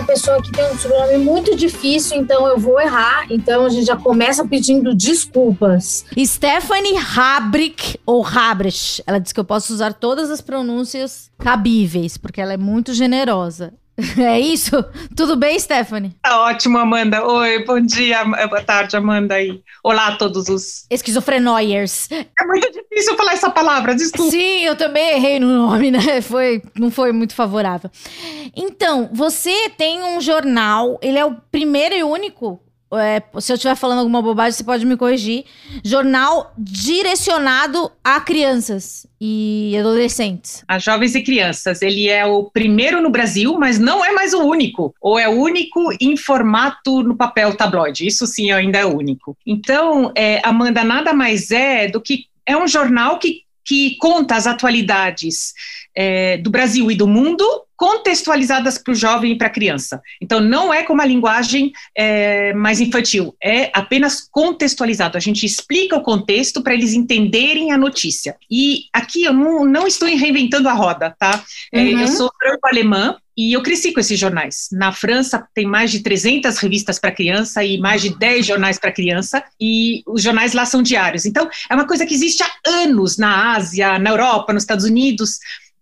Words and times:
uma 0.00 0.06
pessoa 0.06 0.42
que 0.42 0.50
tem 0.50 0.64
um 0.64 0.78
sobrenome 0.78 1.18
muito 1.18 1.54
difícil, 1.54 2.16
então 2.16 2.46
eu 2.46 2.58
vou 2.58 2.80
errar. 2.80 3.26
Então 3.30 3.66
a 3.66 3.68
gente 3.68 3.86
já 3.86 3.96
começa 3.96 4.46
pedindo 4.46 4.94
desculpas. 4.94 6.06
Stephanie 6.18 6.96
Habrick 6.96 7.98
ou 8.06 8.24
Habrich. 8.24 9.02
Ela 9.06 9.18
disse 9.18 9.34
que 9.34 9.40
eu 9.40 9.44
posso 9.44 9.72
usar 9.74 9.92
todas 9.92 10.30
as 10.30 10.40
pronúncias 10.40 11.30
cabíveis, 11.38 12.16
porque 12.16 12.40
ela 12.40 12.54
é 12.54 12.56
muito 12.56 12.94
generosa. 12.94 13.74
É 14.18 14.38
isso? 14.38 14.84
Tudo 15.16 15.36
bem, 15.36 15.58
Stephanie? 15.58 16.14
Tá 16.22 16.42
ótimo, 16.42 16.78
Amanda. 16.78 17.24
Oi, 17.24 17.64
bom 17.64 17.80
dia, 17.80 18.24
boa 18.24 18.62
tarde, 18.62 18.96
Amanda. 18.96 19.34
aí. 19.34 19.60
olá 19.82 20.08
a 20.08 20.16
todos 20.16 20.48
os 20.48 20.86
esquizofrenoiers. 20.90 22.08
É 22.10 22.44
muito 22.46 22.70
difícil 22.72 23.16
falar 23.16 23.32
essa 23.32 23.50
palavra, 23.50 23.94
desculpa. 23.94 24.30
Sim, 24.30 24.64
eu 24.64 24.76
também 24.76 25.16
errei 25.16 25.38
no 25.40 25.48
nome, 25.48 25.90
né? 25.90 26.20
Foi, 26.20 26.62
não 26.78 26.90
foi 26.90 27.12
muito 27.12 27.34
favorável. 27.34 27.90
Então, 28.54 29.08
você 29.12 29.70
tem 29.70 30.02
um 30.02 30.20
jornal, 30.20 30.98
ele 31.02 31.18
é 31.18 31.24
o 31.24 31.36
primeiro 31.50 31.94
e 31.94 32.02
único 32.02 32.60
é, 32.98 33.22
se 33.40 33.52
eu 33.52 33.54
estiver 33.54 33.76
falando 33.76 34.00
alguma 34.00 34.20
bobagem, 34.20 34.52
você 34.52 34.64
pode 34.64 34.84
me 34.84 34.96
corrigir. 34.96 35.44
Jornal 35.84 36.52
direcionado 36.58 37.90
a 38.02 38.20
crianças 38.20 39.06
e 39.20 39.76
adolescentes. 39.78 40.64
A 40.66 40.78
jovens 40.78 41.14
e 41.14 41.22
crianças. 41.22 41.82
Ele 41.82 42.08
é 42.08 42.26
o 42.26 42.44
primeiro 42.44 43.00
no 43.00 43.10
Brasil, 43.10 43.56
mas 43.58 43.78
não 43.78 44.04
é 44.04 44.10
mais 44.12 44.34
o 44.34 44.42
único. 44.42 44.92
Ou 45.00 45.18
é 45.18 45.28
o 45.28 45.32
único 45.32 45.92
em 46.00 46.16
formato 46.16 47.02
no 47.02 47.16
papel 47.16 47.54
tabloide. 47.54 48.06
Isso 48.06 48.26
sim 48.26 48.50
ainda 48.50 48.78
é 48.78 48.84
único. 48.84 49.36
Então, 49.46 50.12
é, 50.16 50.40
Amanda, 50.44 50.82
nada 50.82 51.12
mais 51.12 51.50
é 51.50 51.88
do 51.88 52.00
que. 52.00 52.24
É 52.44 52.56
um 52.56 52.66
jornal 52.66 53.18
que, 53.18 53.42
que 53.64 53.96
conta 53.98 54.34
as 54.34 54.46
atualidades 54.46 55.52
é, 55.94 56.38
do 56.38 56.50
Brasil 56.50 56.90
e 56.90 56.96
do 56.96 57.06
mundo 57.06 57.44
contextualizadas 57.80 58.76
para 58.76 58.92
o 58.92 58.94
jovem 58.94 59.32
e 59.32 59.38
para 59.38 59.46
a 59.46 59.50
criança. 59.50 60.02
Então, 60.20 60.38
não 60.38 60.72
é 60.72 60.82
com 60.82 60.92
uma 60.92 61.06
linguagem 61.06 61.72
é, 61.96 62.52
mais 62.52 62.78
infantil, 62.78 63.34
é 63.42 63.70
apenas 63.72 64.20
contextualizado. 64.30 65.16
A 65.16 65.20
gente 65.20 65.46
explica 65.46 65.96
o 65.96 66.02
contexto 66.02 66.62
para 66.62 66.74
eles 66.74 66.92
entenderem 66.92 67.72
a 67.72 67.78
notícia. 67.78 68.36
E 68.50 68.82
aqui 68.92 69.24
eu 69.24 69.32
não, 69.32 69.64
não 69.64 69.86
estou 69.86 70.06
reinventando 70.06 70.68
a 70.68 70.74
roda, 70.74 71.16
tá? 71.18 71.42
É, 71.72 71.80
uhum. 71.80 72.00
eu 72.00 72.08
sou 72.08 72.30
franco-alemã, 72.38 73.16
e 73.34 73.54
eu 73.54 73.62
cresci 73.62 73.94
com 73.94 74.00
esses 74.00 74.20
jornais. 74.20 74.68
Na 74.70 74.92
França 74.92 75.48
tem 75.54 75.64
mais 75.64 75.90
de 75.90 76.00
300 76.00 76.58
revistas 76.58 76.98
para 76.98 77.10
criança 77.10 77.64
e 77.64 77.78
mais 77.78 78.02
de 78.02 78.14
10 78.18 78.44
jornais 78.44 78.78
para 78.78 78.92
criança, 78.92 79.42
e 79.58 80.02
os 80.06 80.22
jornais 80.22 80.52
lá 80.52 80.66
são 80.66 80.82
diários. 80.82 81.24
Então, 81.24 81.48
é 81.70 81.74
uma 81.74 81.86
coisa 81.86 82.04
que 82.04 82.12
existe 82.12 82.42
há 82.42 82.50
anos 82.82 83.16
na 83.16 83.54
Ásia, 83.54 83.98
na 83.98 84.10
Europa, 84.10 84.52
nos 84.52 84.64
Estados 84.64 84.84
Unidos 84.84 85.38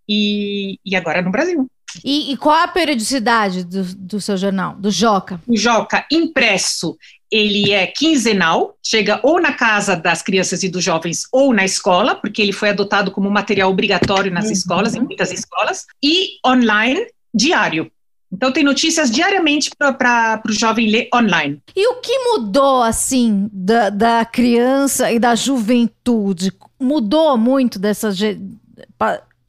e, 0.08 0.78
e 0.84 0.94
agora 0.94 1.20
no 1.20 1.32
Brasil. 1.32 1.68
E, 2.04 2.32
e 2.32 2.36
qual 2.36 2.56
a 2.56 2.68
periodicidade 2.68 3.64
do, 3.64 3.82
do 3.82 4.20
seu 4.20 4.36
jornal, 4.36 4.74
do 4.74 4.90
Joca? 4.90 5.40
O 5.46 5.56
Joca 5.56 6.06
impresso, 6.10 6.96
ele 7.30 7.72
é 7.72 7.86
quinzenal, 7.86 8.76
chega 8.82 9.20
ou 9.22 9.40
na 9.40 9.52
casa 9.52 9.96
das 9.96 10.22
crianças 10.22 10.62
e 10.62 10.68
dos 10.68 10.82
jovens 10.82 11.26
ou 11.32 11.52
na 11.52 11.64
escola, 11.64 12.14
porque 12.14 12.40
ele 12.40 12.52
foi 12.52 12.70
adotado 12.70 13.10
como 13.10 13.30
material 13.30 13.70
obrigatório 13.70 14.32
nas 14.32 14.46
uhum. 14.46 14.52
escolas, 14.52 14.94
em 14.94 15.00
muitas 15.00 15.32
escolas, 15.32 15.86
e 16.02 16.38
online, 16.46 17.06
diário. 17.34 17.90
Então 18.30 18.52
tem 18.52 18.62
notícias 18.62 19.10
diariamente 19.10 19.70
para 19.78 20.42
o 20.46 20.52
jovem 20.52 20.90
ler 20.90 21.08
online. 21.14 21.62
E 21.74 21.88
o 21.88 22.00
que 22.00 22.18
mudou, 22.18 22.82
assim, 22.82 23.48
da, 23.50 23.88
da 23.88 24.24
criança 24.24 25.10
e 25.10 25.18
da 25.18 25.34
juventude? 25.34 26.52
Mudou 26.78 27.36
muito 27.38 27.78
dessa 27.78 28.10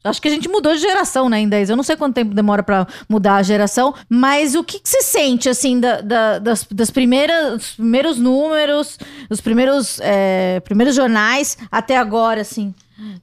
Acho 0.02 0.20
que 0.20 0.28
a 0.28 0.30
gente 0.30 0.48
mudou 0.48 0.72
de 0.72 0.80
geração, 0.80 1.28
né, 1.28 1.40
em 1.40 1.48
10. 1.48 1.70
Eu 1.70 1.76
não 1.76 1.82
sei 1.82 1.94
quanto 1.96 2.14
tempo 2.14 2.34
demora 2.34 2.62
para 2.62 2.86
mudar 3.08 3.36
a 3.36 3.42
geração, 3.42 3.94
mas 4.08 4.54
o 4.54 4.64
que, 4.64 4.78
que 4.78 4.88
você 4.88 5.02
sente, 5.02 5.48
assim, 5.48 5.78
da, 5.78 6.00
da, 6.00 6.38
das, 6.38 6.66
das 6.70 6.90
primeiras, 6.90 7.72
primeiros 7.72 8.18
números, 8.18 8.98
os 9.28 9.40
primeiros, 9.40 10.00
é, 10.02 10.60
primeiros 10.60 10.94
jornais 10.94 11.58
até 11.70 11.96
agora, 11.98 12.40
assim? 12.40 12.74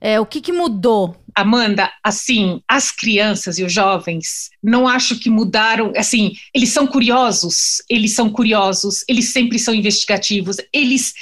É, 0.02 0.20
o 0.20 0.26
que, 0.26 0.42
que 0.42 0.52
mudou? 0.52 1.16
Amanda, 1.38 1.92
assim, 2.04 2.62
as 2.68 2.92
crianças 2.92 3.60
e 3.60 3.64
os 3.64 3.72
jovens, 3.72 4.50
não 4.62 4.88
acho 4.88 5.20
que 5.20 5.30
mudaram, 5.30 5.94
assim, 5.96 6.34
eles 6.54 6.70
são 6.70 6.88
curiosos, 6.88 7.82
eles 7.88 8.14
são 8.14 8.30
curiosos, 8.30 9.04
eles 9.08 9.30
sempre 9.30 9.60
são 9.60 9.74
investigativos, 9.74 10.58
eles, 10.74 11.14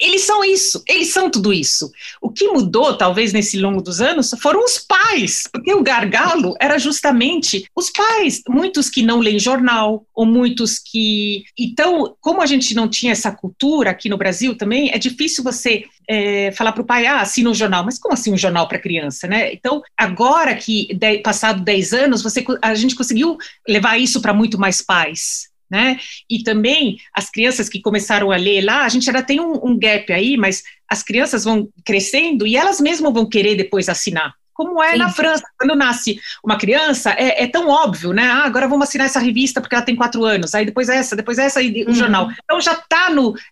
eles 0.00 0.22
são 0.22 0.44
isso, 0.44 0.82
eles 0.88 1.12
são 1.12 1.30
tudo 1.30 1.52
isso. 1.52 1.90
O 2.20 2.30
que 2.30 2.48
mudou, 2.48 2.96
talvez, 2.96 3.32
nesse 3.32 3.56
longo 3.56 3.80
dos 3.80 4.00
anos, 4.00 4.34
foram 4.42 4.64
os 4.64 4.78
pais, 4.78 5.48
porque 5.52 5.72
o 5.72 5.82
gargalo 5.82 6.54
era 6.60 6.76
justamente 6.78 7.64
os 7.76 7.88
pais, 7.88 8.42
muitos 8.48 8.90
que 8.90 9.02
não 9.02 9.20
leem 9.20 9.38
jornal, 9.38 10.04
ou 10.12 10.26
muitos 10.26 10.78
que... 10.78 11.44
Então, 11.56 12.16
como 12.20 12.42
a 12.42 12.46
gente 12.46 12.74
não 12.74 12.88
tinha 12.88 13.12
essa 13.12 13.30
cultura 13.30 13.90
aqui 13.90 14.08
no 14.08 14.18
Brasil 14.18 14.56
também, 14.56 14.90
é 14.90 14.98
difícil 14.98 15.44
você 15.44 15.84
é, 16.08 16.52
falar 16.52 16.72
para 16.72 16.82
o 16.82 16.86
pai, 16.86 17.06
ah, 17.06 17.20
assina 17.20 17.50
um 17.50 17.54
jornal, 17.54 17.84
mas 17.84 17.98
como 17.98 18.14
assim 18.14 18.32
um 18.32 18.38
jornal 18.38 18.68
para 18.68 18.78
criança, 18.78 19.26
né? 19.26 19.52
Então, 19.52 19.82
agora 19.96 20.54
que, 20.54 20.94
de, 20.94 21.18
passado 21.18 21.62
10 21.62 21.92
anos, 21.92 22.22
você, 22.22 22.44
a 22.60 22.74
gente 22.74 22.94
conseguiu 22.94 23.36
levar 23.68 23.98
isso 23.98 24.20
para 24.20 24.34
muito 24.34 24.58
mais 24.58 24.82
pais, 24.82 25.48
né? 25.70 25.98
E 26.28 26.42
também 26.42 26.98
as 27.14 27.30
crianças 27.30 27.68
que 27.68 27.80
começaram 27.80 28.30
a 28.30 28.36
ler 28.36 28.62
lá, 28.62 28.84
a 28.84 28.88
gente 28.88 29.08
ainda 29.08 29.22
tem 29.22 29.40
um, 29.40 29.54
um 29.64 29.78
gap 29.78 30.12
aí, 30.12 30.36
mas 30.36 30.62
as 30.88 31.02
crianças 31.02 31.44
vão 31.44 31.68
crescendo 31.84 32.46
e 32.46 32.56
elas 32.56 32.80
mesmas 32.80 33.12
vão 33.12 33.28
querer 33.28 33.54
depois 33.56 33.88
assinar 33.88 34.34
como 34.52 34.82
é 34.82 34.92
Sim. 34.92 34.98
na 34.98 35.10
França. 35.10 35.44
Quando 35.58 35.76
nasce 35.76 36.18
uma 36.42 36.56
criança, 36.56 37.12
é, 37.12 37.44
é, 37.44 37.46
tão 37.46 37.68
óbvio, 37.68 38.12
né? 38.12 38.24
Ah, 38.24 38.44
agora 38.44 38.66
vamos 38.66 38.88
assinar 38.88 39.06
essa 39.06 39.20
revista 39.20 39.60
porque 39.60 39.74
ela 39.74 39.84
tem 39.84 39.94
quatro 39.94 40.24
anos, 40.24 40.54
aí 40.54 40.64
depois 40.64 40.88
essa, 40.88 41.14
depois 41.14 41.38
essa 41.38 41.62
e 41.62 41.84
o 41.84 41.88
uhum. 41.88 41.94
jornal. 41.94 42.28
Então 42.44 42.60
já 42.60 42.72
está 42.72 43.02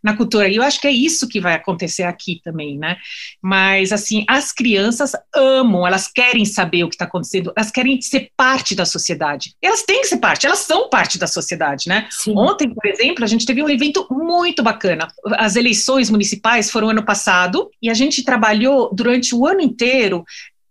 na 0.02 0.16
cultura, 0.16 0.48
e 0.48 0.56
eu 0.56 0.62
acho 0.62 0.80
que 0.80 0.86
é 0.86 0.92
isso 0.92 1.28
que 1.28 1.40
vai 1.40 1.54
acontecer 1.54 2.04
aqui 2.04 2.40
também, 2.42 2.78
né? 2.78 2.96
Mas, 3.42 3.92
assim, 3.92 4.24
as 4.28 4.52
crianças 4.52 5.12
amam, 5.34 5.86
elas 5.86 6.06
querem 6.06 6.44
saber 6.44 6.84
o 6.84 6.88
que 6.88 6.94
está 6.94 7.04
acontecendo, 7.04 7.52
elas 7.56 7.70
querem 7.70 8.00
ser 8.00 8.30
parte 8.36 8.74
da 8.74 8.84
sociedade. 8.84 9.54
Elas 9.60 9.82
têm 9.82 10.00
que 10.00 10.08
ser 10.08 10.18
parte, 10.18 10.46
elas 10.46 10.60
são 10.60 10.88
parte 10.88 11.18
da 11.18 11.26
sociedade, 11.26 11.88
né? 11.88 12.06
Sim. 12.10 12.34
Ontem, 12.36 12.72
por 12.72 12.86
exemplo, 12.86 13.24
a 13.24 13.26
gente 13.26 13.46
teve 13.46 13.62
um 13.62 13.68
evento 13.68 14.06
muito 14.10 14.62
bacana. 14.62 15.08
As 15.36 15.56
eleições 15.56 16.10
municipais 16.10 16.70
foram 16.70 16.90
ano 16.90 17.04
passado, 17.04 17.70
e 17.82 17.90
a 17.90 17.94
gente 17.94 18.24
trabalhou 18.24 18.94
durante 18.94 19.34
o 19.34 19.46
ano 19.46 19.60
inteiro 19.60 20.24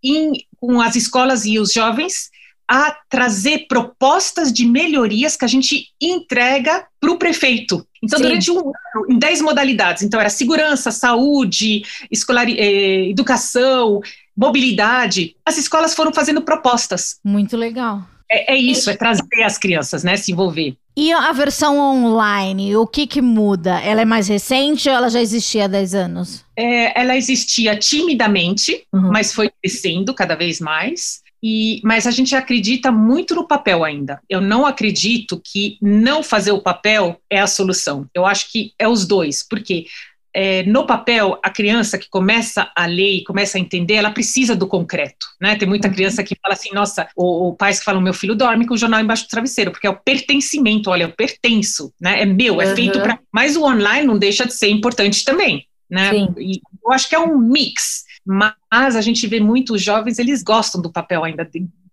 em, 0.04 0.34
com 0.60 0.82
as 0.82 0.96
escolas 0.96 1.46
e 1.46 1.60
os 1.60 1.72
jovens 1.72 2.30
a 2.70 2.96
trazer 3.10 3.66
propostas 3.68 4.54
de 4.54 4.64
melhorias 4.64 5.36
que 5.36 5.44
a 5.44 5.48
gente 5.48 5.88
entrega 6.00 6.86
para 7.00 7.12
o 7.12 7.18
prefeito. 7.18 7.84
Então, 8.02 8.20
Sim. 8.20 8.26
durante 8.26 8.52
um 8.52 8.59
ano, 8.59 9.06
em 9.09 9.18
dez 9.18 9.42
modalidades. 9.42 10.04
Então, 10.04 10.20
era 10.20 10.30
segurança, 10.30 10.92
saúde, 10.92 11.82
escolar, 12.12 12.48
eh, 12.48 13.09
educação, 13.09 14.02
mobilidade. 14.38 15.36
As 15.44 15.58
escolas 15.58 15.96
foram 15.96 16.14
fazendo 16.14 16.44
propostas. 16.44 17.20
Muito 17.24 17.58
legal. 17.58 18.08
É, 18.32 18.54
é 18.54 18.56
isso, 18.56 18.90
é 18.92 18.96
trazer 18.96 19.44
as 19.44 19.58
crianças, 19.58 20.04
né, 20.04 20.16
se 20.16 20.32
envolver. 20.32 20.78
E 21.00 21.14
a 21.14 21.32
versão 21.32 21.80
online, 21.80 22.76
o 22.76 22.86
que 22.86 23.08
que 23.08 23.22
muda? 23.22 23.80
Ela 23.80 24.02
é 24.02 24.06
mais 24.06 24.28
recente 24.28 24.90
ou 24.90 24.96
ela 24.96 25.10
já 25.10 25.22
existia 25.22 25.64
há 25.64 25.68
10 25.70 25.96
anos? 25.96 26.44
É, 26.58 27.00
ela 27.00 27.16
existia 27.16 27.73
timidamente, 27.78 28.84
uhum. 28.91 29.09
mas 29.09 29.34
foi 29.34 29.50
crescendo 29.50 30.14
cada 30.14 30.35
vez 30.35 30.59
mais. 30.59 31.22
E, 31.41 31.79
mas 31.85 32.06
a 32.06 32.12
gente 32.12 32.35
acredita 32.35 32.91
muito 32.91 33.34
no 33.34 33.47
papel 33.47 33.85
ainda. 33.85 34.20
Eu 34.29 34.41
não 34.41 34.66
acredito 34.66 35.41
que 35.41 35.78
não 35.82 36.22
fazer 36.22 36.52
o 36.52 36.62
papel 36.62 37.18
é 37.29 37.40
a 37.40 37.47
solução. 37.47 38.06
Eu 38.14 38.26
acho 38.26 38.52
que 38.52 38.73
é 38.78 38.85
os 38.85 39.08
dois, 39.08 39.41
porque 39.41 39.85
é, 40.34 40.64
no 40.64 40.85
papel, 40.85 41.40
a 41.43 41.49
criança 41.49 41.97
que 41.97 42.09
começa 42.09 42.72
a 42.76 42.85
ler 42.85 43.17
e 43.17 43.23
começa 43.23 43.58
a 43.58 43.61
entender, 43.61 43.96
ela 43.96 44.11
precisa 44.11 44.55
do 44.55 44.67
concreto, 44.67 45.26
né? 45.41 45.55
Tem 45.55 45.67
muita 45.67 45.87
uhum. 45.87 45.93
criança 45.93 46.23
que 46.23 46.35
fala 46.41 46.53
assim, 46.53 46.70
nossa, 46.73 47.08
ou, 47.16 47.55
pais 47.55 47.79
que 47.79 47.85
falam, 47.85 48.02
meu 48.02 48.14
filho 48.14 48.35
dorme 48.35 48.67
com 48.67 48.73
o 48.73 48.78
jornal 48.78 48.99
embaixo 48.99 49.23
do 49.23 49.29
travesseiro, 49.29 49.72
porque 49.72 49.87
é 49.87 49.90
o 49.90 49.99
pertencimento, 49.99 50.90
olha, 50.90 51.03
eu 51.03 51.11
pertenço, 51.11 51.93
né? 51.99 52.22
É 52.22 52.26
meu, 52.26 52.61
é 52.61 52.70
uhum. 52.70 52.76
feito 52.76 52.99
para... 52.99 53.20
Mas 53.31 53.55
o 53.55 53.64
online 53.64 54.05
não 54.05 54.17
deixa 54.17 54.46
de 54.46 54.53
ser 54.53 54.70
importante 54.70 55.23
também, 55.23 55.66
né? 55.90 56.11
Sim. 56.11 56.28
E 56.37 56.61
eu 56.85 56.91
acho 56.91 57.09
que 57.09 57.16
é 57.16 57.20
um 57.20 57.37
mix, 57.37 58.05
mas 58.25 58.96
a 58.96 59.02
gente 59.02 59.25
vê 59.25 59.40
muitos 59.40 59.82
jovens, 59.82 60.20
eles 60.20 60.43
gostam 60.43 60.82
do 60.82 60.91
papel 60.91 61.23
ainda, 61.23 61.49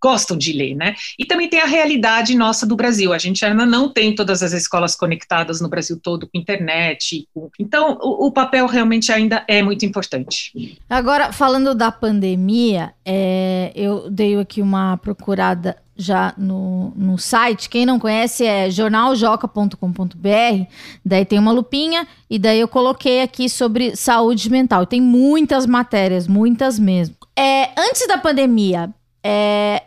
gostam 0.06 0.36
de 0.38 0.52
ler, 0.52 0.76
né? 0.76 0.94
E 1.18 1.24
também 1.24 1.48
tem 1.48 1.60
a 1.60 1.66
realidade 1.66 2.36
nossa 2.36 2.64
do 2.64 2.76
Brasil. 2.76 3.12
A 3.12 3.18
gente 3.18 3.44
ainda 3.44 3.66
não 3.66 3.88
tem 3.88 4.14
todas 4.14 4.40
as 4.40 4.52
escolas 4.52 4.94
conectadas 4.94 5.60
no 5.60 5.68
Brasil 5.68 5.98
todo 6.00 6.28
com 6.28 6.38
internet. 6.38 7.26
Com... 7.34 7.50
Então, 7.58 7.98
o, 8.00 8.28
o, 8.28 8.30
papel 8.30 8.68
realmente 8.68 9.10
ainda 9.10 9.44
é 9.48 9.60
muito 9.64 9.84
importante. 9.84 10.78
Agora, 10.88 11.32
falando 11.32 11.74
da 11.74 11.90
pandemia, 11.90 12.92
é, 13.04 13.72
eu 13.74 14.08
dei 14.08 14.38
aqui 14.38 14.62
uma 14.62 14.96
procurada 14.98 15.76
já 15.96 16.32
no, 16.38 16.92
no 16.94 17.18
site. 17.18 17.68
Quem 17.68 17.84
não 17.84 17.98
conhece 17.98 18.44
é 18.44 18.70
jornaljoca.com.br. 18.70 20.66
Daí 21.04 21.24
tem 21.24 21.40
uma 21.40 21.50
lupinha 21.50 22.06
e 22.30 22.38
daí 22.38 22.60
eu 22.60 22.68
coloquei 22.68 23.22
aqui 23.22 23.48
sobre 23.48 23.96
saúde 23.96 24.48
mental. 24.48 24.86
Tem 24.86 25.00
muitas 25.00 25.66
matérias, 25.66 26.28
muitas 26.28 26.78
mesmo. 26.78 27.16
É, 27.36 27.70
antes 27.76 28.06
da 28.06 28.18
pandemia, 28.18 28.94
é, 29.28 29.82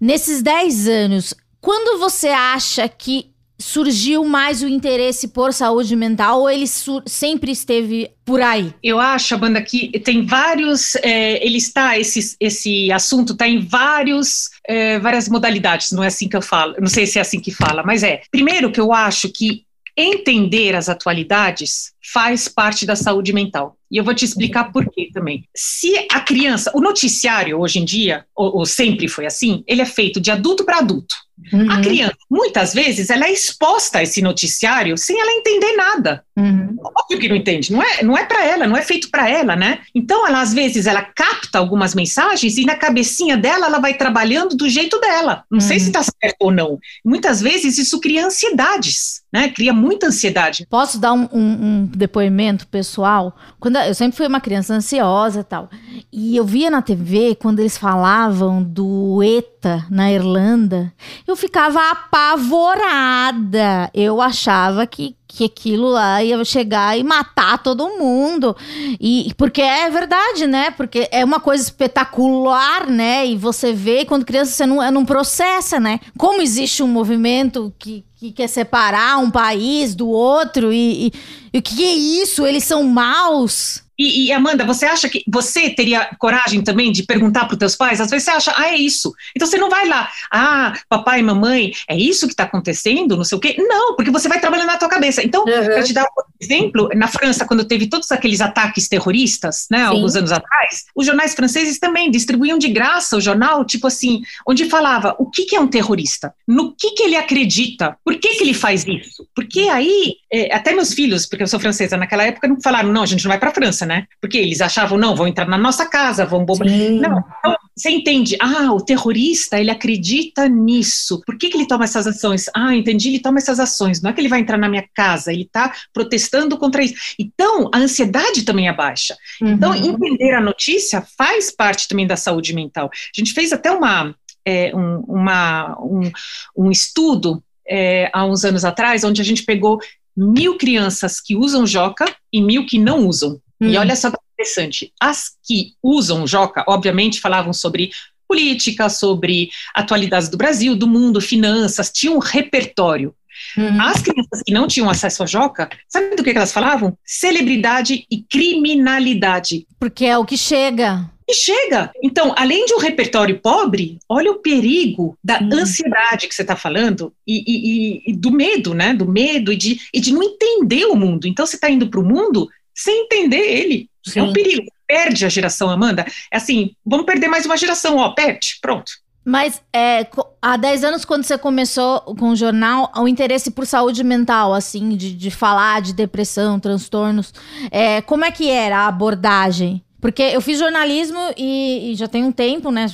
nesses 0.00 0.42
10 0.42 0.88
anos, 0.88 1.34
quando 1.60 1.98
você 1.98 2.28
acha 2.28 2.88
que 2.88 3.32
surgiu 3.62 4.24
mais 4.24 4.62
o 4.62 4.68
interesse 4.68 5.28
por 5.28 5.52
saúde 5.52 5.94
mental 5.94 6.40
ou 6.40 6.50
ele 6.50 6.66
sempre 7.06 7.52
esteve 7.52 8.10
por 8.24 8.42
aí? 8.42 8.74
Eu 8.82 8.98
acho, 8.98 9.34
Amanda, 9.34 9.62
que 9.62 9.88
tem 10.00 10.26
vários, 10.26 10.96
é, 10.96 11.44
ele 11.44 11.58
está, 11.58 11.98
esse, 11.98 12.36
esse 12.40 12.90
assunto 12.90 13.32
está 13.32 13.46
em 13.46 13.60
vários, 13.60 14.50
é, 14.66 14.98
várias 14.98 15.28
modalidades, 15.28 15.92
não 15.92 16.02
é 16.02 16.08
assim 16.08 16.28
que 16.28 16.36
eu 16.36 16.42
falo, 16.42 16.74
não 16.80 16.88
sei 16.88 17.06
se 17.06 17.18
é 17.18 17.22
assim 17.22 17.40
que 17.40 17.52
fala, 17.52 17.82
mas 17.82 18.02
é. 18.02 18.22
Primeiro 18.30 18.70
que 18.70 18.80
eu 18.80 18.92
acho 18.92 19.30
que 19.30 19.64
entender 19.96 20.74
as 20.74 20.88
atualidades 20.88 21.92
faz 22.12 22.48
parte 22.48 22.84
da 22.84 22.96
saúde 22.96 23.32
mental. 23.32 23.76
E 23.92 23.98
eu 23.98 24.04
vou 24.04 24.14
te 24.14 24.24
explicar 24.24 24.72
por 24.72 24.90
quê 24.90 25.10
também. 25.12 25.44
Se 25.54 26.06
a 26.10 26.20
criança, 26.20 26.72
o 26.74 26.80
noticiário 26.80 27.60
hoje 27.60 27.78
em 27.78 27.84
dia, 27.84 28.24
ou, 28.34 28.56
ou 28.56 28.66
sempre 28.66 29.06
foi 29.06 29.26
assim, 29.26 29.62
ele 29.66 29.82
é 29.82 29.86
feito 29.86 30.18
de 30.18 30.30
adulto 30.30 30.64
para 30.64 30.78
adulto. 30.78 31.14
Uhum. 31.52 31.70
A 31.70 31.80
criança, 31.80 32.16
muitas 32.30 32.72
vezes, 32.72 33.10
ela 33.10 33.26
é 33.26 33.32
exposta 33.32 33.98
a 33.98 34.02
esse 34.02 34.22
noticiário 34.22 34.96
sem 34.96 35.18
ela 35.20 35.32
entender 35.32 35.72
nada. 35.74 36.24
Uhum. 36.36 36.76
Óbvio 36.82 37.18
que 37.18 37.28
não 37.28 37.36
entende, 37.36 37.72
não 37.72 37.82
é, 37.82 38.02
não 38.02 38.16
é 38.16 38.24
para 38.24 38.44
ela, 38.46 38.66
não 38.66 38.76
é 38.76 38.82
feito 38.82 39.10
para 39.10 39.28
ela, 39.28 39.56
né? 39.56 39.80
Então, 39.94 40.26
ela 40.26 40.40
às 40.40 40.54
vezes 40.54 40.86
ela 40.86 41.02
capta 41.02 41.58
algumas 41.58 41.94
mensagens 41.94 42.56
e 42.56 42.64
na 42.64 42.76
cabecinha 42.76 43.36
dela 43.36 43.66
ela 43.66 43.78
vai 43.78 43.94
trabalhando 43.94 44.56
do 44.56 44.68
jeito 44.68 44.98
dela. 45.00 45.44
Não 45.50 45.58
uhum. 45.58 45.60
sei 45.60 45.78
se 45.80 45.86
está 45.86 46.02
certo 46.02 46.36
ou 46.40 46.50
não. 46.50 46.78
Muitas 47.04 47.40
vezes 47.40 47.76
isso 47.76 48.00
cria 48.00 48.26
ansiedades, 48.26 49.22
né? 49.32 49.48
Cria 49.48 49.72
muita 49.72 50.06
ansiedade. 50.06 50.66
Posso 50.70 50.98
dar 50.98 51.12
um, 51.12 51.28
um, 51.32 51.40
um 51.40 51.86
depoimento 51.86 52.66
pessoal? 52.68 53.36
Quando 53.58 53.76
eu 53.88 53.94
sempre 53.94 54.16
fui 54.16 54.26
uma 54.26 54.40
criança 54.40 54.74
ansiosa 54.74 55.40
e 55.40 55.44
tal, 55.44 55.70
e 56.12 56.36
eu 56.36 56.44
via 56.44 56.70
na 56.70 56.82
TV 56.82 57.34
quando 57.34 57.60
eles 57.60 57.78
falavam 57.78 58.62
do 58.62 59.22
ETA 59.22 59.86
na 59.90 60.12
Irlanda, 60.12 60.92
eu 61.26 61.36
ficava 61.36 61.80
apavorada. 61.90 63.90
Eu 63.94 64.20
achava 64.20 64.86
que 64.86 65.16
que 65.34 65.44
aquilo 65.44 65.88
lá 65.88 66.22
ia 66.22 66.44
chegar 66.44 66.98
e 66.98 67.02
matar 67.02 67.56
todo 67.62 67.98
mundo. 67.98 68.54
E 69.00 69.32
porque 69.38 69.62
é 69.62 69.88
verdade, 69.88 70.46
né? 70.46 70.70
Porque 70.70 71.08
é 71.10 71.24
uma 71.24 71.40
coisa 71.40 71.62
espetacular, 71.62 72.86
né? 72.86 73.26
E 73.26 73.36
você 73.36 73.72
vê 73.72 74.04
quando 74.04 74.26
criança 74.26 74.52
você 74.52 74.66
não, 74.66 74.90
não 74.90 75.06
processa, 75.06 75.80
né? 75.80 76.00
Como 76.18 76.42
existe 76.42 76.82
um 76.82 76.88
movimento 76.88 77.72
que, 77.78 78.04
que 78.14 78.30
quer 78.30 78.46
separar 78.46 79.18
um 79.18 79.30
país 79.30 79.94
do 79.94 80.08
outro 80.08 80.70
e, 80.70 81.06
e, 81.06 81.12
e 81.54 81.58
o 81.58 81.62
que 81.62 81.82
é 81.82 81.94
isso? 81.94 82.46
Eles 82.46 82.64
são 82.64 82.84
maus. 82.84 83.82
E, 84.02 84.26
e, 84.26 84.32
Amanda, 84.32 84.64
você 84.64 84.84
acha 84.84 85.08
que 85.08 85.22
você 85.28 85.70
teria 85.70 86.10
coragem 86.18 86.60
também 86.60 86.90
de 86.90 87.04
perguntar 87.04 87.44
para 87.44 87.52
os 87.52 87.58
teus 87.58 87.76
pais? 87.76 88.00
Às 88.00 88.10
vezes 88.10 88.24
você 88.24 88.30
acha, 88.32 88.52
ah, 88.56 88.66
é 88.66 88.76
isso. 88.76 89.14
Então 89.36 89.46
você 89.46 89.56
não 89.56 89.70
vai 89.70 89.86
lá, 89.86 90.10
ah, 90.28 90.74
papai 90.88 91.20
e 91.20 91.22
mamãe, 91.22 91.72
é 91.86 91.96
isso 91.96 92.26
que 92.26 92.32
está 92.32 92.42
acontecendo, 92.42 93.16
não 93.16 93.22
sei 93.22 93.38
o 93.38 93.40
quê. 93.40 93.54
Não, 93.56 93.94
porque 93.94 94.10
você 94.10 94.28
vai 94.28 94.40
trabalhando 94.40 94.66
na 94.66 94.76
tua 94.76 94.88
cabeça. 94.88 95.22
Então, 95.22 95.42
uhum. 95.42 95.64
para 95.66 95.84
te 95.84 95.92
dar 95.92 96.02
um 96.02 96.22
exemplo, 96.40 96.88
na 96.96 97.06
França, 97.06 97.44
quando 97.44 97.64
teve 97.64 97.86
todos 97.86 98.10
aqueles 98.10 98.40
ataques 98.40 98.88
terroristas, 98.88 99.68
né, 99.70 99.78
Sim. 99.78 99.84
alguns 99.84 100.16
anos 100.16 100.32
atrás, 100.32 100.86
os 100.96 101.06
jornais 101.06 101.32
franceses 101.34 101.78
também 101.78 102.10
distribuíam 102.10 102.58
de 102.58 102.68
graça 102.70 103.16
o 103.16 103.20
jornal, 103.20 103.64
tipo 103.64 103.86
assim, 103.86 104.22
onde 104.44 104.68
falava 104.68 105.14
o 105.16 105.30
que, 105.30 105.44
que 105.44 105.54
é 105.54 105.60
um 105.60 105.68
terrorista, 105.68 106.34
no 106.48 106.74
que, 106.74 106.90
que 106.90 107.04
ele 107.04 107.14
acredita, 107.14 107.96
por 108.04 108.18
que, 108.18 108.34
que 108.34 108.42
ele 108.42 108.54
faz 108.54 108.84
isso. 108.84 109.28
Porque 109.32 109.60
aí, 109.68 110.16
é, 110.32 110.54
até 110.54 110.72
meus 110.72 110.94
filhos, 110.94 111.26
porque 111.26 111.42
eu 111.42 111.46
sou 111.46 111.60
francesa, 111.60 111.96
naquela 111.96 112.24
época 112.24 112.48
não 112.48 112.58
falaram, 112.58 112.90
não, 112.90 113.02
a 113.02 113.06
gente 113.06 113.22
não 113.22 113.28
vai 113.28 113.38
para 113.38 113.50
a 113.50 113.54
França, 113.54 113.84
né? 113.84 114.06
Porque 114.18 114.38
eles 114.38 114.62
achavam, 114.62 114.96
não, 114.96 115.14
vão 115.14 115.26
entrar 115.26 115.46
na 115.46 115.58
nossa 115.58 115.84
casa, 115.84 116.24
vão 116.24 116.42
bombar. 116.44 116.66
Não, 116.68 117.22
então, 117.38 117.56
você 117.76 117.90
entende? 117.90 118.36
Ah, 118.40 118.72
o 118.72 118.80
terrorista, 118.80 119.60
ele 119.60 119.70
acredita 119.70 120.48
nisso. 120.48 121.20
Por 121.26 121.36
que, 121.36 121.50
que 121.50 121.56
ele 121.58 121.66
toma 121.66 121.84
essas 121.84 122.06
ações? 122.06 122.46
Ah, 122.56 122.74
entendi, 122.74 123.08
ele 123.08 123.20
toma 123.20 123.38
essas 123.38 123.60
ações. 123.60 124.00
Não 124.00 124.10
é 124.10 124.12
que 124.14 124.22
ele 124.22 124.28
vai 124.28 124.40
entrar 124.40 124.56
na 124.56 124.70
minha 124.70 124.84
casa, 124.94 125.32
ele 125.32 125.42
está 125.42 125.70
protestando 125.92 126.56
contra 126.56 126.82
isso. 126.82 126.94
Então, 127.18 127.68
a 127.72 127.78
ansiedade 127.78 128.42
também 128.44 128.68
é 128.68 128.72
baixa. 128.72 129.14
Então, 129.40 129.72
uhum. 129.72 129.76
Então, 129.76 129.94
entender 129.94 130.32
a 130.32 130.40
notícia 130.40 131.06
faz 131.16 131.50
parte 131.50 131.86
também 131.86 132.06
da 132.06 132.16
saúde 132.16 132.54
mental. 132.54 132.86
A 132.86 133.20
gente 133.20 133.34
fez 133.34 133.52
até 133.52 133.70
uma, 133.70 134.14
é, 134.46 134.74
um, 134.74 135.00
uma, 135.06 135.78
um, 135.80 136.10
um 136.56 136.70
estudo 136.70 137.42
é, 137.68 138.10
há 138.12 138.24
uns 138.24 138.44
anos 138.44 138.64
atrás, 138.64 139.04
onde 139.04 139.20
a 139.20 139.24
gente 139.24 139.44
pegou 139.44 139.80
mil 140.16 140.56
crianças 140.56 141.20
que 141.20 141.36
usam 141.36 141.66
Joca 141.66 142.04
e 142.32 142.40
mil 142.40 142.66
que 142.66 142.78
não 142.78 143.06
usam. 143.06 143.40
Hum. 143.60 143.68
E 143.68 143.76
olha 143.76 143.96
só 143.96 144.10
que 144.10 144.16
interessante, 144.34 144.92
as 145.00 145.30
que 145.44 145.74
usam 145.82 146.26
Joca, 146.26 146.64
obviamente, 146.66 147.20
falavam 147.20 147.52
sobre 147.52 147.90
política, 148.26 148.88
sobre 148.88 149.50
atualidades 149.74 150.28
do 150.28 150.36
Brasil, 150.36 150.74
do 150.74 150.88
mundo, 150.88 151.20
finanças, 151.20 151.90
tinham 151.92 152.16
um 152.16 152.18
repertório. 152.18 153.14
Uhum. 153.56 153.80
As 153.80 154.00
crianças 154.00 154.42
que 154.44 154.52
não 154.52 154.66
tinham 154.66 154.88
acesso 154.88 155.22
a 155.22 155.26
Joca, 155.26 155.68
sabe 155.88 156.16
do 156.16 156.24
que 156.24 156.30
elas 156.30 156.52
falavam? 156.52 156.96
Celebridade 157.04 158.06
e 158.10 158.22
criminalidade. 158.22 159.66
Porque 159.78 160.04
é 160.04 160.16
o 160.16 160.24
que 160.24 160.36
chega. 160.36 161.10
E 161.32 161.34
chega. 161.34 161.90
Então, 162.02 162.34
além 162.36 162.66
de 162.66 162.74
um 162.74 162.78
repertório 162.78 163.40
pobre, 163.40 163.98
olha 164.06 164.30
o 164.30 164.40
perigo 164.40 165.16
da 165.24 165.40
uhum. 165.40 165.54
ansiedade 165.54 166.28
que 166.28 166.34
você 166.34 166.42
está 166.42 166.54
falando 166.54 167.12
e, 167.26 167.42
e, 167.46 168.10
e, 168.10 168.12
do 168.12 168.30
medo, 168.30 168.74
né? 168.74 168.92
Do 168.92 169.08
medo 169.08 169.50
e 169.50 169.56
de, 169.56 169.80
e 169.94 169.98
de 169.98 170.12
não 170.12 170.22
entender 170.22 170.84
o 170.84 170.94
mundo. 170.94 171.26
Então, 171.26 171.46
você 171.46 171.56
está 171.56 171.70
indo 171.70 171.88
para 171.88 172.00
o 172.00 172.04
mundo 172.04 172.48
sem 172.74 173.04
entender 173.04 173.38
ele. 173.38 173.88
Sim. 174.04 174.20
É 174.20 174.22
um 174.22 174.32
perigo. 174.32 174.66
Perde 174.86 175.24
a 175.24 175.28
geração, 175.30 175.70
Amanda. 175.70 176.04
É 176.30 176.36
assim, 176.36 176.72
vamos 176.84 177.06
perder 177.06 177.28
mais 177.28 177.46
uma 177.46 177.56
geração, 177.56 177.96
ó, 177.96 178.10
perde, 178.10 178.58
pronto. 178.60 178.92
Mas 179.24 179.62
é, 179.72 180.06
há 180.40 180.56
10 180.56 180.84
anos, 180.84 181.04
quando 181.04 181.22
você 181.22 181.38
começou 181.38 182.00
com 182.16 182.30
o 182.30 182.36
jornal, 182.36 182.90
o 182.96 183.06
interesse 183.08 183.52
por 183.52 183.66
saúde 183.66 184.04
mental, 184.04 184.52
assim, 184.52 184.96
de, 184.96 185.14
de 185.14 185.30
falar 185.30 185.80
de 185.80 185.94
depressão, 185.94 186.58
transtornos, 186.58 187.32
é, 187.70 188.02
como 188.02 188.24
é 188.24 188.32
que 188.32 188.50
era 188.50 188.80
a 188.80 188.88
abordagem? 188.88 189.82
Porque 190.02 190.20
eu 190.20 190.40
fiz 190.40 190.58
jornalismo 190.58 191.16
e, 191.38 191.92
e, 191.92 191.94
já 191.94 192.08
tem 192.08 192.24
um 192.24 192.32
tempo, 192.32 192.72
né? 192.72 192.86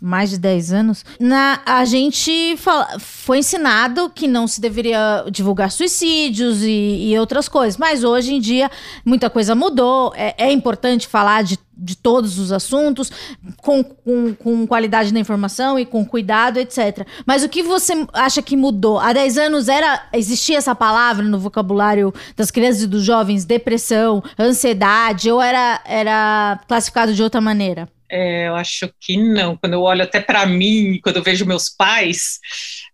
Mais 0.00 0.30
de 0.30 0.38
10 0.38 0.72
anos. 0.72 1.04
Na, 1.18 1.60
a 1.66 1.84
gente 1.84 2.56
fala, 2.56 3.00
foi 3.00 3.38
ensinado 3.38 4.08
que 4.08 4.28
não 4.28 4.46
se 4.46 4.60
deveria 4.60 5.24
divulgar 5.28 5.72
suicídios 5.72 6.62
e, 6.62 7.10
e 7.10 7.18
outras 7.18 7.48
coisas. 7.48 7.76
Mas 7.76 8.04
hoje 8.04 8.34
em 8.34 8.40
dia, 8.40 8.70
muita 9.04 9.28
coisa 9.28 9.56
mudou. 9.56 10.12
É, 10.14 10.36
é 10.38 10.52
importante 10.52 11.08
falar 11.08 11.42
de 11.42 11.58
de 11.76 11.96
todos 11.96 12.38
os 12.38 12.52
assuntos, 12.52 13.10
com, 13.58 13.82
com, 13.82 14.34
com, 14.34 14.66
qualidade 14.66 15.12
na 15.12 15.20
informação 15.20 15.78
e 15.78 15.86
com 15.86 16.04
cuidado, 16.04 16.58
etc. 16.58 17.06
Mas 17.26 17.42
o 17.42 17.48
que 17.48 17.62
você 17.62 18.06
acha 18.12 18.42
que 18.42 18.56
mudou? 18.56 18.98
Há 18.98 19.12
10 19.12 19.38
anos 19.38 19.68
era 19.68 20.08
existia 20.12 20.58
essa 20.58 20.74
palavra 20.74 21.24
no 21.24 21.38
vocabulário 21.38 22.12
das 22.36 22.50
crianças 22.50 22.82
e 22.82 22.86
dos 22.86 23.04
jovens, 23.04 23.44
depressão, 23.44 24.22
ansiedade, 24.38 25.30
ou 25.30 25.40
era, 25.40 25.80
era 25.84 26.60
classificado 26.68 27.14
de 27.14 27.22
outra 27.22 27.40
maneira? 27.40 27.88
É, 28.14 28.48
eu 28.48 28.54
acho 28.56 28.92
que 29.00 29.16
não. 29.16 29.56
Quando 29.56 29.72
eu 29.72 29.80
olho 29.80 30.02
até 30.02 30.20
para 30.20 30.44
mim, 30.44 31.00
quando 31.02 31.16
eu 31.16 31.22
vejo 31.22 31.46
meus 31.46 31.70
pais, 31.70 32.40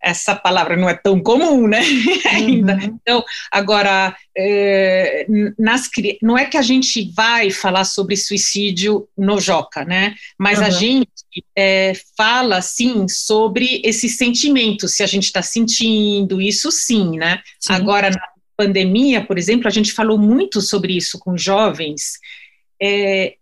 essa 0.00 0.32
palavra 0.32 0.76
não 0.76 0.88
é 0.88 0.94
tão 0.94 1.20
comum, 1.20 1.66
né? 1.66 1.80
Ainda. 2.30 2.74
Uhum. 2.74 2.98
Então, 3.02 3.24
agora, 3.50 4.16
é, 4.36 5.26
nas, 5.58 5.90
não 6.22 6.38
é 6.38 6.44
que 6.44 6.56
a 6.56 6.62
gente 6.62 7.10
vai 7.16 7.50
falar 7.50 7.84
sobre 7.84 8.16
suicídio 8.16 9.08
no 9.18 9.40
Joca, 9.40 9.84
né? 9.84 10.14
Mas 10.38 10.60
uhum. 10.60 10.66
a 10.66 10.70
gente 10.70 11.10
é, 11.56 11.94
fala, 12.16 12.62
sim, 12.62 13.08
sobre 13.08 13.82
esse 13.84 14.08
sentimento, 14.08 14.86
se 14.86 15.02
a 15.02 15.06
gente 15.06 15.24
está 15.24 15.42
sentindo, 15.42 16.40
isso 16.40 16.70
sim, 16.70 17.18
né? 17.18 17.40
Sim. 17.58 17.72
Agora, 17.72 18.08
na 18.08 18.22
pandemia, 18.56 19.24
por 19.24 19.36
exemplo, 19.36 19.66
a 19.66 19.72
gente 19.72 19.92
falou 19.92 20.16
muito 20.16 20.60
sobre 20.60 20.96
isso 20.96 21.18
com 21.18 21.36
jovens. 21.36 22.20
É, 22.80 23.34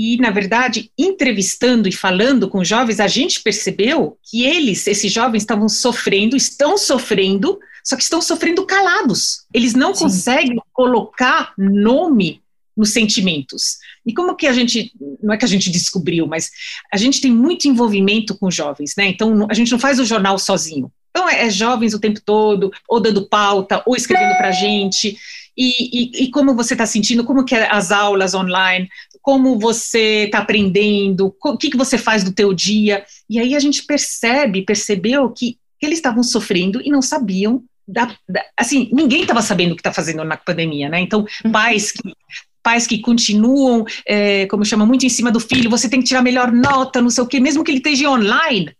e, 0.00 0.16
na 0.16 0.30
verdade, 0.30 0.90
entrevistando 0.96 1.86
e 1.86 1.92
falando 1.92 2.48
com 2.48 2.64
jovens, 2.64 3.00
a 3.00 3.06
gente 3.06 3.42
percebeu 3.42 4.16
que 4.24 4.44
eles, 4.44 4.86
esses 4.86 5.12
jovens, 5.12 5.42
estavam 5.42 5.68
sofrendo, 5.68 6.34
estão 6.34 6.78
sofrendo, 6.78 7.58
só 7.84 7.96
que 7.96 8.02
estão 8.02 8.22
sofrendo 8.22 8.64
calados. 8.64 9.44
Eles 9.52 9.74
não 9.74 9.94
Sim. 9.94 10.04
conseguem 10.04 10.62
colocar 10.72 11.52
nome 11.58 12.40
nos 12.74 12.94
sentimentos. 12.94 13.76
E 14.06 14.14
como 14.14 14.34
que 14.34 14.46
a 14.46 14.54
gente, 14.54 14.90
não 15.22 15.34
é 15.34 15.36
que 15.36 15.44
a 15.44 15.48
gente 15.48 15.68
descobriu, 15.68 16.26
mas 16.26 16.50
a 16.90 16.96
gente 16.96 17.20
tem 17.20 17.30
muito 17.30 17.68
envolvimento 17.68 18.34
com 18.38 18.50
jovens, 18.50 18.94
né? 18.96 19.06
Então 19.06 19.46
a 19.50 19.54
gente 19.54 19.70
não 19.70 19.78
faz 19.78 20.00
o 20.00 20.04
jornal 20.06 20.38
sozinho. 20.38 20.90
Então 21.10 21.28
é, 21.28 21.46
é 21.46 21.50
jovens 21.50 21.92
o 21.92 22.00
tempo 22.00 22.22
todo, 22.24 22.72
ou 22.88 23.00
dando 23.00 23.28
pauta, 23.28 23.82
ou 23.84 23.94
escrevendo 23.94 24.38
para 24.38 24.48
a 24.48 24.52
gente. 24.52 25.18
E, 25.56 26.22
e, 26.22 26.24
e, 26.24 26.30
como 26.30 26.54
você 26.54 26.72
está 26.72 26.86
sentindo, 26.86 27.22
como 27.22 27.44
que 27.44 27.54
é 27.54 27.70
as 27.70 27.92
aulas 27.92 28.32
online, 28.32 28.88
como 29.22 29.58
você 29.58 30.24
está 30.24 30.38
aprendendo, 30.38 31.34
o 31.44 31.56
que, 31.56 31.70
que 31.70 31.76
você 31.76 31.98
faz 31.98 32.24
do 32.24 32.32
teu 32.32 32.52
dia. 32.52 33.04
E 33.28 33.38
aí 33.38 33.54
a 33.54 33.58
gente 33.60 33.84
percebe, 33.84 34.62
percebeu 34.62 35.30
que, 35.30 35.58
eles 35.80 35.96
estavam 35.96 36.22
sofrendo 36.22 36.82
e 36.84 36.90
não 36.90 37.00
sabiam 37.00 37.64
da, 37.88 38.14
da, 38.28 38.44
assim, 38.54 38.90
ninguém 38.92 39.22
estava 39.22 39.40
sabendo 39.40 39.72
o 39.72 39.74
que 39.74 39.80
está 39.80 39.90
fazendo 39.90 40.22
na 40.24 40.36
pandemia, 40.36 40.90
né? 40.90 41.00
Então, 41.00 41.24
uhum. 41.42 41.50
pais 41.50 41.90
que 41.90 42.14
pais 42.62 42.86
que 42.86 42.98
continuam, 42.98 43.86
é, 44.06 44.44
como 44.44 44.62
chama, 44.66 44.84
muito 44.84 45.06
em 45.06 45.08
cima 45.08 45.32
do 45.32 45.40
filho, 45.40 45.70
você 45.70 45.88
tem 45.88 46.00
que 46.00 46.06
tirar 46.06 46.20
a 46.20 46.22
melhor 46.22 46.52
nota, 46.52 47.00
não 47.00 47.08
sei 47.08 47.24
o 47.24 47.26
quê, 47.26 47.40
mesmo 47.40 47.64
que 47.64 47.70
ele 47.70 47.78
esteja 47.78 48.10
online, 48.10 48.70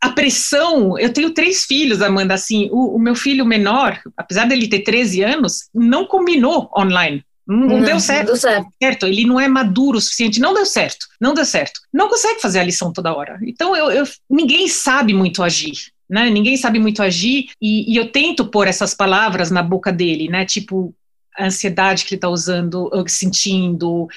a 0.00 0.10
pressão, 0.10 0.98
eu 0.98 1.12
tenho 1.12 1.30
três 1.30 1.64
filhos, 1.64 2.02
Amanda, 2.02 2.34
assim, 2.34 2.68
o, 2.72 2.96
o, 2.96 2.98
meu 2.98 3.14
filho 3.14 3.46
menor, 3.46 4.00
apesar 4.16 4.46
dele 4.46 4.68
ter 4.68 4.80
13 4.80 5.22
anos, 5.22 5.68
não 5.72 6.04
combinou 6.04 6.70
online. 6.76 7.24
Não, 7.46 7.66
não, 7.66 7.82
deu, 7.82 7.98
certo, 7.98 8.20
não 8.20 8.26
deu 8.26 8.36
certo. 8.36 8.68
certo. 8.80 9.06
Ele 9.06 9.24
não 9.24 9.40
é 9.40 9.48
maduro 9.48 9.98
o 9.98 10.00
suficiente, 10.00 10.40
não 10.40 10.54
deu 10.54 10.64
certo, 10.64 11.06
não 11.20 11.34
deu 11.34 11.44
certo. 11.44 11.80
Não 11.92 12.08
consegue 12.08 12.40
fazer 12.40 12.60
a 12.60 12.64
lição 12.64 12.92
toda 12.92 13.14
hora. 13.14 13.38
Então, 13.42 13.76
eu, 13.76 13.90
eu 13.90 14.04
ninguém 14.30 14.68
sabe 14.68 15.12
muito 15.12 15.42
agir. 15.42 15.92
Né? 16.08 16.28
Ninguém 16.28 16.56
sabe 16.56 16.78
muito 16.78 17.02
agir, 17.02 17.48
e, 17.60 17.90
e 17.90 17.96
eu 17.96 18.12
tento 18.12 18.44
pôr 18.44 18.68
essas 18.68 18.92
palavras 18.92 19.50
na 19.50 19.62
boca 19.62 19.90
dele, 19.90 20.28
né? 20.28 20.44
Tipo, 20.44 20.94
a 21.38 21.46
ansiedade 21.46 22.04
que 22.04 22.14
ele 22.14 22.18
está 22.18 22.28
usando, 22.28 22.90
sentindo, 23.08 24.08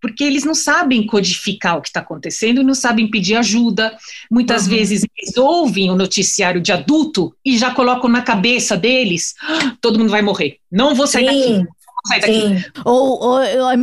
porque 0.00 0.24
eles 0.24 0.44
não 0.44 0.54
sabem 0.54 1.06
codificar 1.06 1.76
o 1.76 1.82
que 1.82 1.88
está 1.88 2.00
acontecendo 2.00 2.60
e 2.60 2.64
não 2.64 2.74
sabem 2.74 3.10
pedir 3.10 3.34
ajuda. 3.34 3.96
Muitas 4.30 4.64
uhum. 4.64 4.70
vezes 4.70 5.04
eles 5.16 5.36
ouvem 5.36 5.90
o 5.90 5.96
noticiário 5.96 6.60
de 6.60 6.72
adulto 6.72 7.34
e 7.44 7.58
já 7.58 7.72
colocam 7.72 8.08
na 8.08 8.22
cabeça 8.22 8.76
deles: 8.76 9.34
ah, 9.42 9.76
todo 9.80 9.98
mundo 9.98 10.10
vai 10.10 10.22
morrer, 10.22 10.58
não 10.70 10.94
vou 10.94 11.06
sair 11.06 11.28
Sim. 11.28 11.58
daqui. 11.58 11.68
Ou, 12.84 13.22
ou, 13.22 13.36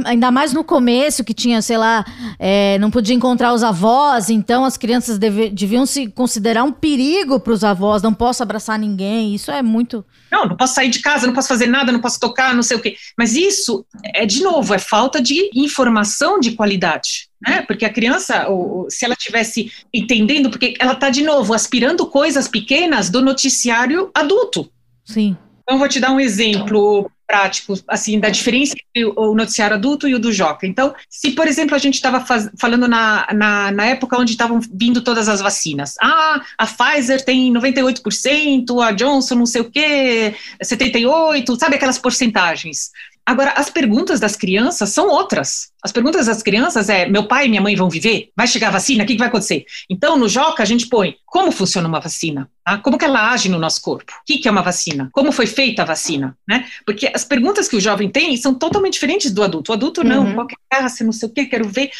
ainda 0.05 0.31
mais 0.31 0.53
no 0.53 0.63
começo, 0.63 1.23
que 1.23 1.33
tinha, 1.33 1.61
sei 1.61 1.77
lá, 1.77 2.05
é, 2.39 2.77
não 2.79 2.89
podia 2.89 3.15
encontrar 3.15 3.53
os 3.53 3.63
avós, 3.63 4.29
então 4.29 4.65
as 4.65 4.77
crianças 4.77 5.17
deve, 5.17 5.49
deviam 5.49 5.85
se 5.85 6.07
considerar 6.07 6.63
um 6.63 6.71
perigo 6.71 7.39
para 7.39 7.53
os 7.53 7.63
avós, 7.63 8.01
não 8.01 8.13
posso 8.13 8.41
abraçar 8.41 8.79
ninguém, 8.79 9.35
isso 9.35 9.51
é 9.51 9.61
muito. 9.61 10.03
Não, 10.31 10.45
não 10.45 10.57
posso 10.57 10.73
sair 10.73 10.89
de 10.89 10.99
casa, 10.99 11.27
não 11.27 11.33
posso 11.33 11.47
fazer 11.47 11.67
nada, 11.67 11.91
não 11.91 12.01
posso 12.01 12.19
tocar, 12.19 12.53
não 12.53 12.63
sei 12.63 12.77
o 12.77 12.81
quê. 12.81 12.95
Mas 13.17 13.35
isso, 13.35 13.85
é 14.13 14.25
de 14.25 14.41
novo, 14.41 14.73
é 14.73 14.79
falta 14.79 15.21
de 15.21 15.49
informação 15.55 16.39
de 16.39 16.51
qualidade. 16.51 17.29
Né? 17.41 17.61
Porque 17.61 17.85
a 17.85 17.93
criança, 17.93 18.47
se 18.89 19.05
ela 19.05 19.15
tivesse 19.15 19.71
entendendo, 19.93 20.49
porque 20.49 20.73
ela 20.79 20.93
está 20.93 21.09
de 21.09 21.23
novo 21.23 21.53
aspirando 21.53 22.05
coisas 22.07 22.47
pequenas 22.47 23.09
do 23.09 23.21
noticiário 23.21 24.09
adulto. 24.13 24.69
Sim. 25.05 25.37
Então, 25.67 25.77
vou 25.77 25.89
te 25.89 25.99
dar 25.99 26.11
um 26.11 26.19
exemplo 26.19 27.11
prático, 27.27 27.73
assim, 27.89 28.21
da 28.21 28.29
diferença 28.29 28.73
entre 28.73 29.11
o 29.17 29.35
noticiário 29.35 29.75
adulto 29.75 30.07
e 30.07 30.15
o 30.15 30.19
do 30.19 30.31
Joca. 30.31 30.65
Então, 30.65 30.95
se, 31.09 31.31
por 31.31 31.45
exemplo, 31.45 31.75
a 31.75 31.77
gente 31.77 31.95
estava 31.95 32.25
falando 32.57 32.87
na, 32.87 33.27
na, 33.33 33.69
na, 33.69 33.85
época 33.85 34.17
onde 34.17 34.31
estavam 34.31 34.61
vindo 34.73 35.01
todas 35.01 35.27
as 35.27 35.41
vacinas. 35.41 35.95
Ah, 36.01 36.41
a 36.57 36.65
Pfizer 36.65 37.21
tem 37.25 37.51
98%, 37.53 38.81
a 38.81 38.93
Johnson 38.93 39.35
não 39.35 39.45
sei 39.45 39.59
o 39.59 39.69
quê, 39.69 40.33
78%, 40.63 41.59
sabe 41.59 41.75
aquelas 41.75 41.97
porcentagens. 41.97 42.91
Agora, 43.27 43.51
as 43.57 43.69
perguntas 43.69 44.21
das 44.21 44.37
crianças 44.37 44.87
são 44.91 45.09
outras. 45.09 45.73
As 45.83 45.91
perguntas 45.91 46.27
das 46.27 46.41
crianças 46.41 46.87
é: 46.87 47.09
meu 47.09 47.27
pai 47.27 47.45
e 47.45 47.49
minha 47.49 47.61
mãe 47.61 47.75
vão 47.75 47.89
viver? 47.89 48.29
Vai 48.33 48.47
chegar 48.47 48.69
a 48.69 48.71
vacina? 48.71 49.03
O 49.03 49.05
que, 49.05 49.17
vai 49.17 49.27
acontecer? 49.27 49.65
Então, 49.89 50.17
no 50.17 50.29
Joca, 50.29 50.63
a 50.63 50.65
gente 50.65 50.87
põe 50.87 51.17
como 51.25 51.51
funciona 51.51 51.89
uma 51.89 51.99
vacina, 51.99 52.49
tá? 52.63 52.77
como 52.77 52.97
que 52.97 53.03
ela 53.03 53.29
age 53.33 53.49
no 53.49 53.59
nosso 53.59 53.81
corpo, 53.81 54.13
o 54.13 54.25
que, 54.25 54.37
que 54.37 54.47
é 54.47 54.51
uma 54.51 54.61
vacina, 54.61 55.09
como 55.11 55.33
foi 55.33 55.45
feita 55.45 55.81
a 55.81 55.85
vacina, 55.85 56.37
né? 56.47 56.65
Porque 56.85 57.11
as 57.13 57.25
perguntas 57.25 57.67
que 57.67 57.75
o 57.75 57.81
jovem 57.81 58.09
tem 58.09 58.37
são 58.37 58.53
totalmente 58.53 58.93
diferentes 58.93 59.29
do 59.29 59.43
adulto. 59.43 59.71
O 59.71 59.75
adulto, 59.75 60.05
não, 60.05 60.23
uhum. 60.23 60.33
qualquer 60.35 60.55
raça, 60.71 61.03
não 61.03 61.11
sei 61.11 61.27
o 61.27 61.31
que, 61.33 61.47
quero 61.47 61.67
ver. 61.67 61.91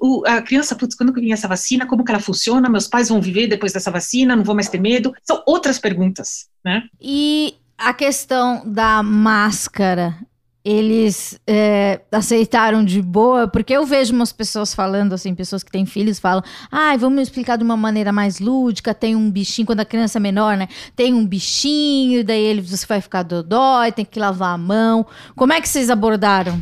O, 0.00 0.22
a 0.26 0.40
criança, 0.40 0.74
putz, 0.74 0.94
quando 0.94 1.12
que 1.12 1.20
vem 1.20 1.34
essa 1.34 1.46
vacina, 1.46 1.84
como 1.84 2.02
que 2.02 2.10
ela 2.10 2.20
funciona, 2.20 2.70
meus 2.70 2.86
pais 2.86 3.10
vão 3.10 3.20
viver 3.20 3.48
depois 3.48 3.72
dessa 3.72 3.90
vacina, 3.90 4.34
não 4.34 4.44
vou 4.44 4.54
mais 4.54 4.70
ter 4.70 4.80
medo. 4.80 5.14
São 5.22 5.42
outras 5.46 5.78
perguntas, 5.78 6.48
né? 6.64 6.84
E 6.98 7.54
a 7.76 7.92
questão 7.92 8.62
da 8.64 9.02
máscara 9.02 10.16
eles 10.64 11.38
é, 11.46 12.00
aceitaram 12.10 12.82
de 12.82 13.02
boa, 13.02 13.46
porque 13.46 13.74
eu 13.74 13.84
vejo 13.84 14.14
umas 14.14 14.32
pessoas 14.32 14.74
falando, 14.74 15.12
assim, 15.12 15.34
pessoas 15.34 15.62
que 15.62 15.70
têm 15.70 15.84
filhos 15.84 16.18
falam, 16.18 16.42
ai, 16.72 16.94
ah, 16.94 16.96
vamos 16.96 17.20
explicar 17.20 17.58
de 17.58 17.64
uma 17.64 17.76
maneira 17.76 18.10
mais 18.10 18.40
lúdica, 18.40 18.94
tem 18.94 19.14
um 19.14 19.30
bichinho, 19.30 19.66
quando 19.66 19.80
a 19.80 19.84
criança 19.84 20.18
é 20.18 20.20
menor, 20.20 20.56
né, 20.56 20.66
tem 20.96 21.12
um 21.12 21.26
bichinho, 21.26 22.24
daí 22.24 22.40
ele, 22.40 22.62
você 22.62 22.86
vai 22.86 23.02
ficar 23.02 23.22
dodói, 23.22 23.92
tem 23.92 24.06
que 24.06 24.18
lavar 24.18 24.54
a 24.54 24.58
mão. 24.58 25.06
Como 25.36 25.52
é 25.52 25.60
que 25.60 25.68
vocês 25.68 25.90
abordaram? 25.90 26.58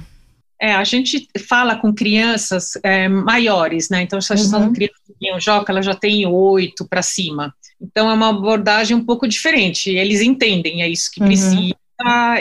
É, 0.61 0.75
a 0.75 0.85
gente 0.85 1.29
fala 1.49 1.77
com 1.77 1.95
crianças 1.95 2.73
é, 2.83 3.09
maiores, 3.09 3.89
né, 3.89 4.03
então 4.03 4.21
se 4.21 4.33
a 4.33 4.37
gente 4.37 4.53
uhum. 4.53 4.73
criança 4.73 4.95
em 5.21 5.41
Joca, 5.41 5.71
ela 5.71 5.83
já 5.83 5.95
tem 5.95 6.27
oito 6.27 6.85
para 6.89 7.03
cima, 7.03 7.55
então 7.81 8.11
é 8.11 8.15
uma 8.15 8.31
abordagem 8.31 8.97
um 8.97 9.05
pouco 9.05 9.29
diferente, 9.29 9.91
eles 9.91 10.21
entendem, 10.21 10.83
é 10.83 10.89
isso 10.89 11.11
que 11.13 11.21
uhum. 11.21 11.27
precisa, 11.27 11.75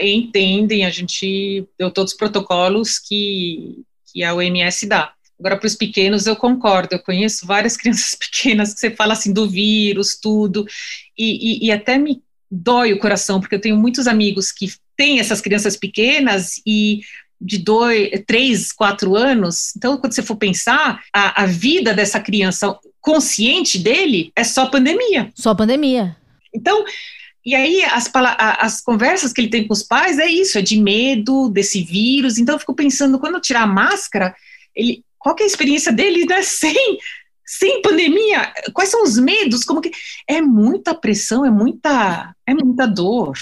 entendem, 0.01 0.85
a 0.85 0.89
gente 0.89 1.67
deu 1.77 1.91
todos 1.91 2.13
os 2.13 2.17
protocolos 2.17 2.99
que, 2.99 3.83
que 4.11 4.23
a 4.23 4.33
OMS 4.33 4.87
dá. 4.87 5.13
Agora, 5.39 5.57
para 5.57 5.67
os 5.67 5.75
pequenos, 5.75 6.27
eu 6.27 6.35
concordo, 6.35 6.93
eu 6.93 6.99
conheço 6.99 7.45
várias 7.47 7.75
crianças 7.77 8.15
pequenas 8.15 8.73
que 8.73 8.79
você 8.79 8.91
fala 8.91 9.13
assim 9.13 9.33
do 9.33 9.49
vírus, 9.49 10.17
tudo, 10.21 10.65
e, 11.17 11.65
e, 11.65 11.67
e 11.67 11.71
até 11.71 11.97
me 11.97 12.21
dói 12.49 12.93
o 12.93 12.99
coração, 12.99 13.39
porque 13.39 13.55
eu 13.55 13.61
tenho 13.61 13.77
muitos 13.77 14.07
amigos 14.07 14.51
que 14.51 14.71
têm 14.95 15.19
essas 15.19 15.41
crianças 15.41 15.75
pequenas 15.75 16.61
e 16.65 17.01
de 17.39 17.57
dois, 17.57 18.11
três, 18.27 18.71
quatro 18.71 19.15
anos. 19.15 19.73
Então, 19.75 19.97
quando 19.97 20.13
você 20.13 20.21
for 20.21 20.35
pensar, 20.35 21.01
a, 21.11 21.43
a 21.43 21.45
vida 21.47 21.93
dessa 21.93 22.19
criança 22.19 22.77
consciente 22.99 23.79
dele 23.79 24.31
é 24.35 24.43
só 24.43 24.67
pandemia. 24.67 25.31
Só 25.33 25.55
pandemia. 25.55 26.15
Então, 26.53 26.85
e 27.43 27.55
aí, 27.55 27.83
as, 27.85 28.09
as 28.59 28.81
conversas 28.81 29.33
que 29.33 29.41
ele 29.41 29.49
tem 29.49 29.67
com 29.67 29.73
os 29.73 29.81
pais 29.81 30.19
é 30.19 30.27
isso, 30.27 30.59
é 30.59 30.61
de 30.61 30.79
medo 30.79 31.49
desse 31.49 31.81
vírus. 31.81 32.37
Então, 32.37 32.55
eu 32.55 32.59
fico 32.59 32.75
pensando, 32.75 33.19
quando 33.19 33.35
eu 33.35 33.41
tirar 33.41 33.63
a 33.63 33.67
máscara, 33.67 34.35
ele, 34.75 35.03
qual 35.17 35.35
é 35.39 35.43
a 35.43 35.47
experiência 35.47 35.91
dele 35.91 36.25
né, 36.25 36.41
sem, 36.43 36.97
sem 37.43 37.81
pandemia? 37.81 38.53
Quais 38.73 38.89
são 38.89 39.03
os 39.03 39.17
medos? 39.17 39.63
Como 39.63 39.81
que 39.81 39.91
é 40.27 40.39
muita 40.39 40.93
pressão, 40.93 41.43
é 41.43 41.49
muita, 41.49 42.35
é 42.45 42.53
muita 42.53 42.85
dor. 42.85 43.37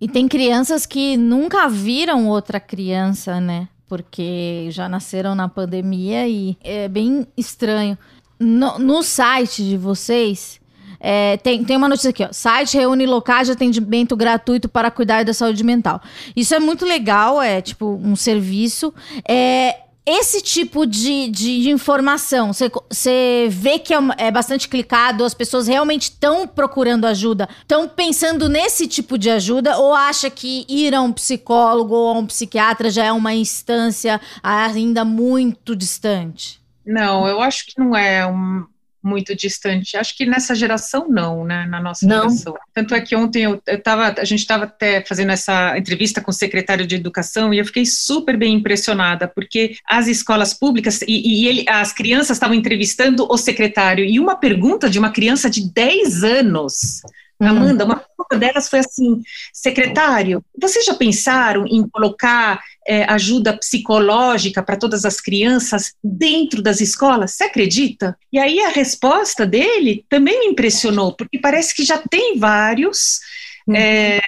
E 0.00 0.08
tem 0.08 0.26
crianças 0.26 0.86
que 0.86 1.16
nunca 1.16 1.68
viram 1.68 2.28
outra 2.28 2.58
criança, 2.58 3.40
né? 3.40 3.68
Porque 3.86 4.68
já 4.70 4.88
nasceram 4.88 5.34
na 5.34 5.48
pandemia 5.48 6.26
e 6.26 6.56
é 6.62 6.88
bem 6.88 7.26
estranho. 7.36 7.96
No, 8.40 8.78
no 8.78 9.02
site 9.02 9.62
de 9.62 9.76
vocês, 9.76 10.60
é, 11.06 11.36
tem, 11.36 11.62
tem 11.62 11.76
uma 11.76 11.86
notícia 11.86 12.08
aqui, 12.08 12.24
ó. 12.24 12.28
Site 12.32 12.78
reúne 12.78 13.04
locais 13.04 13.46
de 13.46 13.52
atendimento 13.52 14.16
gratuito 14.16 14.70
para 14.70 14.90
cuidar 14.90 15.22
da 15.22 15.34
saúde 15.34 15.62
mental. 15.62 16.00
Isso 16.34 16.54
é 16.54 16.58
muito 16.58 16.86
legal, 16.86 17.42
é 17.42 17.60
tipo 17.60 18.00
um 18.02 18.16
serviço. 18.16 18.92
É, 19.28 19.80
esse 20.06 20.40
tipo 20.40 20.86
de, 20.86 21.28
de 21.28 21.68
informação, 21.68 22.52
você 22.52 23.48
vê 23.50 23.78
que 23.78 23.92
é, 23.92 23.98
é, 24.16 24.30
bastante 24.30 24.66
clicado, 24.66 25.24
as 25.24 25.34
pessoas 25.34 25.68
realmente 25.68 26.04
estão 26.04 26.46
procurando 26.46 27.06
ajuda, 27.06 27.50
estão 27.60 27.86
pensando 27.86 28.48
nesse 28.48 28.86
tipo 28.86 29.18
de 29.18 29.28
ajuda, 29.28 29.76
ou 29.76 29.92
acha 29.92 30.30
que 30.30 30.64
ir 30.70 30.94
a 30.94 31.02
um 31.02 31.12
psicólogo 31.12 31.94
ou 31.94 32.16
a 32.16 32.18
um 32.18 32.26
psiquiatra 32.26 32.88
já 32.88 33.04
é 33.04 33.12
uma 33.12 33.34
instância 33.34 34.18
ainda 34.42 35.04
muito 35.04 35.76
distante? 35.76 36.62
Não, 36.86 37.28
eu 37.28 37.42
acho 37.42 37.66
que 37.66 37.78
não 37.78 37.94
é 37.94 38.26
um, 38.26 38.64
muito 39.04 39.36
distante. 39.36 39.96
Acho 39.96 40.16
que 40.16 40.24
nessa 40.24 40.54
geração 40.54 41.08
não, 41.08 41.44
né? 41.44 41.66
Na 41.66 41.80
nossa 41.80 42.06
não. 42.06 42.30
geração. 42.30 42.54
Tanto 42.72 42.94
é 42.94 43.00
que 43.00 43.14
ontem 43.14 43.42
eu, 43.42 43.62
eu 43.66 43.80
tava, 43.80 44.14
a 44.18 44.24
gente 44.24 44.40
estava 44.40 44.64
até 44.64 45.04
fazendo 45.04 45.30
essa 45.30 45.76
entrevista 45.76 46.20
com 46.20 46.30
o 46.30 46.34
secretário 46.34 46.86
de 46.86 46.94
Educação 46.94 47.52
e 47.52 47.58
eu 47.58 47.64
fiquei 47.64 47.84
super 47.84 48.36
bem 48.36 48.54
impressionada, 48.54 49.28
porque 49.28 49.76
as 49.86 50.06
escolas 50.06 50.54
públicas 50.54 51.02
e, 51.02 51.42
e 51.42 51.46
ele, 51.46 51.64
as 51.68 51.92
crianças 51.92 52.36
estavam 52.36 52.56
entrevistando 52.56 53.26
o 53.30 53.36
secretário 53.36 54.04
e 54.04 54.18
uma 54.18 54.36
pergunta 54.36 54.88
de 54.88 54.98
uma 54.98 55.10
criança 55.10 55.50
de 55.50 55.70
10 55.70 56.24
anos 56.24 57.02
Hum. 57.40 57.46
Amanda, 57.46 57.84
uma 57.84 58.04
delas 58.38 58.68
foi 58.68 58.80
assim: 58.80 59.22
secretário, 59.52 60.44
vocês 60.60 60.84
já 60.84 60.94
pensaram 60.94 61.66
em 61.66 61.86
colocar 61.88 62.60
é, 62.86 63.04
ajuda 63.04 63.56
psicológica 63.56 64.62
para 64.62 64.76
todas 64.76 65.04
as 65.04 65.20
crianças 65.20 65.94
dentro 66.02 66.62
das 66.62 66.80
escolas? 66.80 67.32
Você 67.32 67.44
acredita? 67.44 68.16
E 68.32 68.38
aí 68.38 68.60
a 68.60 68.68
resposta 68.68 69.46
dele 69.46 70.04
também 70.08 70.40
me 70.40 70.46
impressionou, 70.46 71.12
porque 71.12 71.38
parece 71.38 71.74
que 71.74 71.84
já 71.84 71.98
tem 71.98 72.38
vários. 72.38 73.20
Uhum. 73.66 73.76
É, 73.76 74.20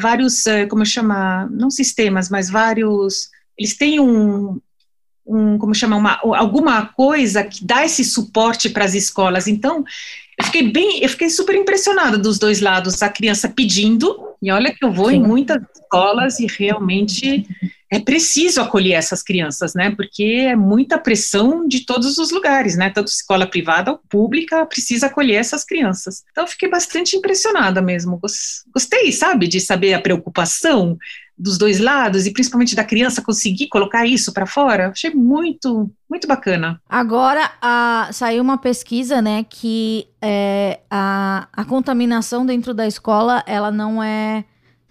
vários, 0.00 0.46
é, 0.46 0.66
como 0.66 0.84
chama, 0.84 1.48
não 1.52 1.70
sistemas, 1.70 2.28
mas 2.28 2.50
vários 2.50 3.30
eles 3.58 3.76
têm 3.76 3.98
um, 3.98 4.60
um 5.26 5.58
como 5.58 5.74
chama, 5.74 5.96
uma, 5.96 6.20
alguma 6.36 6.86
coisa 6.86 7.42
que 7.42 7.64
dá 7.64 7.84
esse 7.84 8.04
suporte 8.04 8.68
para 8.68 8.84
as 8.84 8.94
escolas. 8.94 9.48
Então, 9.48 9.84
eu 10.38 10.44
fiquei 10.44 10.70
bem, 10.70 11.02
eu 11.02 11.08
fiquei 11.08 11.30
super 11.30 11.54
impressionada 11.54 12.18
dos 12.18 12.38
dois 12.38 12.60
lados, 12.60 13.02
a 13.02 13.08
criança 13.08 13.48
pedindo, 13.48 14.35
e 14.42 14.50
olha 14.50 14.74
que 14.74 14.84
eu 14.84 14.92
vou 14.92 15.10
Sim. 15.10 15.16
em 15.16 15.22
muitas 15.22 15.62
escolas 15.74 16.38
e 16.40 16.46
realmente 16.46 17.46
é 17.90 18.00
preciso 18.00 18.60
acolher 18.60 18.94
essas 18.94 19.22
crianças, 19.22 19.74
né? 19.74 19.90
Porque 19.94 20.48
é 20.48 20.56
muita 20.56 20.98
pressão 20.98 21.66
de 21.68 21.86
todos 21.86 22.18
os 22.18 22.30
lugares, 22.32 22.76
né? 22.76 22.90
Tanto 22.90 23.08
escola 23.08 23.46
privada 23.46 23.92
ou 23.92 24.00
pública 24.08 24.66
precisa 24.66 25.06
acolher 25.06 25.36
essas 25.36 25.64
crianças. 25.64 26.24
Então, 26.30 26.44
eu 26.44 26.48
fiquei 26.48 26.68
bastante 26.68 27.16
impressionada 27.16 27.80
mesmo. 27.80 28.20
Gostei, 28.74 29.12
sabe, 29.12 29.46
de 29.46 29.60
saber 29.60 29.94
a 29.94 30.00
preocupação 30.00 30.98
dos 31.38 31.58
dois 31.58 31.78
lados 31.78 32.26
e 32.26 32.32
principalmente 32.32 32.74
da 32.74 32.82
criança 32.82 33.22
conseguir 33.22 33.68
colocar 33.68 34.06
isso 34.06 34.32
para 34.32 34.46
fora. 34.46 34.88
Achei 34.88 35.10
muito, 35.10 35.90
muito 36.08 36.26
bacana. 36.26 36.80
Agora, 36.88 37.52
a, 37.60 38.08
saiu 38.12 38.42
uma 38.42 38.56
pesquisa, 38.56 39.20
né, 39.20 39.44
que 39.48 40.08
é, 40.20 40.80
a, 40.90 41.46
a 41.52 41.64
contaminação 41.64 42.46
dentro 42.46 42.72
da 42.72 42.86
escola, 42.86 43.44
ela 43.46 43.70
não 43.70 44.02
é 44.02 44.35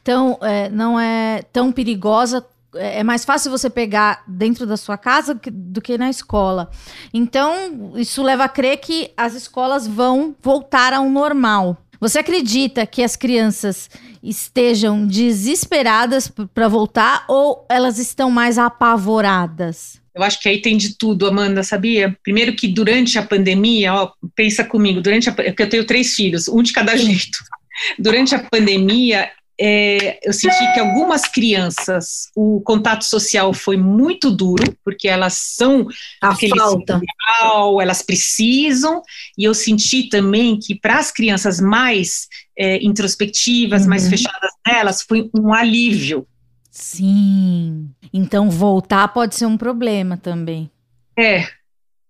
tão, 0.06 0.38
é, 0.42 0.70
não 0.70 0.98
é 0.98 1.42
tão 1.52 1.72
perigosa 1.72 2.46
é, 2.76 3.00
é 3.00 3.04
mais 3.04 3.26
fácil 3.26 3.50
você 3.50 3.70
pegar 3.70 4.24
dentro 4.28 4.66
da 4.66 4.78
sua 4.78 4.98
casa 4.98 5.40
do 5.52 5.82
que 5.82 5.98
na 5.98 6.10
escola. 6.10 6.70
Então, 7.14 7.94
isso 7.96 8.22
leva 8.22 8.44
a 8.46 8.50
crer 8.50 8.78
que 8.78 9.12
as 9.18 9.34
escolas 9.34 9.88
vão 9.88 10.36
voltar 10.42 10.94
ao 10.94 11.10
normal. 11.10 11.78
Você 12.00 12.20
acredita 12.20 12.86
que 12.86 13.02
as 13.02 13.16
crianças 13.16 13.90
estejam 14.22 15.08
desesperadas 15.08 16.32
para 16.54 16.68
voltar 16.68 17.26
ou 17.28 17.66
elas 17.70 17.98
estão 17.98 18.30
mais 18.30 18.58
apavoradas? 18.58 20.00
Eu 20.14 20.24
acho 20.24 20.40
que 20.40 20.48
aí 20.48 20.62
tem 20.62 20.78
de 20.78 20.98
tudo, 20.98 21.28
Amanda, 21.28 21.64
sabia? 21.64 22.16
Primeiro 22.24 22.56
que 22.56 22.68
durante 22.68 23.18
a 23.18 23.24
pandemia, 23.24 23.94
ó, 23.94 24.12
pensa 24.36 24.64
comigo, 24.64 25.02
durante 25.02 25.30
a, 25.30 25.32
porque 25.34 25.64
eu 25.64 25.70
tenho 25.70 25.86
três 25.86 26.14
filhos, 26.14 26.48
um 26.48 26.62
de 26.62 26.74
cada 26.74 26.96
jeito. 26.98 27.38
Durante 28.00 28.36
a 28.36 28.40
pandemia, 28.40 29.30
é, 29.60 30.20
eu 30.22 30.34
senti 30.34 30.74
que 30.74 30.80
algumas 30.80 31.28
crianças 31.28 32.30
o 32.36 32.62
contato 32.62 33.06
social 33.06 33.54
foi 33.54 33.78
muito 33.78 34.30
duro, 34.30 34.76
porque 34.84 35.08
elas 35.08 35.34
são 35.34 35.88
a 36.22 36.36
falta, 36.36 37.00
social, 37.00 37.82
elas 37.82 38.02
precisam, 38.02 39.02
e 39.38 39.46
eu 39.46 39.54
senti 39.54 40.10
também 40.10 40.60
que 40.60 40.76
para 40.76 41.00
as 41.00 41.12
crianças 41.12 41.60
mais 41.60 42.28
é, 42.58 42.84
introspectivas, 42.84 43.84
uhum. 43.84 43.90
mais 43.90 44.10
fechadas 44.10 44.52
nelas, 44.68 45.02
foi 45.02 45.30
um 45.34 45.54
alívio. 45.54 46.28
Sim. 46.70 47.90
Então 48.12 48.50
voltar 48.50 49.08
pode 49.10 49.36
ser 49.36 49.46
um 49.46 49.58
problema 49.58 50.18
também. 50.18 50.70
É, 51.18 51.48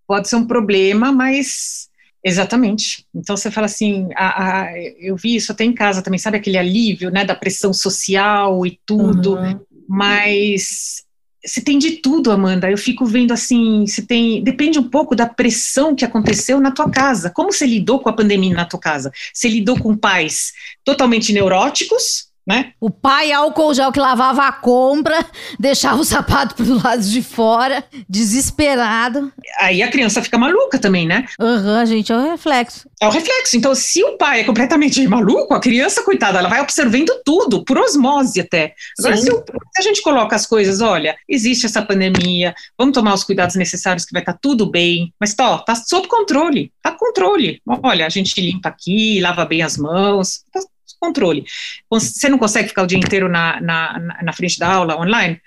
pode 0.07 0.27
ser 0.27 0.37
um 0.37 0.47
problema, 0.47 1.11
mas 1.11 1.89
Exatamente. 2.27 3.05
Então 3.13 3.37
você 3.37 3.51
fala 3.51 3.65
assim, 3.65 4.09
a, 4.15 4.63
a, 4.63 4.79
eu 4.99 5.15
vi 5.15 5.35
isso 5.35 5.51
até 5.51 5.63
em 5.63 5.73
casa 5.73 6.01
também, 6.01 6.17
sabe 6.17 6.37
aquele 6.37 6.57
alívio, 6.57 7.11
né, 7.11 7.23
da 7.23 7.35
pressão 7.35 7.71
social 7.71 8.65
e 8.65 8.79
tudo, 8.83 9.35
uhum. 9.35 9.59
mas 9.87 11.05
você 11.45 11.61
tem 11.61 11.77
de 11.77 11.97
tudo, 11.97 12.31
Amanda. 12.31 12.71
Eu 12.71 12.79
fico 12.79 13.05
vendo 13.05 13.31
assim, 13.31 13.85
você 13.85 14.01
tem, 14.01 14.43
depende 14.43 14.79
um 14.79 14.89
pouco 14.89 15.15
da 15.15 15.27
pressão 15.27 15.95
que 15.95 16.03
aconteceu 16.03 16.59
na 16.59 16.71
tua 16.71 16.89
casa. 16.89 17.29
Como 17.29 17.53
você 17.53 17.67
lidou 17.67 17.99
com 17.99 18.09
a 18.09 18.13
pandemia 18.13 18.55
na 18.55 18.65
tua 18.65 18.79
casa? 18.79 19.11
Você 19.31 19.47
lidou 19.47 19.77
com 19.77 19.95
pais 19.95 20.51
totalmente 20.83 21.31
neuróticos, 21.31 22.29
né? 22.45 22.73
O 22.79 22.89
pai 22.89 23.31
álcool 23.31 23.73
gel 23.73 23.91
que 23.91 23.99
lavava 23.99 24.43
a 24.43 24.51
compra, 24.51 25.25
deixava 25.59 25.99
o 25.99 26.05
sapato 26.05 26.55
pro 26.55 26.81
lado 26.83 27.01
de 27.01 27.21
fora, 27.21 27.83
desesperado. 28.07 29.31
Aí 29.59 29.81
a 29.81 29.89
criança 29.89 30.21
fica 30.21 30.37
maluca 30.37 30.77
também, 30.77 31.07
né? 31.07 31.25
Aham, 31.39 31.79
uhum, 31.79 31.85
gente, 31.85 32.11
é 32.11 32.17
o 32.17 32.31
reflexo. 32.31 32.87
É 33.01 33.07
o 33.07 33.11
reflexo. 33.11 33.57
Então, 33.57 33.73
se 33.73 34.03
o 34.03 34.17
pai 34.17 34.41
é 34.41 34.43
completamente 34.43 35.05
maluco, 35.07 35.53
a 35.53 35.59
criança, 35.59 36.03
coitada, 36.03 36.39
ela 36.39 36.49
vai 36.49 36.61
observando 36.61 37.11
tudo, 37.23 37.63
por 37.65 37.77
osmose 37.77 38.39
até. 38.39 38.73
Agora, 38.99 39.17
se, 39.17 39.31
o, 39.31 39.37
se, 39.37 39.79
a 39.79 39.81
gente 39.81 40.01
coloca 40.01 40.35
as 40.35 40.45
coisas, 40.45 40.81
olha, 40.81 41.15
existe 41.27 41.65
essa 41.65 41.81
pandemia, 41.81 42.53
vamos 42.77 42.93
tomar 42.93 43.13
os 43.13 43.23
cuidados 43.23 43.55
necessários 43.55 44.05
que 44.05 44.13
vai 44.13 44.21
estar 44.21 44.33
tá 44.33 44.39
tudo 44.41 44.69
bem, 44.69 45.13
mas 45.19 45.33
tá, 45.33 45.49
ó, 45.49 45.57
tá 45.57 45.75
sob 45.75 46.07
controle, 46.07 46.71
tá 46.81 46.91
controle. 46.91 47.61
Olha, 47.83 48.05
a 48.05 48.09
gente 48.09 48.39
limpa 48.39 48.69
aqui, 48.69 49.19
lava 49.19 49.45
bem 49.45 49.61
as 49.61 49.77
mãos, 49.77 50.43
tá 50.51 50.59
controle. 50.99 51.45
Você 51.89 52.29
não 52.29 52.37
consegue 52.37 52.69
ficar 52.69 52.83
o 52.83 52.87
dia 52.87 52.97
inteiro 52.97 53.29
na, 53.29 53.59
na, 53.61 54.17
na 54.23 54.33
frente 54.33 54.59
da 54.59 54.71
aula 54.71 54.99
online? 54.99 55.39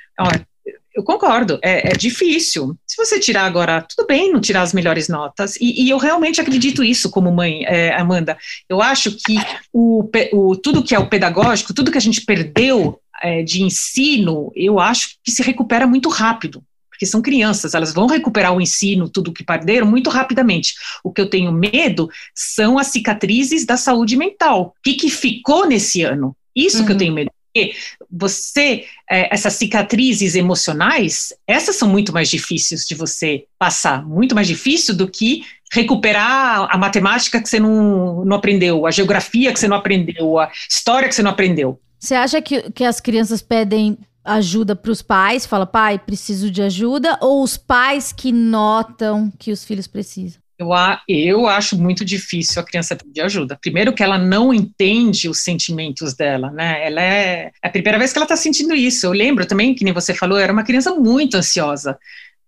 eu 0.99 1.05
concordo, 1.05 1.61
é, 1.63 1.91
é, 1.91 1.93
difícil. 1.93 2.77
Se 2.85 2.97
você 2.97 3.21
tirar 3.21 3.45
agora, 3.45 3.83
tudo 3.83 4.05
bem 4.05 4.33
não 4.33 4.41
tirar 4.41 4.63
as 4.63 4.73
melhores 4.73 5.09
notas, 5.09 5.55
e, 5.61 5.85
e 5.85 5.91
eu 5.91 5.97
realmente 5.97 6.41
acredito 6.41 6.83
isso 6.83 7.09
como 7.09 7.31
mãe, 7.31 7.65
é, 7.65 7.95
Amanda. 7.95 8.37
Eu 8.69 8.83
acho 8.83 9.13
que 9.13 9.37
o, 9.73 10.11
o, 10.33 10.57
tudo 10.57 10.83
que 10.83 10.97
é 10.97 10.99
o 10.99 11.09
pedagógico, 11.09 11.73
tudo 11.73 11.93
que 11.93 11.99
a 11.99 12.01
gente 12.01 12.23
perdeu 12.23 13.01
é, 13.23 13.45
de 13.45 13.63
ensino, 13.63 14.51
eu 14.57 14.81
acho 14.81 15.11
que 15.23 15.31
se 15.31 15.41
recupera 15.41 15.87
muito 15.87 16.09
rápido 16.09 16.65
porque 16.99 17.07
são 17.07 17.23
crianças, 17.23 17.75
elas 17.75 17.95
vão 17.95 18.09
recuperar 18.09 18.53
o 18.53 18.61
ensino, 18.61 19.09
tudo 19.09 19.33
que 19.33 19.45
perderam, 19.45 19.87
muito 19.87 20.11
rapidamente. 20.11 20.75
O 21.05 21.13
que 21.13 21.21
eu 21.21 21.31
tenho 21.31 21.53
medo 21.53 22.11
são 22.35 22.77
as 22.77 22.89
cicatrizes 22.89 23.65
da 23.65 23.77
saúde 23.77 24.17
mental. 24.17 24.75
O 24.77 24.83
que, 24.83 24.95
que 24.95 25.09
ficou 25.09 25.65
nesse 25.65 26.03
ano? 26.03 26.37
Isso 26.57 26.79
uhum. 26.81 26.85
que 26.85 26.91
eu 26.91 26.95
uhum. 26.95 26.99
tenho 26.99 27.15
medo. 27.15 27.31
Porque 27.55 27.77
você, 28.11 28.85
é, 29.09 29.33
essas 29.33 29.53
cicatrizes 29.53 30.35
emocionais, 30.35 31.33
essas 31.47 31.77
são 31.77 31.89
muito 31.89 32.13
mais 32.13 32.29
difíceis 32.29 32.85
de 32.85 32.97
você 32.97 33.45
passar, 33.57 34.05
muito 34.05 34.35
mais 34.35 34.49
difícil 34.49 34.97
do 34.97 35.09
que 35.09 35.45
recuperar 35.73 36.67
a 36.69 36.77
matemática 36.77 37.41
que 37.41 37.49
você 37.49 37.61
não, 37.61 38.25
não 38.25 38.37
aprendeu, 38.37 38.87
a 38.87 38.91
geografia 38.91 39.53
que 39.53 39.61
você 39.61 39.69
não 39.69 39.77
aprendeu, 39.77 40.37
a 40.37 40.51
história 40.69 41.09
que 41.09 41.15
você 41.15 41.23
não 41.23 41.31
aprendeu. 41.31 41.81
Você 42.01 42.15
acha 42.17 42.43
que, 42.43 42.71
que 42.73 42.85
as 42.85 43.01
crianças 43.01 43.41
pedem 43.41 43.99
ajuda 44.25 44.77
para 44.77 44.91
os 44.91 45.03
pais, 45.03 45.47
fala, 45.47 45.67
pai, 45.67 45.99
preciso 45.99 46.51
de 46.51 46.63
ajuda, 46.63 47.19
ou 47.21 47.43
os 47.43 47.57
pais 47.57 48.13
que 48.13 48.33
notam 48.33 49.33
que 49.39 49.51
os 49.53 49.65
filhos 49.65 49.87
precisam? 49.87 50.41
Eu, 50.59 50.71
eu 51.09 51.47
acho 51.47 51.79
muito 51.79 52.05
difícil 52.05 52.61
a 52.61 52.65
criança 52.65 52.97
pedir 52.97 53.21
ajuda. 53.21 53.57
Primeiro 53.61 53.93
que 53.93 54.03
ela 54.03 54.19
não 54.19 54.53
entende 54.53 55.29
os 55.29 55.39
sentimentos 55.39 56.15
dela, 56.15 56.51
né? 56.51 56.85
Ela 56.85 57.01
é, 57.01 57.53
é 57.63 57.69
a 57.69 57.71
primeira 57.71 57.97
vez 57.97 58.13
que 58.13 58.19
ela 58.19 58.25
está 58.25 58.37
sentindo 58.37 58.75
isso. 58.75 59.07
Eu 59.07 59.13
lembro 59.13 59.47
também, 59.47 59.73
que 59.73 59.85
nem 59.85 59.95
você 59.95 60.13
falou, 60.13 60.37
era 60.37 60.53
uma 60.53 60.65
criança 60.65 60.93
muito 60.97 61.37
ansiosa. 61.37 61.97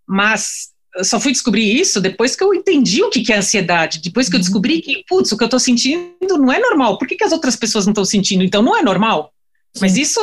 Mas 0.04 0.70
eu 0.96 1.04
só 1.04 1.20
fui 1.20 1.30
descobrir 1.30 1.80
isso 1.80 2.00
depois 2.00 2.34
que 2.34 2.42
eu 2.42 2.52
entendi 2.52 3.00
o 3.00 3.10
que 3.10 3.32
é 3.32 3.36
ansiedade, 3.36 4.00
depois 4.00 4.28
que 4.28 4.34
eu 4.34 4.38
uhum. 4.38 4.42
descobri 4.42 4.82
que, 4.82 5.04
putz, 5.08 5.30
o 5.30 5.36
que 5.36 5.44
eu 5.44 5.46
estou 5.46 5.60
sentindo 5.60 6.36
não 6.36 6.52
é 6.52 6.58
normal. 6.58 6.98
Por 6.98 7.06
que, 7.06 7.14
que 7.14 7.24
as 7.24 7.32
outras 7.32 7.54
pessoas 7.54 7.86
não 7.86 7.92
estão 7.92 8.04
sentindo? 8.04 8.42
Então 8.42 8.60
não 8.60 8.76
é 8.76 8.82
normal. 8.82 9.32
Mas 9.80 9.96
isso 9.96 10.20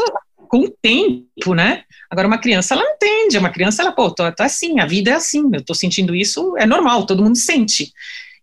com 0.48 0.60
o 0.60 0.70
tempo, 0.70 1.54
né? 1.54 1.84
Agora, 2.10 2.28
uma 2.28 2.38
criança, 2.38 2.74
ela 2.74 2.84
entende, 2.84 3.38
uma 3.38 3.50
criança, 3.50 3.82
ela, 3.82 3.92
pô, 3.92 4.10
tô, 4.10 4.32
tô 4.32 4.44
assim, 4.44 4.80
a 4.80 4.86
vida 4.86 5.12
é 5.12 5.14
assim, 5.14 5.44
eu 5.54 5.64
tô 5.64 5.74
sentindo 5.74 6.16
isso, 6.16 6.56
é 6.58 6.66
normal, 6.66 7.06
todo 7.06 7.24
mundo 7.24 7.38
sente. 7.38 7.92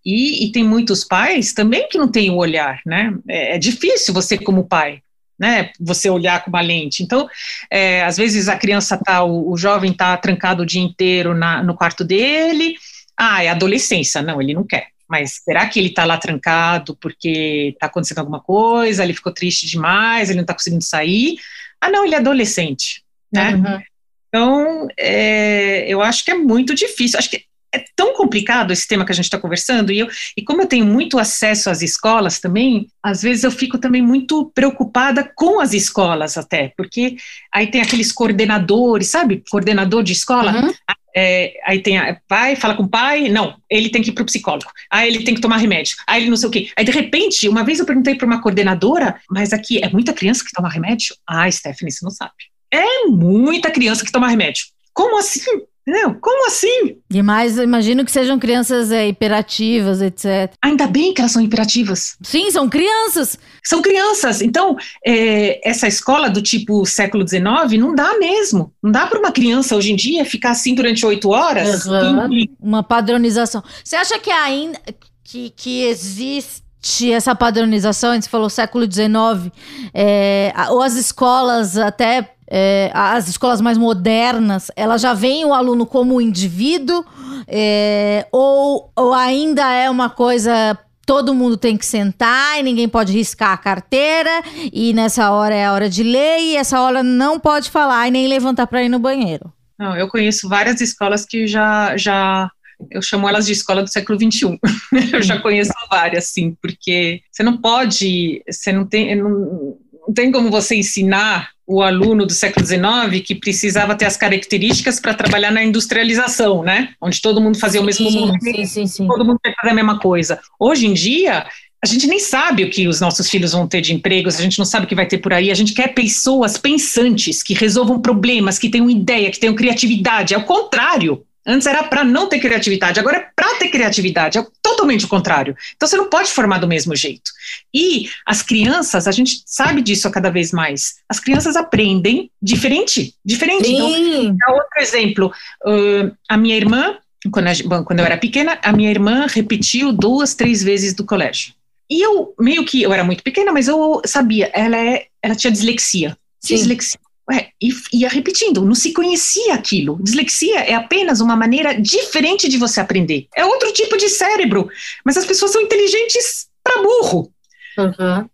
E, 0.05 0.45
e 0.45 0.53
tem 0.53 0.63
muitos 0.63 1.03
pais 1.03 1.55
também 1.55 1.89
que 1.89 1.97
não 1.97 2.09
têm 2.09 2.31
o 2.31 2.37
olhar, 2.37 2.81
né? 2.85 3.15
É, 3.27 3.57
é, 3.57 3.59
difícil 3.59 4.13
você, 4.13 4.37
como 4.37 4.69
pai, 4.69 5.01
né? 5.39 5.71
Você 5.81 6.11
olhar 6.11 6.45
com 6.45 6.51
uma 6.51 6.61
lente. 6.61 7.03
Então, 7.03 7.27
é, 7.71 8.03
às 8.05 8.19
vezes 8.19 8.49
a 8.49 8.57
criança 8.57 8.99
tá, 9.03 9.25
o, 9.25 9.51
o 9.51 9.57
jovem 9.57 9.93
tá 9.93 10.17
trancado 10.19 10.63
o 10.63 10.67
dia 10.67 10.83
inteiro 10.83 11.35
na, 11.35 11.63
no 11.63 11.75
quarto 11.75 12.05
dele, 12.05 12.75
ah, 13.17 13.43
é 13.43 13.49
adolescência, 13.49 14.21
não, 14.21 14.43
ele 14.43 14.53
não 14.53 14.65
quer. 14.67 14.89
Mas 15.09 15.43
será 15.45 15.67
que 15.67 15.79
ele 15.79 15.89
está 15.89 16.05
lá 16.05 16.17
trancado 16.19 16.97
porque 16.97 17.73
está 17.75 17.87
acontecendo 17.87 18.19
alguma 18.19 18.41
coisa, 18.41 19.05
ele 19.05 19.15
ficou 19.15 19.33
triste 19.33 19.67
demais, 19.67 20.29
ele 20.29 20.39
não 20.39 20.45
está 20.45 20.55
conseguindo 20.55 20.83
sair? 20.83 21.37
Ah, 21.85 21.91
não, 21.91 22.03
ele 22.05 22.15
é 22.15 22.19
adolescente, 22.19 23.03
né? 23.31 23.57
Uhum. 23.57 23.83
Então, 24.29 24.89
é, 24.99 25.85
eu 25.87 26.01
acho 26.01 26.25
que 26.25 26.31
é 26.31 26.35
muito 26.35 26.75
difícil. 26.75 27.19
Acho 27.19 27.29
que 27.29 27.45
é 27.75 27.85
tão 27.95 28.15
complicado 28.15 28.73
esse 28.73 28.89
tema 28.89 29.05
que 29.05 29.13
a 29.13 29.15
gente 29.15 29.27
está 29.27 29.39
conversando, 29.39 29.93
e, 29.93 29.99
eu, 29.99 30.09
e 30.35 30.43
como 30.43 30.63
eu 30.63 30.67
tenho 30.67 30.87
muito 30.87 31.19
acesso 31.19 31.69
às 31.69 31.83
escolas 31.83 32.39
também, 32.39 32.87
às 33.03 33.21
vezes 33.21 33.45
eu 33.45 33.51
fico 33.51 33.77
também 33.77 34.01
muito 34.01 34.51
preocupada 34.55 35.31
com 35.35 35.61
as 35.61 35.75
escolas 35.75 36.39
até, 36.39 36.73
porque 36.75 37.17
aí 37.53 37.67
tem 37.67 37.83
aqueles 37.83 38.13
coordenadores, 38.13 39.09
sabe? 39.09 39.43
Coordenador 39.51 40.03
de 40.03 40.13
escola. 40.13 40.53
Uhum. 40.53 40.73
É, 41.17 41.55
aí 41.65 41.81
tem 41.81 41.97
a, 41.97 42.21
pai, 42.27 42.57
fala 42.57 42.75
com 42.75 42.83
o 42.83 42.89
pai, 42.89 43.29
não, 43.29 43.57
ele 43.71 43.89
tem 43.89 44.03
que 44.03 44.11
ir 44.11 44.13
para 44.13 44.23
o 44.23 44.27
psicólogo, 44.27 44.71
aí 44.91 45.09
ele 45.09 45.23
tem 45.23 45.35
que 45.35 45.41
tomar 45.41 45.59
remédio, 45.59 45.97
aí 46.07 46.23
ele 46.23 46.31
não 46.31 46.37
sei 46.37 46.49
o 46.49 46.53
quê. 46.53 46.71
Aí, 46.77 46.85
de 46.85 46.91
repente, 46.91 47.49
uma 47.49 47.63
vez 47.63 47.79
eu 47.79 47.87
perguntei 47.87 48.17
para 48.17 48.27
uma 48.27 48.43
coordenadora, 48.43 49.21
mas 49.31 49.53
aqui 49.53 49.83
é 49.83 49.89
muita 49.89 50.13
criança 50.13 50.45
que 50.45 50.53
toma 50.53 50.69
remédio? 50.69 51.15
Ah, 51.27 51.51
Stephanie, 51.51 51.93
você 51.93 52.05
não 52.05 52.11
sabe. 52.11 52.33
É 52.73 53.07
muita 53.07 53.71
criança 53.71 54.05
que 54.05 54.11
toma 54.11 54.29
remédio. 54.29 54.65
Como 54.93 55.19
assim? 55.19 55.41
Entendeu? 55.87 56.17
Como 56.19 56.47
assim? 56.47 56.97
E 57.11 57.23
mais, 57.23 57.59
imagino 57.59 58.07
que 58.07 58.11
sejam 58.11 58.39
crianças 58.39 58.91
é, 58.91 59.07
hiperativas, 59.07 60.01
etc. 60.01 60.55
Ainda 60.63 60.87
bem 60.87 61.13
que 61.13 61.21
elas 61.21 61.33
são 61.33 61.43
hiperativas. 61.43 62.17
Sim, 62.23 62.51
são 62.51 62.71
crianças. 62.71 63.39
São 63.63 63.83
crianças. 63.83 64.41
Então, 64.41 64.77
é, 65.05 65.61
essa 65.69 65.87
escola 65.87 66.31
do 66.31 66.41
tipo 66.41 66.87
século 66.87 67.29
XIX 67.29 67.45
não 67.79 67.95
dá 67.95 68.19
mesmo. 68.19 68.73
Não 68.83 68.91
dá 68.91 69.07
para 69.07 69.19
uma 69.19 69.31
criança 69.31 69.77
hoje 69.77 69.93
em 69.93 69.97
dia 69.97 70.25
ficar 70.25 70.53
assim 70.53 70.75
durante 70.75 71.05
oito 71.05 71.29
horas. 71.29 71.85
Uhum. 71.85 72.33
E... 72.33 72.51
Uma 72.59 72.83
padronização. 72.83 73.63
Você 73.85 73.97
acha 73.97 74.19
que 74.19 74.31
ainda 74.31 74.81
que, 75.23 75.51
que 75.51 75.85
existe 75.85 77.11
essa 77.11 77.35
padronização, 77.35 78.11
a 78.11 78.15
gente 78.15 78.29
falou 78.29 78.49
século 78.49 78.85
XIX, 78.85 79.51
é, 79.93 80.53
ou 80.71 80.83
as 80.83 80.95
escolas 80.95 81.77
até 81.77 82.34
é, 82.49 82.91
as 82.95 83.29
escolas 83.29 83.61
mais 83.61 83.79
modernas, 83.79 84.71
ela 84.77 84.99
já 84.99 85.15
veem 85.15 85.45
o 85.45 85.55
aluno 85.55 85.87
como 85.87 86.21
indivíduo, 86.21 87.05
é, 87.47 88.27
ou, 88.33 88.91
ou 88.95 89.13
ainda 89.13 89.73
é 89.73 89.89
uma 89.91 90.11
coisa 90.11 90.79
todo 91.07 91.35
mundo 91.35 91.57
tem 91.57 91.77
que 91.77 91.85
sentar 91.85 92.59
e 92.59 92.63
ninguém 92.63 92.89
pode 92.89 93.13
riscar 93.13 93.53
a 93.53 93.59
carteira 93.59 94.43
e 94.73 94.93
nessa 94.95 95.31
hora 95.31 95.55
é 95.55 95.67
a 95.67 95.73
hora 95.73 95.89
de 95.89 96.03
ler 96.03 96.41
e 96.41 96.57
essa 96.57 96.81
hora 96.81 97.03
não 97.03 97.39
pode 97.39 97.71
falar 97.71 98.09
e 98.09 98.11
nem 98.11 98.27
levantar 98.27 98.67
para 98.67 98.83
ir 98.83 98.89
no 98.89 98.99
banheiro. 98.99 99.53
Não, 99.79 99.97
eu 99.97 100.09
conheço 100.09 100.49
várias 100.49 100.81
escolas 100.81 101.27
que 101.27 101.47
já 101.47 101.97
já 101.97 102.51
eu 102.91 103.01
chamo 103.03 103.29
elas 103.29 103.47
de 103.47 103.53
escola 103.53 103.83
do 103.83 103.91
século 103.91 104.19
XXI. 104.19 104.59
eu 105.13 105.23
já 105.23 105.41
conheço 105.41 105.73
várias, 105.91 106.27
sim, 106.27 106.57
porque 106.61 107.21
você 107.31 107.43
não 107.43 107.57
pode, 107.57 108.43
você 108.49 108.73
não 108.73 108.85
tem, 108.85 109.15
não, 109.15 109.77
não 110.07 110.15
tem 110.15 110.31
como 110.31 110.51
você 110.51 110.77
ensinar 110.77 111.51
o 111.67 111.81
aluno 111.81 112.27
do 112.27 112.33
século 112.33 112.65
XIX 112.65 113.25
que 113.25 113.35
precisava 113.35 113.95
ter 113.95 114.05
as 114.05 114.17
características 114.17 115.01
para 115.01 115.15
trabalhar 115.15 115.51
na 115.51 115.65
industrialização, 115.65 116.63
né? 116.63 116.91
Onde 117.01 117.23
todo 117.23 117.41
mundo 117.41 117.59
fazia 117.59 117.81
sim, 117.81 117.83
o 117.83 117.87
mesmo 117.87 118.11
mundo, 118.11 118.39
sim, 118.43 118.67
sim, 118.67 118.87
sim. 118.87 119.07
todo 119.07 119.25
mundo 119.25 119.39
fazer 119.61 119.73
a 119.73 119.75
mesma 119.75 119.99
coisa. 119.99 120.39
Hoje 120.61 120.87
em 120.87 120.93
dia, 120.93 121.47
a 121.83 121.87
gente 121.87 122.07
nem 122.07 122.19
sabe 122.19 122.65
o 122.65 122.71
que 122.71 122.87
os 122.87 123.01
nossos 123.01 123.31
filhos 123.31 123.53
vão 123.53 123.67
ter 123.67 123.81
de 123.81 123.95
empregos, 123.95 124.39
a 124.39 124.43
gente 124.43 124.59
não 124.59 124.65
sabe 124.65 124.85
o 124.85 124.89
que 124.89 124.95
vai 124.95 125.07
ter 125.07 125.19
por 125.19 125.33
aí, 125.33 125.51
a 125.51 125.55
gente 125.55 125.73
quer 125.73 125.89
pessoas 125.89 126.59
pensantes, 126.59 127.43
que 127.43 127.55
resolvam 127.55 128.01
problemas, 128.01 128.59
que 128.59 128.69
tenham 128.69 128.91
ideia, 128.91 129.31
que 129.31 129.41
tenham 129.41 129.55
criatividade. 129.55 130.35
É 130.35 130.39
o 130.39 130.45
contrário. 130.45 131.25
Antes 131.47 131.67
era 131.67 131.85
para 131.85 132.03
não 132.03 132.29
ter 132.29 132.39
criatividade, 132.39 132.99
agora 132.99 133.19
é 133.19 133.29
para 133.37 133.59
ter 133.59 133.69
criatividade, 133.69 134.39
é 134.39 134.47
totalmente 134.63 135.05
o 135.05 135.09
contrário. 135.09 135.55
Então 135.77 135.87
você 135.87 135.97
não 135.97 136.09
pode 136.09 136.31
formar 136.31 136.59
do 136.59 136.67
mesmo 136.67 136.97
jeito. 136.97 137.31
E 137.73 138.09
as 138.27 138.43
crianças, 138.43 139.07
a 139.07 139.13
gente 139.13 139.43
sabe 139.45 139.83
disso 139.83 140.11
cada 140.11 140.31
vez 140.31 140.53
mais. 140.53 140.95
As 141.09 141.21
crianças 141.21 141.55
aprendem 141.55 142.31
diferente, 142.41 143.15
diferente. 143.25 143.71
Então, 143.71 143.89
Sim. 143.89 144.27
Então, 144.29 144.55
outro 144.55 144.81
exemplo, 144.81 145.33
uh, 145.67 146.17
a 146.29 146.37
minha 146.37 146.57
irmã, 146.57 146.97
quando, 147.31 147.49
a, 147.49 147.85
quando 147.85 147.99
eu 147.99 148.07
era 148.07 148.17
pequena, 148.17 148.59
a 148.63 148.73
minha 148.73 148.91
irmã 148.91 149.27
repetiu 149.29 149.93
duas, 149.93 150.35
três 150.35 150.63
vezes 150.63 150.95
do 150.95 151.05
colégio. 151.05 151.53
E 151.91 152.03
eu 152.05 152.35
meio 152.41 152.65
que 152.65 152.83
eu 152.83 152.93
era 152.93 153.05
muito 153.05 153.23
pequena, 153.23 153.53
mas 153.53 153.69
eu 153.69 154.01
sabia, 154.07 154.51
ela 154.55 154.77
é, 154.77 155.07
ela 155.23 155.35
tinha 155.35 155.53
dislexia. 155.53 156.17
Sim. 156.41 156.55
Dislexia. 156.55 157.01
Ué, 157.31 157.49
e 157.61 157.71
ia 157.95 158.09
repetindo, 158.09 158.65
não 158.65 158.75
se 158.75 158.93
conhecia 158.93 159.55
aquilo. 159.55 159.99
Dislexia 160.03 160.61
é 160.61 160.75
apenas 160.75 161.21
uma 161.21 161.35
maneira 161.35 161.81
diferente 161.81 162.49
de 162.49 162.59
você 162.59 162.81
aprender. 162.81 163.29
É 163.35 163.45
outro 163.45 163.73
tipo 163.73 163.97
de 163.97 164.09
cérebro, 164.11 164.69
mas 165.05 165.17
as 165.17 165.25
pessoas 165.25 165.53
são 165.53 165.63
inteligentes 165.63 166.49
para 166.63 166.83
burro. 166.83 167.33
Uhum. 167.79 168.29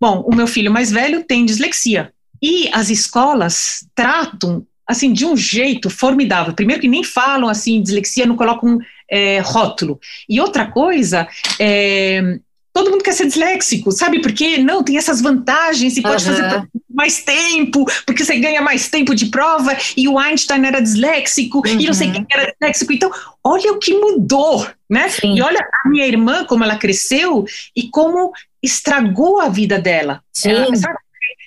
Bom, 0.00 0.22
o 0.26 0.34
meu 0.34 0.46
filho 0.46 0.72
mais 0.72 0.90
velho 0.90 1.24
tem 1.24 1.44
dislexia. 1.44 2.12
E 2.42 2.68
as 2.72 2.90
escolas 2.90 3.86
tratam 3.94 4.66
assim 4.86 5.12
de 5.12 5.24
um 5.24 5.36
jeito 5.36 5.88
formidável. 5.88 6.52
Primeiro 6.52 6.80
que 6.80 6.88
nem 6.88 7.04
falam 7.04 7.48
assim 7.48 7.80
dislexia, 7.80 8.26
não 8.26 8.36
colocam 8.36 8.78
é, 9.08 9.38
rótulo. 9.38 10.00
E 10.28 10.40
outra 10.40 10.66
coisa, 10.66 11.28
é, 11.60 12.40
todo 12.80 12.90
mundo 12.90 13.04
quer 13.04 13.12
ser 13.12 13.26
disléxico, 13.26 13.92
sabe? 13.92 14.20
Porque 14.22 14.56
não 14.58 14.82
tem 14.82 14.96
essas 14.96 15.20
vantagens 15.20 15.96
e 15.96 16.02
pode 16.02 16.26
uhum. 16.26 16.34
fazer 16.34 16.68
mais 16.88 17.22
tempo, 17.22 17.84
porque 18.06 18.24
você 18.24 18.38
ganha 18.38 18.62
mais 18.62 18.88
tempo 18.88 19.14
de 19.14 19.26
prova, 19.26 19.76
e 19.96 20.08
o 20.08 20.18
Einstein 20.18 20.64
era 20.64 20.80
disléxico, 20.80 21.58
uhum. 21.58 21.80
e 21.80 21.86
não 21.86 21.94
sei 21.94 22.08
uhum. 22.08 22.12
quem 22.14 22.26
era 22.32 22.50
disléxico. 22.50 22.92
Então, 22.92 23.10
olha 23.44 23.72
o 23.72 23.78
que 23.78 23.94
mudou, 23.94 24.66
né? 24.88 25.08
Sim. 25.10 25.36
E 25.36 25.42
olha 25.42 25.60
a 25.60 25.88
minha 25.88 26.06
irmã, 26.06 26.44
como 26.44 26.64
ela 26.64 26.76
cresceu 26.76 27.44
e 27.76 27.88
como 27.88 28.32
estragou 28.62 29.40
a 29.40 29.48
vida 29.48 29.78
dela. 29.78 30.22
Sim. 30.32 30.50
Ela, 30.50 30.74
sabe? 30.76 30.98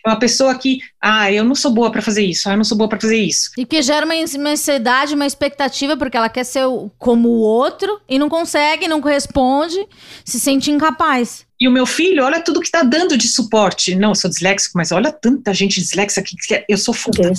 É 0.05 0.09
uma 0.09 0.19
pessoa 0.19 0.55
que, 0.55 0.79
ah, 1.01 1.31
eu 1.31 1.43
não 1.43 1.55
sou 1.55 1.71
boa 1.71 1.91
para 1.91 2.01
fazer 2.01 2.23
isso, 2.23 2.49
ah, 2.49 2.53
eu 2.53 2.57
não 2.57 2.63
sou 2.63 2.77
boa 2.77 2.89
para 2.89 2.99
fazer 2.99 3.17
isso. 3.17 3.51
E 3.57 3.65
que 3.65 3.81
gera 3.81 4.05
uma, 4.05 4.13
uma 4.15 4.49
ansiedade, 4.49 5.15
uma 5.15 5.25
expectativa, 5.25 5.95
porque 5.95 6.17
ela 6.17 6.29
quer 6.29 6.43
ser 6.43 6.65
como 6.97 7.29
o 7.29 7.39
outro 7.39 8.01
e 8.07 8.19
não 8.19 8.29
consegue, 8.29 8.87
não 8.87 9.01
corresponde, 9.01 9.87
se 10.25 10.39
sente 10.39 10.71
incapaz. 10.71 11.45
E 11.63 11.67
o 11.67 11.71
meu 11.71 11.85
filho, 11.85 12.25
olha 12.25 12.41
tudo 12.41 12.59
que 12.59 12.65
está 12.65 12.83
dando 12.83 13.17
de 13.17 13.25
suporte. 13.25 13.95
Não, 13.95 14.09
eu 14.09 14.15
sou 14.15 14.29
disléxico, 14.29 14.77
mas 14.77 14.91
olha 14.91 15.13
tanta 15.13 15.53
gente 15.53 15.79
disléxica 15.79 16.21
que 16.21 16.65
eu 16.67 16.77
sou 16.77 16.93
foda. 16.93 17.31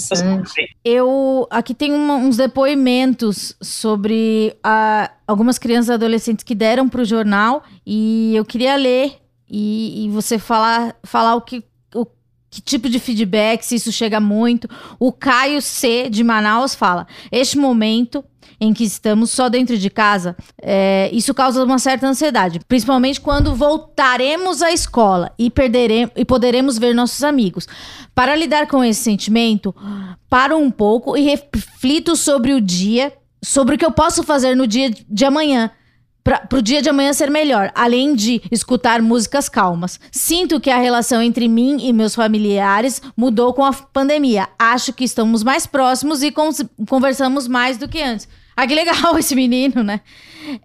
Eu 0.83 1.47
aqui 1.51 1.75
tem 1.75 1.93
uma, 1.93 2.15
uns 2.15 2.39
depoimentos 2.39 3.55
sobre 3.61 4.57
a, 4.65 5.11
algumas 5.27 5.59
crianças 5.59 5.91
e 5.91 5.93
adolescentes 5.93 6.43
que 6.43 6.55
deram 6.55 6.89
para 6.89 7.03
o 7.03 7.05
jornal 7.05 7.65
e 7.87 8.35
eu 8.35 8.47
queria 8.47 8.77
ler 8.77 9.19
e, 9.47 10.07
e 10.07 10.09
você 10.09 10.39
falar, 10.39 10.97
falar 11.05 11.35
o 11.35 11.43
que 11.43 11.63
que 12.55 12.61
tipo 12.61 12.89
de 12.89 13.01
feedback, 13.01 13.65
se 13.65 13.75
isso 13.75 13.91
chega 13.91 14.21
muito. 14.21 14.69
O 14.99 15.13
Caio 15.13 15.61
C, 15.61 16.09
de 16.09 16.23
Manaus, 16.23 16.73
fala: 16.75 17.05
Este 17.33 17.59
momento 17.59 18.25
em 18.61 18.73
que 18.73 18.85
estamos 18.85 19.33
só 19.33 19.49
dentro 19.49 19.77
de 19.77 19.91
casa, 19.91 20.37
é, 20.63 21.11
isso 21.13 21.35
causa 21.35 21.65
uma 21.65 21.81
certa 21.81 22.07
ansiedade, 22.07 22.61
principalmente 22.69 23.21
quando 23.21 23.57
voltaremos 23.57 24.63
à 24.63 24.71
escola 24.71 25.33
e, 25.37 25.51
perderemos, 25.51 26.13
e 26.17 26.25
poderemos 26.25 26.79
ver 26.79 26.95
nossos 26.95 27.25
amigos. 27.25 27.67
Para 28.15 28.37
lidar 28.37 28.69
com 28.69 28.85
esse 28.85 29.03
sentimento, 29.03 29.75
paro 30.31 30.57
um 30.57 30.71
pouco 30.71 31.17
e 31.17 31.23
reflito 31.23 32.15
sobre 32.15 32.53
o 32.53 32.61
dia, 32.61 33.13
sobre 33.43 33.75
o 33.75 33.79
que 33.79 33.85
eu 33.85 33.91
posso 33.91 34.23
fazer 34.23 34.55
no 34.55 34.69
dia 34.69 34.91
de 34.91 35.25
amanhã 35.25 35.73
para 36.25 36.49
o 36.55 36.63
dia 36.63 36.81
de 36.81 36.89
amanhã 36.89 37.13
ser 37.13 37.31
melhor, 37.31 37.71
além 37.75 38.15
de 38.17 38.41
escutar 38.51 39.03
músicas 39.03 39.47
calmas. 39.47 40.01
Sinto 40.11 40.59
que 40.59 40.71
a 40.71 40.79
relação 40.79 41.21
entre 41.21 41.47
mim 41.47 41.77
e 41.87 41.93
meus 41.93 42.15
familiares 42.15 43.03
mudou 43.15 43.53
com 43.53 43.63
a 43.63 43.73
pandemia. 43.75 44.49
Acho 44.59 44.95
que 44.95 45.05
estamos 45.05 45.43
mais 45.43 45.67
próximos 45.67 46.23
e 46.23 46.33
conversamos 46.89 47.47
mais 47.47 47.77
do 47.77 47.87
que 47.87 48.03
antes. 48.03 48.27
Ah, 48.57 48.67
que 48.67 48.75
legal 48.75 49.17
esse 49.19 49.35
menino, 49.35 49.83
né? 49.83 50.01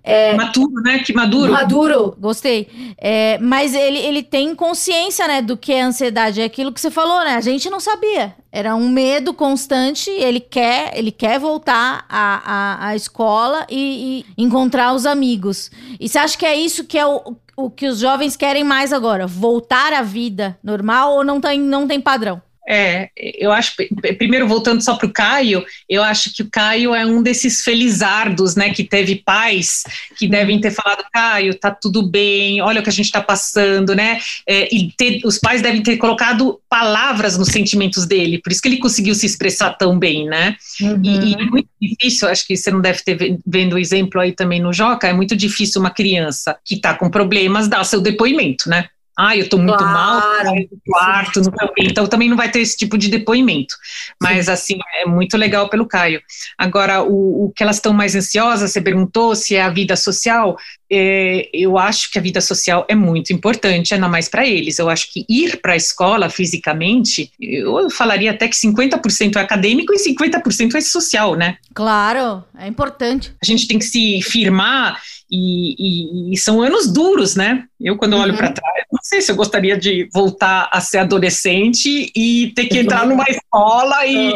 É, 0.04 0.34
Maturo, 0.34 0.82
né? 0.82 1.00
Que 1.00 1.14
maduro. 1.14 1.52
Maduro, 1.52 2.16
gostei. 2.20 2.96
É, 2.98 3.38
mas 3.40 3.74
ele, 3.74 3.98
ele 3.98 4.22
tem 4.22 4.54
consciência, 4.54 5.28
né, 5.28 5.42
do 5.42 5.56
que 5.56 5.72
é 5.72 5.82
ansiedade. 5.82 6.42
É 6.42 6.46
aquilo 6.46 6.74
que 6.74 6.82
você 6.82 6.92
falou, 6.92 7.20
né? 7.24 7.36
A 7.36 7.42
gente 7.42 7.70
não 7.70 7.80
sabia. 7.80 8.36
Era 8.52 8.76
um 8.76 8.90
medo 8.90 9.34
constante. 9.34 10.10
Ele 10.10 10.40
quer, 10.40 10.98
ele 10.98 11.12
quer 11.12 11.40
voltar 11.40 12.06
à, 12.10 12.42
à, 12.46 12.88
à 12.88 12.96
escola 12.96 13.66
e, 13.70 14.26
e, 14.38 14.44
encontrar 14.44 14.94
os 14.94 15.06
amigos. 15.06 15.72
E 16.00 16.10
você 16.10 16.18
acha 16.18 16.38
que 16.38 16.46
é 16.46 16.56
isso 16.56 16.84
que 16.84 16.98
é 16.98 17.06
o, 17.06 17.36
o 17.56 17.70
que 17.70 17.88
os 17.88 18.00
jovens 18.00 18.36
querem 18.36 18.64
mais 18.64 18.92
agora? 18.92 19.26
Voltar 19.26 19.94
à 19.94 20.02
vida 20.02 20.58
normal 20.64 21.14
ou 21.14 21.24
não 21.24 21.40
tem, 21.40 21.60
não 21.60 21.88
tem 21.88 22.02
padrão? 22.02 22.42
É, 22.72 23.10
eu 23.18 23.52
acho, 23.52 23.74
primeiro 24.20 24.48
voltando 24.48 24.80
só 24.84 24.96
para 24.96 25.08
o 25.08 25.12
Caio, 25.12 25.66
eu 25.90 26.04
acho 26.04 26.32
que 26.32 26.44
o 26.44 26.50
Caio 26.52 26.94
é 26.94 27.04
um 27.04 27.24
desses 27.24 27.64
felizardos, 27.64 28.56
né, 28.56 28.70
que 28.70 28.84
teve 28.84 29.16
pais 29.16 29.82
que 30.16 30.28
devem 30.28 30.62
ter 30.62 30.70
falado, 30.70 31.04
Caio, 31.12 31.56
tá 31.56 31.72
tudo 31.72 32.08
bem, 32.08 32.62
olha 32.62 32.80
o 32.80 32.84
que 32.84 32.90
a 32.90 32.94
gente 32.94 33.08
está 33.08 33.24
passando, 33.24 33.96
né, 33.96 34.20
é, 34.48 34.72
e 34.72 34.92
ter, 34.96 35.22
os 35.26 35.40
pais 35.40 35.64
devem 35.64 35.82
ter 35.82 35.98
colocado 35.98 36.62
palavras 36.70 37.40
nos 37.40 37.48
sentimentos 37.48 38.06
dele, 38.06 38.38
por 38.38 38.52
isso 38.52 38.62
que 38.62 38.68
ele 38.68 38.78
conseguiu 38.78 39.16
se 39.16 39.26
expressar 39.26 39.72
tão 39.72 39.98
bem, 39.98 40.26
né, 40.26 40.56
uhum. 40.80 41.02
e, 41.04 41.32
e, 41.32 41.34
é 41.34 41.46
muito 41.46 41.70
difícil, 41.82 42.28
acho 42.28 42.46
que 42.46 42.56
você 42.56 42.70
não 42.70 42.82
deve 42.82 43.02
ter 43.02 43.40
vendo 43.48 43.74
o 43.74 43.80
exemplo 43.80 44.22
aí 44.22 44.32
também 44.32 44.62
no 44.62 44.72
Joca, 44.72 45.08
é 45.08 45.14
muito 45.14 45.36
difícil 45.36 45.82
uma 45.82 45.90
criança 45.90 46.56
que 46.64 46.76
está 46.76 46.94
com 46.94 47.10
problemas 47.10 47.68
dar 47.68 47.84
seu 47.84 48.00
depoimento, 48.00 48.70
né, 48.70 48.90
ah, 49.22 49.36
eu 49.36 49.44
estou 49.44 49.60
muito 49.60 49.78
claro. 49.78 50.46
mal, 50.46 50.56
no 50.56 50.82
quarto, 50.88 51.42
no 51.42 51.52
então 51.78 52.08
também 52.08 52.30
não 52.30 52.38
vai 52.38 52.50
ter 52.50 52.62
esse 52.62 52.78
tipo 52.78 52.98
de 52.98 53.10
depoimento. 53.10 53.76
Mas 54.22 54.46
Sim. 54.46 54.52
assim, 54.52 54.80
é 55.02 55.06
muito 55.06 55.36
legal 55.36 55.70
pelo 55.70 55.86
Caio. 55.86 56.22
Agora, 56.58 57.04
o, 57.04 57.48
o 57.48 57.54
que 57.54 57.62
elas 57.62 57.76
estão 57.76 57.92
mais 57.92 58.16
ansiosas, 58.16 58.72
você 58.72 58.80
perguntou 58.80 59.36
se 59.36 59.58
é 59.58 59.62
a 59.62 59.70
vida 59.70 59.98
social, 59.98 60.58
é, 60.90 61.50
eu 61.54 61.78
acho 61.78 62.10
que 62.10 62.18
a 62.18 62.22
vida 62.22 62.40
social 62.40 62.86
é 62.88 62.96
muito 62.96 63.34
importante, 63.34 63.94
ainda 63.94 64.08
mais 64.08 64.30
para 64.30 64.48
eles. 64.48 64.80
Eu 64.80 64.90
acho 64.90 65.12
que 65.12 65.26
ir 65.28 65.58
para 65.58 65.74
a 65.74 65.78
escola 65.78 66.30
fisicamente, 66.30 67.30
eu 67.38 67.90
falaria 67.90 68.32
até 68.32 68.48
que 68.48 68.56
50% 68.56 69.36
é 69.36 69.40
acadêmico 69.42 69.94
e 69.94 69.98
50% 69.98 70.76
é 70.76 70.82
social, 70.82 71.36
né? 71.36 71.58
Claro, 71.74 72.42
é 72.58 72.68
importante. 72.68 73.34
A 73.44 73.46
gente 73.46 73.68
tem 73.68 73.78
que 73.78 73.86
se 73.86 74.22
firmar 74.22 74.98
e, 75.32 75.76
e, 75.78 76.34
e, 76.34 76.38
são 76.38 76.62
anos 76.62 76.92
duros, 76.92 77.36
né? 77.36 77.66
Eu, 77.80 77.96
quando 77.98 78.14
uhum. 78.14 78.22
olho 78.22 78.36
para 78.36 78.52
trás, 78.52 78.84
não 78.92 79.00
sei 79.04 79.22
se 79.22 79.32
eu 79.32 79.36
gostaria 79.36 79.78
de 79.78 80.10
voltar 80.12 80.68
a 80.72 80.82
ser 80.82 80.98
adolescente 80.98 82.12
e 82.16 82.52
ter 82.56 82.66
que 82.66 82.80
entrar 82.80 83.06
numa 83.06 83.24
escola. 83.30 84.06
E 84.08 84.34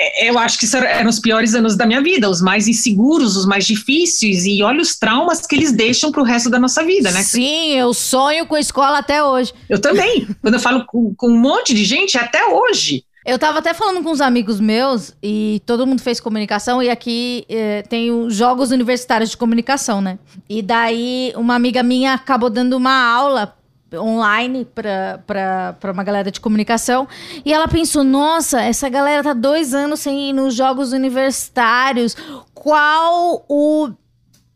é, 0.00 0.30
eu 0.30 0.38
acho 0.38 0.58
que 0.58 0.66
eram 0.76 1.10
os 1.10 1.18
piores 1.18 1.54
anos 1.54 1.76
da 1.76 1.84
minha 1.84 2.00
vida, 2.00 2.30
os 2.30 2.40
mais 2.40 2.68
inseguros, 2.68 3.36
os 3.36 3.46
mais 3.46 3.66
difíceis. 3.66 4.46
E 4.46 4.62
olha 4.62 4.80
os 4.80 4.96
traumas 4.96 5.44
que 5.44 5.56
eles 5.56 5.72
deixam 5.72 6.12
para 6.12 6.22
o 6.22 6.24
resto 6.24 6.48
da 6.48 6.58
nossa 6.58 6.84
vida, 6.84 7.10
né? 7.10 7.22
Sim, 7.22 7.72
eu 7.72 7.92
sonho 7.92 8.46
com 8.46 8.54
a 8.54 8.60
escola 8.60 8.98
até 8.98 9.22
hoje. 9.22 9.52
Eu 9.68 9.80
também. 9.80 10.26
quando 10.40 10.54
eu 10.54 10.60
falo 10.60 10.86
com, 10.86 11.12
com 11.14 11.28
um 11.28 11.38
monte 11.38 11.74
de 11.74 11.84
gente, 11.84 12.16
até 12.16 12.46
hoje. 12.46 13.04
Eu 13.28 13.38
tava 13.38 13.58
até 13.58 13.74
falando 13.74 14.02
com 14.02 14.10
uns 14.10 14.22
amigos 14.22 14.58
meus 14.58 15.14
e 15.22 15.60
todo 15.66 15.86
mundo 15.86 16.00
fez 16.00 16.18
comunicação 16.18 16.82
e 16.82 16.88
aqui 16.88 17.44
eh, 17.46 17.82
tem 17.82 18.10
os 18.10 18.34
jogos 18.34 18.70
universitários 18.70 19.28
de 19.28 19.36
comunicação, 19.36 20.00
né? 20.00 20.18
E 20.48 20.62
daí 20.62 21.34
uma 21.36 21.54
amiga 21.54 21.82
minha 21.82 22.14
acabou 22.14 22.48
dando 22.48 22.74
uma 22.74 22.90
aula 22.90 23.54
online 23.94 24.66
para 24.74 25.92
uma 25.92 26.02
galera 26.02 26.30
de 26.30 26.40
comunicação 26.40 27.06
e 27.44 27.52
ela 27.52 27.68
pensou, 27.68 28.02
nossa, 28.02 28.62
essa 28.62 28.88
galera 28.88 29.22
tá 29.22 29.34
dois 29.34 29.74
anos 29.74 30.00
sem 30.00 30.30
ir 30.30 30.32
nos 30.32 30.54
jogos 30.54 30.92
universitários, 30.92 32.16
qual 32.54 33.44
o 33.46 33.90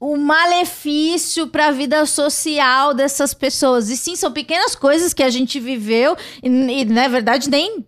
o 0.01 0.17
malefício 0.17 1.47
para 1.47 1.69
a 1.69 1.71
vida 1.71 2.05
social 2.07 2.93
dessas 2.93 3.33
pessoas. 3.33 3.89
E 3.89 3.97
sim, 3.97 4.17
são 4.17 4.33
pequenas 4.33 4.75
coisas 4.75 5.15
que 5.15 5.23
a 5.23 5.31
gente 5.31 5.61
viveu 5.61 6.17
e, 6.43 6.49
e 6.49 6.85
na 6.87 7.07
verdade, 7.07 7.49
nem 7.49 7.87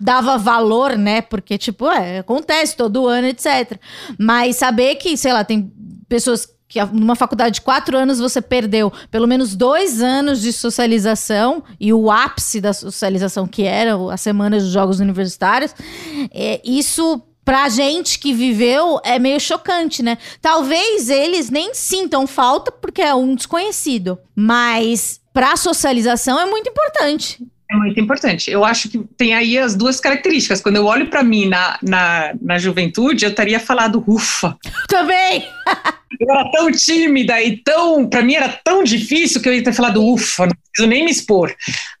dava 0.00 0.38
valor, 0.38 0.96
né? 0.96 1.20
Porque, 1.20 1.58
tipo, 1.58 1.88
é, 1.88 2.18
acontece 2.18 2.76
todo 2.76 3.06
ano, 3.06 3.28
etc. 3.28 3.78
Mas 4.18 4.56
saber 4.56 4.96
que, 4.96 5.16
sei 5.16 5.32
lá, 5.32 5.44
tem 5.44 5.72
pessoas 6.08 6.48
que 6.68 6.84
numa 6.84 7.16
faculdade 7.16 7.56
de 7.56 7.60
quatro 7.62 7.96
anos 7.96 8.18
você 8.18 8.42
perdeu 8.42 8.92
pelo 9.10 9.26
menos 9.26 9.56
dois 9.56 10.02
anos 10.02 10.42
de 10.42 10.52
socialização 10.52 11.64
e 11.80 11.92
o 11.94 12.10
ápice 12.10 12.60
da 12.60 12.74
socialização, 12.74 13.46
que 13.46 13.62
era 13.62 13.94
a 14.12 14.16
semana 14.18 14.58
dos 14.58 14.68
Jogos 14.68 15.00
Universitários, 15.00 15.74
é, 16.30 16.60
isso 16.62 17.22
pra 17.42 17.70
gente 17.70 18.18
que 18.18 18.34
viveu 18.34 19.00
é 19.02 19.18
meio 19.18 19.40
chocante, 19.40 20.02
né? 20.02 20.18
Talvez 20.42 21.08
eles 21.08 21.48
nem 21.48 21.72
sintam 21.72 22.26
falta 22.26 22.70
porque 22.70 23.00
é 23.00 23.14
um 23.14 23.34
desconhecido, 23.34 24.18
mas 24.36 25.18
pra 25.32 25.56
socialização 25.56 26.38
é 26.38 26.44
muito 26.44 26.68
importante. 26.68 27.42
Muito 27.78 28.00
importante. 28.00 28.50
Eu 28.50 28.64
acho 28.64 28.88
que 28.88 28.98
tem 29.16 29.34
aí 29.34 29.58
as 29.58 29.74
duas 29.74 30.00
características. 30.00 30.60
Quando 30.60 30.76
eu 30.76 30.86
olho 30.86 31.08
para 31.08 31.22
mim 31.22 31.46
na, 31.46 31.78
na, 31.82 32.34
na 32.40 32.58
juventude, 32.58 33.24
eu 33.24 33.30
estaria 33.30 33.60
falado 33.60 34.04
ufa. 34.06 34.56
Também! 34.88 35.44
eu 36.20 36.30
era 36.30 36.50
tão 36.50 36.70
tímida 36.70 37.40
e 37.42 37.56
tão. 37.58 38.08
Para 38.08 38.22
mim 38.22 38.34
era 38.34 38.48
tão 38.48 38.82
difícil 38.82 39.40
que 39.40 39.48
eu 39.48 39.54
ia 39.54 39.62
ter 39.62 39.72
falado 39.72 40.04
ufa, 40.04 40.46
não 40.46 40.52
preciso 40.54 40.88
nem 40.88 41.04
me 41.04 41.10
expor. 41.10 41.54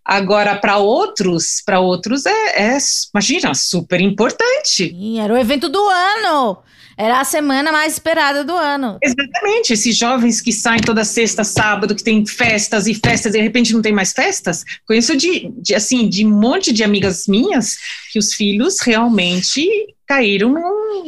Agora, 0.04 0.56
para 0.56 0.78
outros, 0.78 1.62
para 1.64 1.80
outros 1.80 2.26
é, 2.26 2.74
é, 2.74 2.78
imagina, 3.14 3.54
super 3.54 4.00
importante. 4.00 4.88
Sim, 4.88 5.20
era 5.20 5.32
o 5.32 5.38
evento 5.38 5.68
do 5.68 5.86
ano. 5.88 6.58
Era 6.98 7.20
a 7.20 7.24
semana 7.24 7.70
mais 7.70 7.92
esperada 7.92 8.42
do 8.42 8.52
ano. 8.52 8.98
Exatamente. 9.00 9.72
Esses 9.72 9.96
jovens 9.96 10.40
que 10.40 10.52
saem 10.52 10.80
toda 10.80 11.04
sexta, 11.04 11.44
sábado, 11.44 11.94
que 11.94 12.02
tem 12.02 12.26
festas 12.26 12.88
e 12.88 12.94
festas, 12.94 13.34
e 13.34 13.38
de 13.38 13.42
repente 13.42 13.72
não 13.72 13.80
tem 13.80 13.92
mais 13.92 14.12
festas. 14.12 14.64
Conheço 14.84 15.16
de, 15.16 15.48
de 15.58 15.76
assim, 15.76 16.08
de 16.08 16.26
um 16.26 16.30
monte 16.30 16.72
de 16.72 16.82
amigas 16.82 17.28
minhas 17.28 17.76
que 18.12 18.18
os 18.18 18.34
filhos 18.34 18.80
realmente 18.80 19.64
caíram 20.08 20.52
num, 20.52 21.04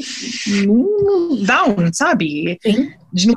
num 0.65 1.45
down, 1.45 1.93
sabe? 1.93 2.57
Sim. 2.63 2.93
De, 3.13 3.33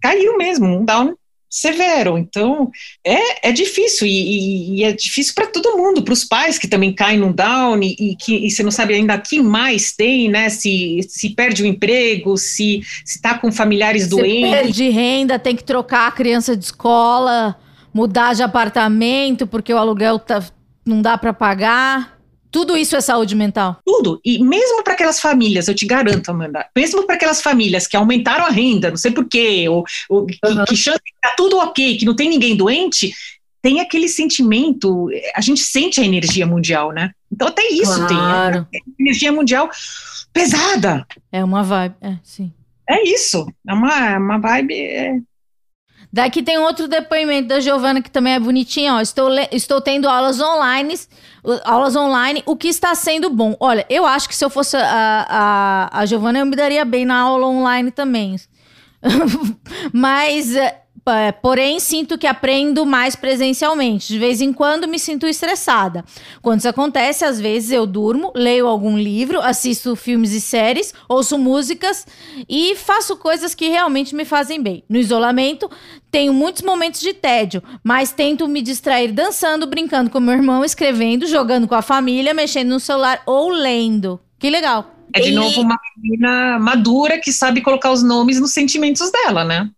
caíram 0.00 0.36
mesmo, 0.36 0.66
um 0.66 0.84
down 0.84 1.14
severo. 1.52 2.16
Então, 2.16 2.70
é, 3.04 3.50
é 3.50 3.52
difícil, 3.52 4.06
e, 4.06 4.78
e 4.78 4.84
é 4.84 4.92
difícil 4.92 5.34
para 5.34 5.46
todo 5.46 5.76
mundo, 5.76 6.02
para 6.02 6.14
os 6.14 6.24
pais 6.24 6.56
que 6.58 6.66
também 6.66 6.94
caem 6.94 7.18
no 7.18 7.30
down 7.30 7.82
e, 7.82 7.94
e 7.98 8.16
que 8.16 8.46
e 8.46 8.50
você 8.50 8.62
não 8.62 8.70
sabe 8.70 8.94
ainda 8.94 9.18
quem 9.18 9.42
mais 9.42 9.92
tem, 9.92 10.30
né? 10.30 10.48
Se, 10.48 11.00
se 11.06 11.28
perde 11.30 11.62
o 11.62 11.66
emprego, 11.66 12.38
se 12.38 12.80
está 13.04 13.36
com 13.36 13.52
familiares 13.52 14.08
você 14.08 14.16
doentes. 14.16 14.50
Perde 14.50 14.88
renda, 14.88 15.38
tem 15.38 15.54
que 15.54 15.62
trocar 15.62 16.08
a 16.08 16.12
criança 16.12 16.56
de 16.56 16.64
escola, 16.64 17.54
mudar 17.92 18.34
de 18.34 18.42
apartamento 18.42 19.46
porque 19.46 19.74
o 19.74 19.76
aluguel 19.76 20.18
tá, 20.18 20.42
não 20.86 21.02
dá 21.02 21.18
para 21.18 21.34
pagar. 21.34 22.18
Tudo 22.52 22.76
isso 22.76 22.94
é 22.94 23.00
saúde 23.00 23.34
mental? 23.34 23.80
Tudo. 23.84 24.20
E 24.22 24.44
mesmo 24.44 24.84
para 24.84 24.92
aquelas 24.92 25.18
famílias, 25.18 25.66
eu 25.66 25.74
te 25.74 25.86
garanto, 25.86 26.30
Amanda, 26.30 26.68
mesmo 26.76 27.04
para 27.06 27.14
aquelas 27.16 27.40
famílias 27.40 27.86
que 27.86 27.96
aumentaram 27.96 28.44
a 28.44 28.50
renda, 28.50 28.90
não 28.90 28.96
sei 28.96 29.10
porquê, 29.10 29.66
ou, 29.68 29.84
ou 30.10 30.20
uhum. 30.20 30.26
que, 30.26 30.38
que 30.68 30.76
chance 30.76 31.00
que 31.02 31.12
tá 31.20 31.34
tudo 31.36 31.56
ok, 31.56 31.96
que 31.96 32.04
não 32.04 32.14
tem 32.14 32.28
ninguém 32.28 32.54
doente, 32.54 33.12
tem 33.62 33.80
aquele 33.80 34.08
sentimento, 34.08 35.08
a 35.34 35.40
gente 35.40 35.62
sente 35.62 36.00
a 36.00 36.04
energia 36.04 36.46
mundial, 36.46 36.92
né? 36.92 37.12
Então 37.32 37.48
até 37.48 37.66
isso 37.68 38.06
claro. 38.06 38.66
tem. 38.70 38.82
energia 39.00 39.32
mundial 39.32 39.70
pesada. 40.32 41.06
É 41.30 41.42
uma 41.42 41.62
vibe, 41.62 41.94
é, 42.02 42.18
sim. 42.22 42.52
É 42.88 43.08
isso. 43.08 43.46
É 43.66 43.72
uma, 43.72 44.10
é 44.10 44.18
uma 44.18 44.38
vibe. 44.38 44.74
É... 44.74 45.18
Daqui 46.12 46.42
tem 46.42 46.58
outro 46.58 46.86
depoimento 46.86 47.48
da 47.48 47.60
Giovana 47.60 48.02
que 48.02 48.10
também 48.10 48.34
é 48.34 48.40
bonitinho, 48.40 48.94
ó. 48.94 49.00
Estou, 49.00 49.30
estou 49.50 49.80
tendo 49.80 50.08
aulas 50.08 50.40
online 50.40 50.94
aulas 51.64 51.96
online, 51.96 52.42
o 52.46 52.56
que 52.56 52.68
está 52.68 52.94
sendo 52.94 53.28
bom. 53.28 53.56
Olha, 53.58 53.84
eu 53.90 54.06
acho 54.06 54.28
que 54.28 54.36
se 54.36 54.44
eu 54.44 54.50
fosse 54.50 54.76
a, 54.76 55.26
a, 55.28 56.00
a 56.00 56.06
Giovana, 56.06 56.38
eu 56.38 56.46
me 56.46 56.54
daria 56.54 56.84
bem 56.84 57.04
na 57.04 57.18
aula 57.18 57.46
online 57.46 57.90
também. 57.90 58.36
Mas 59.92 60.54
é, 60.54 60.81
porém, 61.40 61.80
sinto 61.80 62.16
que 62.16 62.26
aprendo 62.26 62.86
mais 62.86 63.16
presencialmente. 63.16 64.08
De 64.08 64.18
vez 64.18 64.40
em 64.40 64.52
quando 64.52 64.86
me 64.86 64.98
sinto 64.98 65.26
estressada. 65.26 66.04
Quando 66.40 66.60
isso 66.60 66.68
acontece, 66.68 67.24
às 67.24 67.40
vezes 67.40 67.70
eu 67.72 67.86
durmo, 67.86 68.32
leio 68.34 68.66
algum 68.66 68.96
livro, 68.96 69.40
assisto 69.40 69.96
filmes 69.96 70.32
e 70.32 70.40
séries, 70.40 70.94
ouço 71.08 71.38
músicas 71.38 72.06
e 72.48 72.76
faço 72.76 73.16
coisas 73.16 73.54
que 73.54 73.68
realmente 73.68 74.14
me 74.14 74.24
fazem 74.24 74.62
bem. 74.62 74.84
No 74.88 74.98
isolamento, 74.98 75.70
tenho 76.10 76.32
muitos 76.32 76.62
momentos 76.62 77.00
de 77.00 77.12
tédio, 77.12 77.62
mas 77.82 78.12
tento 78.12 78.46
me 78.46 78.62
distrair 78.62 79.12
dançando, 79.12 79.66
brincando 79.66 80.10
com 80.10 80.20
meu 80.20 80.34
irmão, 80.34 80.64
escrevendo, 80.64 81.26
jogando 81.26 81.66
com 81.66 81.74
a 81.74 81.82
família, 81.82 82.34
mexendo 82.34 82.68
no 82.68 82.80
celular 82.80 83.22
ou 83.26 83.50
lendo. 83.50 84.20
Que 84.38 84.50
legal. 84.50 84.92
É 85.14 85.20
de 85.20 85.32
novo 85.32 85.60
uma 85.60 85.78
menina 85.96 86.58
madura 86.58 87.18
que 87.18 87.32
sabe 87.32 87.60
colocar 87.60 87.92
os 87.92 88.02
nomes 88.02 88.40
nos 88.40 88.52
sentimentos 88.52 89.10
dela, 89.12 89.44
né? 89.44 89.70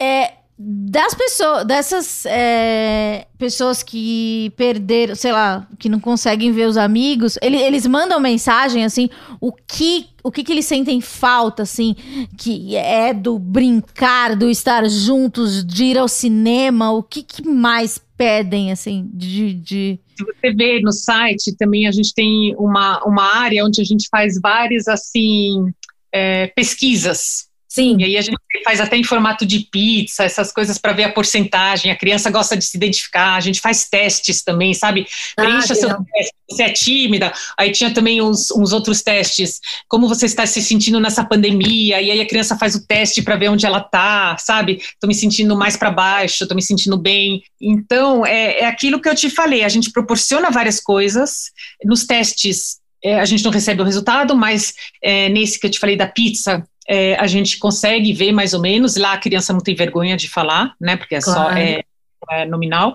É, 0.00 0.34
das 0.56 1.14
pessoas, 1.14 1.64
dessas 1.66 2.26
é, 2.26 3.26
pessoas 3.36 3.82
que 3.82 4.52
perderam, 4.56 5.14
sei 5.16 5.32
lá, 5.32 5.66
que 5.78 5.88
não 5.88 5.98
conseguem 5.98 6.52
ver 6.52 6.68
os 6.68 6.76
amigos, 6.76 7.36
ele, 7.42 7.56
eles 7.56 7.86
mandam 7.86 8.20
mensagem 8.20 8.84
assim, 8.84 9.10
o 9.40 9.50
que, 9.50 10.06
o 10.22 10.30
que 10.30 10.44
que 10.44 10.52
eles 10.52 10.64
sentem 10.64 11.00
falta, 11.00 11.64
assim, 11.64 11.96
que 12.38 12.76
é 12.76 13.12
do 13.12 13.36
brincar, 13.36 14.36
do 14.36 14.48
estar 14.48 14.88
juntos, 14.88 15.64
de 15.64 15.86
ir 15.86 15.98
ao 15.98 16.06
cinema, 16.06 16.92
o 16.92 17.02
que, 17.02 17.24
que 17.24 17.46
mais 17.46 18.00
pedem, 18.16 18.70
assim, 18.70 19.10
de, 19.12 19.54
de... 19.54 19.98
Se 20.16 20.24
você 20.24 20.52
vê 20.52 20.80
no 20.80 20.92
site, 20.92 21.56
também 21.56 21.88
a 21.88 21.90
gente 21.90 22.14
tem 22.14 22.54
uma, 22.56 23.02
uma 23.04 23.24
área 23.38 23.64
onde 23.64 23.80
a 23.80 23.84
gente 23.84 24.06
faz 24.08 24.38
várias, 24.40 24.86
assim, 24.86 25.66
é, 26.12 26.46
pesquisas 26.46 27.52
Sim. 27.74 27.96
E 27.98 28.04
aí 28.04 28.16
a 28.16 28.22
gente 28.22 28.36
faz 28.64 28.80
até 28.80 28.96
em 28.96 29.02
formato 29.02 29.44
de 29.44 29.58
pizza, 29.58 30.22
essas 30.22 30.52
coisas 30.52 30.78
para 30.78 30.92
ver 30.92 31.02
a 31.02 31.12
porcentagem. 31.12 31.90
A 31.90 31.96
criança 31.96 32.30
gosta 32.30 32.56
de 32.56 32.64
se 32.64 32.76
identificar. 32.76 33.34
A 33.34 33.40
gente 33.40 33.60
faz 33.60 33.88
testes 33.88 34.44
também, 34.44 34.72
sabe? 34.72 35.08
Ah, 35.36 35.42
Preencha 35.42 35.72
ah, 35.72 35.76
seu 35.76 35.88
teste. 35.88 36.34
Você 36.48 36.62
é 36.62 36.70
tímida. 36.70 37.32
Aí 37.58 37.72
tinha 37.72 37.92
também 37.92 38.22
uns, 38.22 38.52
uns, 38.52 38.72
outros 38.72 39.02
testes. 39.02 39.58
Como 39.88 40.06
você 40.06 40.26
está 40.26 40.46
se 40.46 40.62
sentindo 40.62 41.00
nessa 41.00 41.24
pandemia? 41.24 42.00
E 42.00 42.12
aí 42.12 42.20
a 42.20 42.28
criança 42.28 42.56
faz 42.56 42.76
o 42.76 42.86
teste 42.86 43.22
para 43.22 43.34
ver 43.34 43.48
onde 43.48 43.66
ela 43.66 43.80
tá, 43.80 44.36
sabe? 44.38 44.74
Estou 44.76 45.08
me 45.08 45.14
sentindo 45.14 45.56
mais 45.56 45.76
para 45.76 45.90
baixo, 45.90 46.44
estou 46.44 46.54
me 46.54 46.62
sentindo 46.62 46.96
bem. 46.96 47.42
Então, 47.60 48.24
é, 48.24 48.60
é 48.60 48.66
aquilo 48.66 49.00
que 49.00 49.08
eu 49.08 49.16
te 49.16 49.28
falei. 49.28 49.64
A 49.64 49.68
gente 49.68 49.90
proporciona 49.90 50.48
várias 50.48 50.78
coisas. 50.78 51.50
Nos 51.84 52.06
testes, 52.06 52.78
é, 53.04 53.18
a 53.18 53.24
gente 53.24 53.44
não 53.44 53.50
recebe 53.50 53.82
o 53.82 53.84
resultado, 53.84 54.36
mas 54.36 54.72
é, 55.02 55.28
nesse 55.28 55.58
que 55.58 55.66
eu 55.66 55.70
te 55.70 55.80
falei 55.80 55.96
da 55.96 56.06
pizza, 56.06 56.64
é, 56.88 57.14
a 57.16 57.26
gente 57.26 57.58
consegue 57.58 58.12
ver 58.12 58.32
mais 58.32 58.54
ou 58.54 58.60
menos. 58.60 58.96
Lá 58.96 59.12
a 59.14 59.18
criança 59.18 59.52
não 59.52 59.60
tem 59.60 59.74
vergonha 59.74 60.16
de 60.16 60.28
falar, 60.28 60.74
né? 60.80 60.96
Porque 60.96 61.14
é 61.14 61.20
claro. 61.20 61.40
só 61.40 61.56
é, 61.56 61.82
é, 62.30 62.46
nominal. 62.46 62.94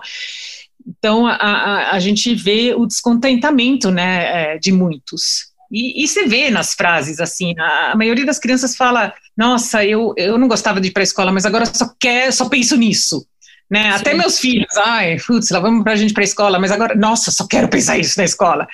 Então 0.86 1.26
a, 1.26 1.34
a, 1.34 1.90
a, 1.92 2.00
gente 2.00 2.34
vê 2.34 2.74
o 2.74 2.86
descontentamento, 2.86 3.90
né, 3.90 4.54
é, 4.54 4.58
de 4.58 4.72
muitos. 4.72 5.50
E, 5.70 6.02
e 6.02 6.08
você 6.08 6.26
vê 6.26 6.50
nas 6.50 6.74
frases, 6.74 7.20
assim, 7.20 7.54
a, 7.58 7.92
a, 7.92 7.96
maioria 7.96 8.24
das 8.26 8.38
crianças 8.38 8.74
fala, 8.74 9.14
nossa, 9.36 9.84
eu, 9.84 10.12
eu 10.16 10.36
não 10.36 10.48
gostava 10.48 10.80
de 10.80 10.88
ir 10.88 10.90
para 10.90 11.02
a 11.02 11.04
escola, 11.04 11.30
mas 11.30 11.46
agora 11.46 11.66
só 11.66 11.94
quero, 12.00 12.32
só 12.32 12.48
penso 12.48 12.76
nisso. 12.76 13.24
Né? 13.70 13.90
Até 13.90 14.14
meus 14.14 14.40
filhos, 14.40 14.76
ai, 14.78 15.16
putz, 15.24 15.50
lá 15.50 15.60
vamos 15.60 15.84
para 15.84 15.92
a 15.92 15.96
gente 15.96 16.12
para 16.12 16.24
a 16.24 16.24
escola, 16.24 16.58
mas 16.58 16.72
agora, 16.72 16.96
nossa, 16.96 17.30
só 17.30 17.46
quero 17.46 17.68
pensar 17.68 17.98
isso 17.98 18.18
na 18.18 18.24
escola. 18.24 18.66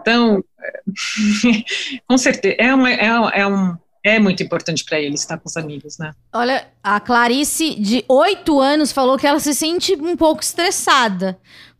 Então, 0.00 0.44
com 2.06 2.16
certeza, 2.16 2.54
é, 2.56 2.72
uma, 2.72 2.88
é, 2.88 3.40
é 3.40 3.46
um, 3.48 3.76
é 4.04 4.18
muito 4.18 4.42
importante 4.42 4.84
para 4.84 5.00
eles 5.00 5.20
estar 5.20 5.38
com 5.38 5.48
os 5.48 5.56
amigos, 5.56 5.98
né? 5.98 6.12
Olha, 6.32 6.66
a 6.82 7.00
Clarice, 7.00 7.74
de 7.74 8.04
oito 8.08 8.60
anos, 8.60 8.92
falou 8.92 9.18
que 9.18 9.26
ela 9.26 9.40
se 9.40 9.54
sente 9.54 9.94
um 9.94 10.16
pouco 10.16 10.42
estressada 10.42 11.38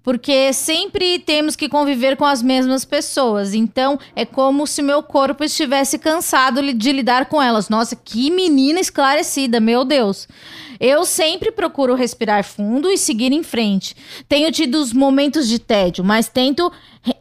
porque 0.08 0.54
sempre 0.54 1.18
temos 1.18 1.54
que 1.54 1.68
conviver 1.68 2.16
com 2.16 2.24
as 2.24 2.42
mesmas 2.42 2.82
pessoas. 2.82 3.52
Então, 3.52 4.00
é 4.16 4.24
como 4.24 4.66
se 4.66 4.80
meu 4.80 5.02
corpo 5.02 5.44
estivesse 5.44 5.98
cansado 5.98 6.62
de 6.72 6.92
lidar 6.92 7.26
com 7.26 7.42
elas. 7.42 7.68
Nossa, 7.68 7.94
que 7.94 8.30
menina 8.30 8.80
esclarecida, 8.80 9.60
meu 9.60 9.84
Deus. 9.84 10.26
Eu 10.80 11.04
sempre 11.04 11.52
procuro 11.52 11.94
respirar 11.94 12.42
fundo 12.42 12.88
e 12.88 12.96
seguir 12.96 13.32
em 13.32 13.42
frente. 13.42 13.94
Tenho 14.26 14.50
tido 14.50 14.76
os 14.76 14.94
momentos 14.94 15.46
de 15.46 15.58
tédio, 15.58 16.02
mas 16.02 16.26
tento 16.26 16.72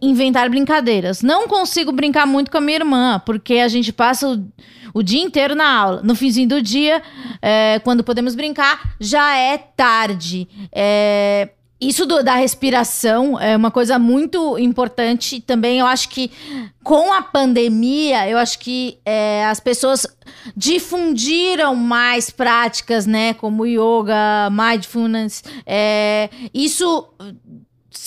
inventar 0.01 0.49
brincadeiras. 0.49 1.21
Não 1.21 1.45
consigo 1.45 1.91
brincar 1.91 2.25
muito 2.25 2.49
com 2.49 2.57
a 2.57 2.61
minha 2.61 2.77
irmã, 2.77 3.21
porque 3.25 3.55
a 3.55 3.67
gente 3.67 3.91
passa 3.91 4.41
o 4.97 5.03
dia 5.03 5.21
inteiro 5.21 5.53
na 5.53 5.71
aula. 5.71 6.01
No 6.03 6.15
finzinho 6.15 6.49
do 6.49 6.59
dia, 6.59 7.03
é, 7.39 7.79
quando 7.83 8.03
podemos 8.03 8.33
brincar, 8.33 8.95
já 8.99 9.37
é 9.37 9.55
tarde. 9.55 10.47
É, 10.73 11.49
isso 11.79 12.07
do, 12.07 12.23
da 12.23 12.33
respiração 12.33 13.39
é 13.39 13.55
uma 13.55 13.69
coisa 13.69 13.99
muito 13.99 14.57
importante 14.57 15.39
também. 15.39 15.77
Eu 15.77 15.85
acho 15.85 16.09
que 16.09 16.31
com 16.83 17.13
a 17.13 17.21
pandemia, 17.21 18.27
eu 18.27 18.39
acho 18.39 18.57
que 18.57 18.97
é, 19.05 19.45
as 19.45 19.59
pessoas 19.59 20.07
difundiram 20.55 21.75
mais 21.75 22.31
práticas, 22.31 23.05
né? 23.05 23.35
Como 23.35 23.67
yoga, 23.67 24.49
mindfulness. 24.49 25.43
É, 25.67 26.31
isso 26.51 27.07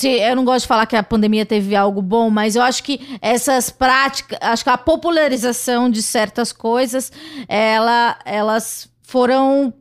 se, 0.00 0.08
eu 0.08 0.34
não 0.34 0.46
gosto 0.46 0.62
de 0.62 0.68
falar 0.68 0.86
que 0.86 0.96
a 0.96 1.02
pandemia 1.02 1.44
teve 1.44 1.76
algo 1.76 2.00
bom, 2.00 2.30
mas 2.30 2.56
eu 2.56 2.62
acho 2.62 2.82
que 2.82 3.18
essas 3.20 3.68
práticas, 3.68 4.38
acho 4.40 4.64
que 4.64 4.70
a 4.70 4.78
popularização 4.78 5.90
de 5.90 6.02
certas 6.02 6.52
coisas, 6.52 7.12
ela, 7.46 8.18
elas 8.24 8.88
foram 9.02 9.74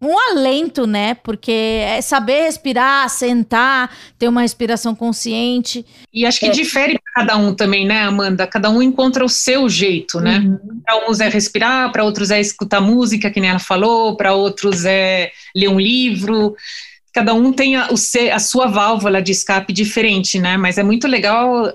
um 0.00 0.16
alento, 0.30 0.86
né? 0.86 1.14
Porque 1.14 1.50
é 1.50 2.00
saber 2.00 2.42
respirar, 2.44 3.08
sentar, 3.10 3.92
ter 4.16 4.28
uma 4.28 4.42
respiração 4.42 4.94
consciente. 4.94 5.84
E 6.14 6.24
acho 6.24 6.38
que 6.38 6.46
é. 6.46 6.50
difere 6.50 6.96
para 6.98 7.24
cada 7.24 7.36
um 7.36 7.52
também, 7.52 7.84
né, 7.84 8.04
Amanda? 8.04 8.46
Cada 8.46 8.70
um 8.70 8.80
encontra 8.80 9.24
o 9.24 9.28
seu 9.28 9.68
jeito, 9.68 10.20
né? 10.20 10.38
Uhum. 10.38 10.80
Para 10.86 11.10
uns 11.10 11.18
é 11.18 11.28
respirar, 11.28 11.90
para 11.90 12.04
outros 12.04 12.30
é 12.30 12.40
escutar 12.40 12.80
música, 12.80 13.30
que 13.32 13.40
nem 13.40 13.50
ela 13.50 13.58
falou, 13.58 14.16
para 14.16 14.32
outros 14.32 14.84
é 14.84 15.32
ler 15.54 15.68
um 15.68 15.80
livro. 15.80 16.54
Cada 17.12 17.34
um 17.34 17.52
tem 17.52 17.76
a, 17.76 17.88
a 18.32 18.38
sua 18.38 18.66
válvula 18.66 19.20
de 19.20 19.32
escape 19.32 19.72
diferente, 19.72 20.38
né? 20.38 20.56
Mas 20.56 20.78
é 20.78 20.82
muito 20.82 21.08
legal 21.08 21.72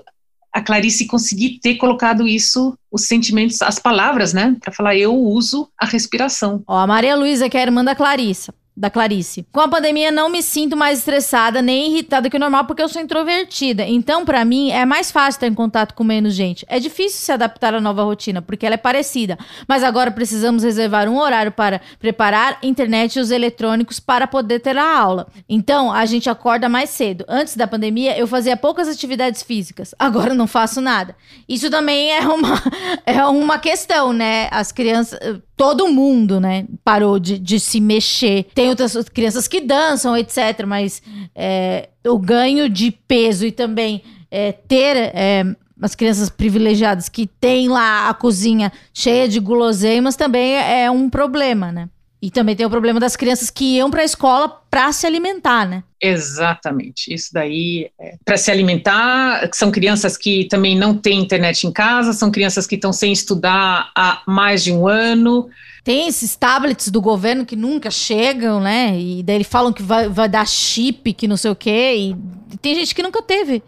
a 0.52 0.62
Clarice 0.62 1.06
conseguir 1.06 1.58
ter 1.60 1.74
colocado 1.74 2.26
isso, 2.26 2.76
os 2.90 3.06
sentimentos, 3.06 3.60
as 3.60 3.78
palavras, 3.78 4.32
né? 4.32 4.56
Para 4.60 4.72
falar, 4.72 4.96
eu 4.96 5.14
uso 5.14 5.68
a 5.78 5.84
respiração. 5.84 6.62
Ó, 6.66 6.78
a 6.78 6.86
Maria 6.86 7.14
Luísa, 7.14 7.48
que 7.48 7.56
é 7.56 7.60
a 7.60 7.64
irmã 7.64 7.84
da 7.84 7.94
Clarissa 7.94 8.54
da 8.76 8.90
Clarice. 8.90 9.46
Com 9.50 9.60
a 9.60 9.68
pandemia, 9.68 10.12
não 10.12 10.28
me 10.28 10.42
sinto 10.42 10.76
mais 10.76 10.98
estressada 10.98 11.62
nem 11.62 11.90
irritada 11.92 12.28
que 12.28 12.36
o 12.36 12.40
normal, 12.40 12.66
porque 12.66 12.82
eu 12.82 12.88
sou 12.88 13.00
introvertida. 13.00 13.84
Então, 13.84 14.24
para 14.24 14.44
mim, 14.44 14.70
é 14.70 14.84
mais 14.84 15.10
fácil 15.10 15.40
ter 15.40 15.46
em 15.46 15.54
contato 15.54 15.94
com 15.94 16.04
menos 16.04 16.34
gente. 16.34 16.66
É 16.68 16.78
difícil 16.78 17.20
se 17.20 17.32
adaptar 17.32 17.74
à 17.74 17.80
nova 17.80 18.04
rotina, 18.04 18.42
porque 18.42 18.66
ela 18.66 18.74
é 18.74 18.78
parecida. 18.78 19.38
Mas 19.66 19.82
agora 19.82 20.10
precisamos 20.10 20.62
reservar 20.62 21.08
um 21.08 21.18
horário 21.18 21.52
para 21.52 21.80
preparar 21.98 22.58
internet 22.62 23.16
e 23.16 23.20
os 23.20 23.30
eletrônicos 23.30 23.98
para 23.98 24.26
poder 24.26 24.60
ter 24.60 24.76
a 24.76 24.98
aula. 24.98 25.28
Então, 25.48 25.90
a 25.90 26.04
gente 26.04 26.28
acorda 26.28 26.68
mais 26.68 26.90
cedo. 26.90 27.24
Antes 27.28 27.56
da 27.56 27.66
pandemia, 27.66 28.18
eu 28.18 28.26
fazia 28.26 28.56
poucas 28.56 28.88
atividades 28.88 29.42
físicas. 29.42 29.94
Agora 29.98 30.34
não 30.34 30.46
faço 30.46 30.82
nada. 30.82 31.16
Isso 31.48 31.70
também 31.70 32.12
é 32.12 32.20
uma, 32.20 32.62
é 33.06 33.24
uma 33.24 33.58
questão, 33.58 34.12
né? 34.12 34.48
As 34.50 34.70
crianças 34.70 35.18
todo 35.56 35.88
mundo, 35.88 36.38
né, 36.38 36.66
parou 36.84 37.18
de, 37.18 37.38
de 37.38 37.58
se 37.58 37.80
mexer. 37.80 38.44
Tem 38.54 38.65
outras 38.68 38.96
crianças 39.08 39.46
que 39.48 39.60
dançam, 39.60 40.16
etc., 40.16 40.64
mas 40.66 41.02
é, 41.34 41.88
o 42.06 42.18
ganho 42.18 42.68
de 42.68 42.90
peso 42.90 43.46
e 43.46 43.52
também 43.52 44.02
é, 44.30 44.52
ter 44.52 44.96
é, 44.96 45.44
as 45.80 45.94
crianças 45.94 46.30
privilegiadas 46.30 47.08
que 47.08 47.26
têm 47.26 47.68
lá 47.68 48.08
a 48.08 48.14
cozinha 48.14 48.72
cheia 48.92 49.28
de 49.28 49.38
guloseimas 49.40 50.16
também 50.16 50.54
é 50.56 50.90
um 50.90 51.10
problema, 51.10 51.70
né? 51.70 51.88
E 52.20 52.30
também 52.30 52.56
tem 52.56 52.64
o 52.64 52.70
problema 52.70 52.98
das 52.98 53.14
crianças 53.14 53.50
que 53.50 53.76
iam 53.76 53.90
para 53.90 54.00
a 54.00 54.04
escola 54.04 54.48
para 54.70 54.90
se 54.90 55.06
alimentar, 55.06 55.68
né? 55.68 55.84
Exatamente. 56.00 57.12
Isso 57.12 57.30
daí, 57.32 57.90
é, 58.00 58.16
para 58.24 58.38
se 58.38 58.50
alimentar, 58.50 59.48
são 59.52 59.70
crianças 59.70 60.16
que 60.16 60.46
também 60.46 60.76
não 60.76 60.96
têm 60.96 61.20
internet 61.20 61.66
em 61.66 61.72
casa, 61.72 62.14
são 62.14 62.30
crianças 62.30 62.66
que 62.66 62.74
estão 62.74 62.92
sem 62.92 63.12
estudar 63.12 63.90
há 63.94 64.22
mais 64.26 64.64
de 64.64 64.72
um 64.72 64.88
ano. 64.88 65.48
Tem 65.86 66.08
esses 66.08 66.34
tablets 66.34 66.88
do 66.88 67.00
governo 67.00 67.46
que 67.46 67.54
nunca 67.54 67.92
chegam, 67.92 68.58
né? 68.58 68.98
E 68.98 69.22
daí 69.22 69.36
eles 69.36 69.46
falam 69.46 69.72
que 69.72 69.84
vai, 69.84 70.08
vai 70.08 70.28
dar 70.28 70.44
chip, 70.44 71.12
que 71.12 71.28
não 71.28 71.36
sei 71.36 71.52
o 71.52 71.54
quê. 71.54 71.94
E 71.96 72.56
tem 72.56 72.74
gente 72.74 72.92
que 72.92 73.04
nunca 73.04 73.22
teve. 73.22 73.62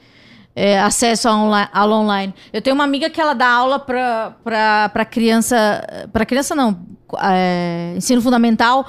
É, 0.56 0.80
acesso 0.80 1.28
à 1.28 1.70
aula 1.72 1.96
online. 1.96 2.34
Eu 2.52 2.60
tenho 2.60 2.74
uma 2.74 2.82
amiga 2.82 3.08
que 3.08 3.20
ela 3.20 3.34
dá 3.34 3.48
aula 3.48 3.78
para 3.78 5.04
criança. 5.08 6.08
Para 6.12 6.26
criança, 6.26 6.56
não. 6.56 6.80
É, 7.22 7.94
ensino 7.96 8.20
fundamental. 8.20 8.84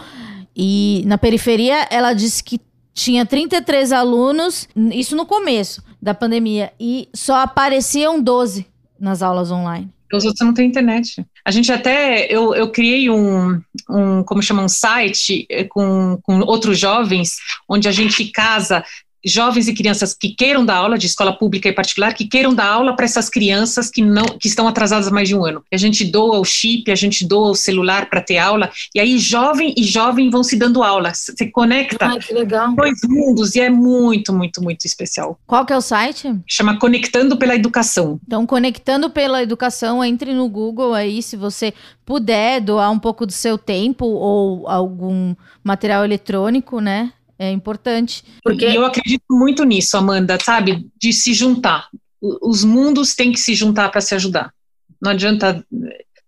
E 0.58 1.04
na 1.06 1.20
periferia, 1.20 1.88
ela 1.92 2.14
disse 2.14 2.44
que 2.44 2.60
tinha 2.96 3.28
33 3.28 3.92
alunos, 3.92 4.68
isso 4.76 5.16
no 5.16 5.28
começo 5.28 5.84
da 6.02 6.16
pandemia, 6.16 6.74
e 6.80 7.08
só 7.14 7.36
apareciam 7.36 8.20
12 8.20 8.66
nas 9.00 9.22
aulas 9.22 9.52
online. 9.52 9.90
Os 10.12 10.26
outros 10.26 10.46
não 10.46 10.54
têm 10.54 10.68
internet. 10.68 11.24
A 11.46 11.52
gente 11.52 11.72
até, 11.72 12.26
eu, 12.34 12.56
eu 12.56 12.72
criei 12.72 13.10
um, 13.10 13.62
um, 13.90 14.24
como 14.24 14.42
chama, 14.42 14.64
um 14.64 14.68
site 14.68 15.46
eh, 15.50 15.66
com, 15.66 16.18
com 16.24 16.40
outros 16.40 16.80
jovens, 16.80 17.36
onde 17.68 17.88
a 17.88 17.92
gente 17.92 18.26
casa 18.32 18.84
jovens 19.26 19.68
e 19.68 19.74
crianças 19.74 20.14
que 20.14 20.30
queiram 20.30 20.66
dar 20.66 20.78
aula 20.78 20.98
de 20.98 21.06
escola 21.06 21.34
pública 21.34 21.70
e 21.70 21.74
particular, 21.74 22.14
que 22.14 22.28
queiram 22.28 22.54
dar 22.54 22.68
aula 22.68 22.96
para 22.96 23.06
essas 23.06 23.30
crianças 23.30 23.90
que 23.90 24.02
não 24.02 24.26
que 24.26 24.48
estão 24.48 24.68
atrasadas 24.68 25.08
há 25.08 25.12
mais 25.12 25.28
de 25.28 25.36
um 25.36 25.46
ano. 25.46 25.64
A 25.72 25.78
gente 25.78 26.06
doa 26.06 26.40
o 26.40 26.46
chip, 26.46 26.92
a 26.92 26.96
gente 26.96 27.26
doa 27.26 27.52
o 27.52 27.56
celular 27.56 28.10
para 28.10 28.22
ter 28.22 28.38
aula, 28.38 28.72
e 28.94 29.00
aí 29.00 29.18
jovem 29.18 29.74
e 29.78 29.84
jovem 29.84 30.30
vão 30.30 30.44
se 30.44 30.56
dando 30.56 30.84
aula. 30.84 31.14
Você 31.14 31.50
conecta 31.52 32.06
Ai, 32.06 32.20
que 32.20 32.34
legal. 32.34 32.74
dois 32.76 33.00
mundos 33.08 33.56
e 33.56 33.60
é 33.60 33.70
muito, 33.70 34.34
muito, 34.34 34.62
muito 34.62 34.86
especial. 34.86 35.40
Qual 35.46 35.66
que 35.66 35.74
é 35.74 35.78
o 35.78 35.82
site? 35.82 36.34
Chama 36.48 36.78
Conectando 36.78 37.38
pela 37.38 37.56
Educação. 37.56 38.20
Então, 38.26 38.46
Conectando 38.46 39.10
pela 39.10 39.44
Educação, 39.44 40.04
entre 40.04 40.34
no 40.34 40.48
Google 40.48 40.94
aí, 40.94 41.22
se 41.22 41.36
você 41.36 41.74
puder 42.06 42.60
doar 42.60 42.92
um 42.92 43.00
pouco 43.00 43.26
do 43.26 43.32
seu 43.32 43.58
tempo 43.58 44.06
ou 44.06 44.68
algum 44.68 45.36
material 45.64 46.04
eletrônico, 46.04 46.80
né? 46.80 47.14
É 47.40 47.50
importante. 47.50 48.22
Porque 48.44 48.66
eu 48.66 48.86
acredito 48.86 49.24
muito 49.32 49.64
nisso, 49.64 49.96
Amanda, 49.96 50.38
sabe? 50.44 50.86
De 51.02 51.14
se 51.14 51.34
juntar. 51.34 51.88
Os 52.22 52.66
mundos 52.66 53.16
têm 53.16 53.32
que 53.32 53.40
se 53.40 53.56
juntar 53.56 53.88
para 53.90 54.02
se 54.02 54.14
ajudar. 54.14 54.54
Não 55.02 55.12
adianta. 55.12 55.66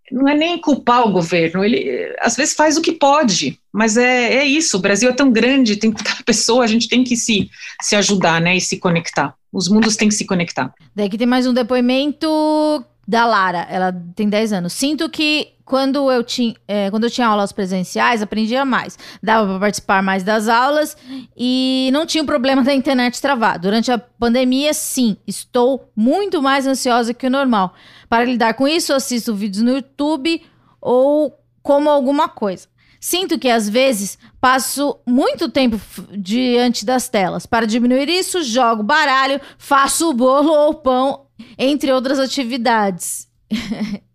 Não 0.09 0.27
é 0.27 0.35
nem 0.35 0.59
culpar 0.59 1.07
o 1.07 1.11
governo, 1.11 1.63
ele 1.63 2.13
às 2.19 2.35
vezes 2.35 2.53
faz 2.53 2.75
o 2.75 2.81
que 2.81 2.91
pode, 2.91 3.57
mas 3.71 3.95
é, 3.95 4.35
é 4.35 4.45
isso. 4.45 4.75
O 4.75 4.81
Brasil 4.81 5.09
é 5.09 5.13
tão 5.13 5.31
grande, 5.31 5.77
tem 5.77 5.89
tanta 5.91 6.17
pessoa, 6.25 6.65
a 6.65 6.67
gente 6.67 6.89
tem 6.89 7.01
que 7.01 7.15
se, 7.15 7.49
se 7.81 7.95
ajudar, 7.95 8.41
né? 8.41 8.55
E 8.55 8.61
se 8.61 8.77
conectar. 8.77 9.33
Os 9.51 9.69
mundos 9.69 9.95
têm 9.97 10.07
que 10.07 10.15
se 10.15 10.25
conectar. 10.25 10.73
Daí 10.95 11.09
que 11.09 11.17
tem 11.17 11.27
mais 11.27 11.45
um 11.45 11.53
depoimento 11.53 12.27
da 13.11 13.25
Lara, 13.25 13.67
ela 13.69 13.93
tem 14.15 14.29
10 14.29 14.53
anos. 14.53 14.71
Sinto 14.71 15.09
que 15.09 15.49
quando 15.65 16.09
eu 16.09 16.23
tinha, 16.23 16.55
é, 16.65 16.89
quando 16.89 17.03
eu 17.03 17.09
tinha 17.09 17.27
aulas 17.27 17.51
presenciais, 17.51 18.21
aprendia 18.21 18.63
mais. 18.63 18.97
Dava 19.21 19.49
para 19.49 19.59
participar 19.59 20.01
mais 20.01 20.23
das 20.23 20.47
aulas 20.47 20.95
e 21.35 21.89
não 21.91 22.05
tinha 22.05 22.23
o 22.23 22.25
problema 22.25 22.63
da 22.63 22.73
internet 22.73 23.21
travar. 23.21 23.59
Durante 23.59 23.91
a 23.91 23.97
pandemia, 23.97 24.73
sim, 24.73 25.17
estou 25.27 25.91
muito 25.93 26.41
mais 26.41 26.65
ansiosa 26.65 27.13
que 27.13 27.27
o 27.27 27.29
normal. 27.29 27.73
Para 28.07 28.23
lidar 28.23 28.53
com 28.53 28.65
isso, 28.65 28.93
assisto 28.93 29.35
vídeos 29.35 29.61
no 29.61 29.71
YouTube 29.71 30.41
ou 30.79 31.37
como 31.61 31.89
alguma 31.89 32.29
coisa. 32.29 32.69
Sinto 32.97 33.37
que 33.37 33.49
às 33.49 33.67
vezes 33.67 34.17
passo 34.39 34.97
muito 35.05 35.49
tempo 35.49 35.77
diante 36.17 36.85
das 36.85 37.09
telas. 37.09 37.45
Para 37.45 37.67
diminuir 37.67 38.07
isso, 38.07 38.41
jogo 38.41 38.83
baralho, 38.83 39.41
faço 39.57 40.13
bolo 40.13 40.53
ou 40.53 40.75
pão 40.75 41.25
entre 41.57 41.91
outras 41.91 42.19
atividades. 42.19 43.27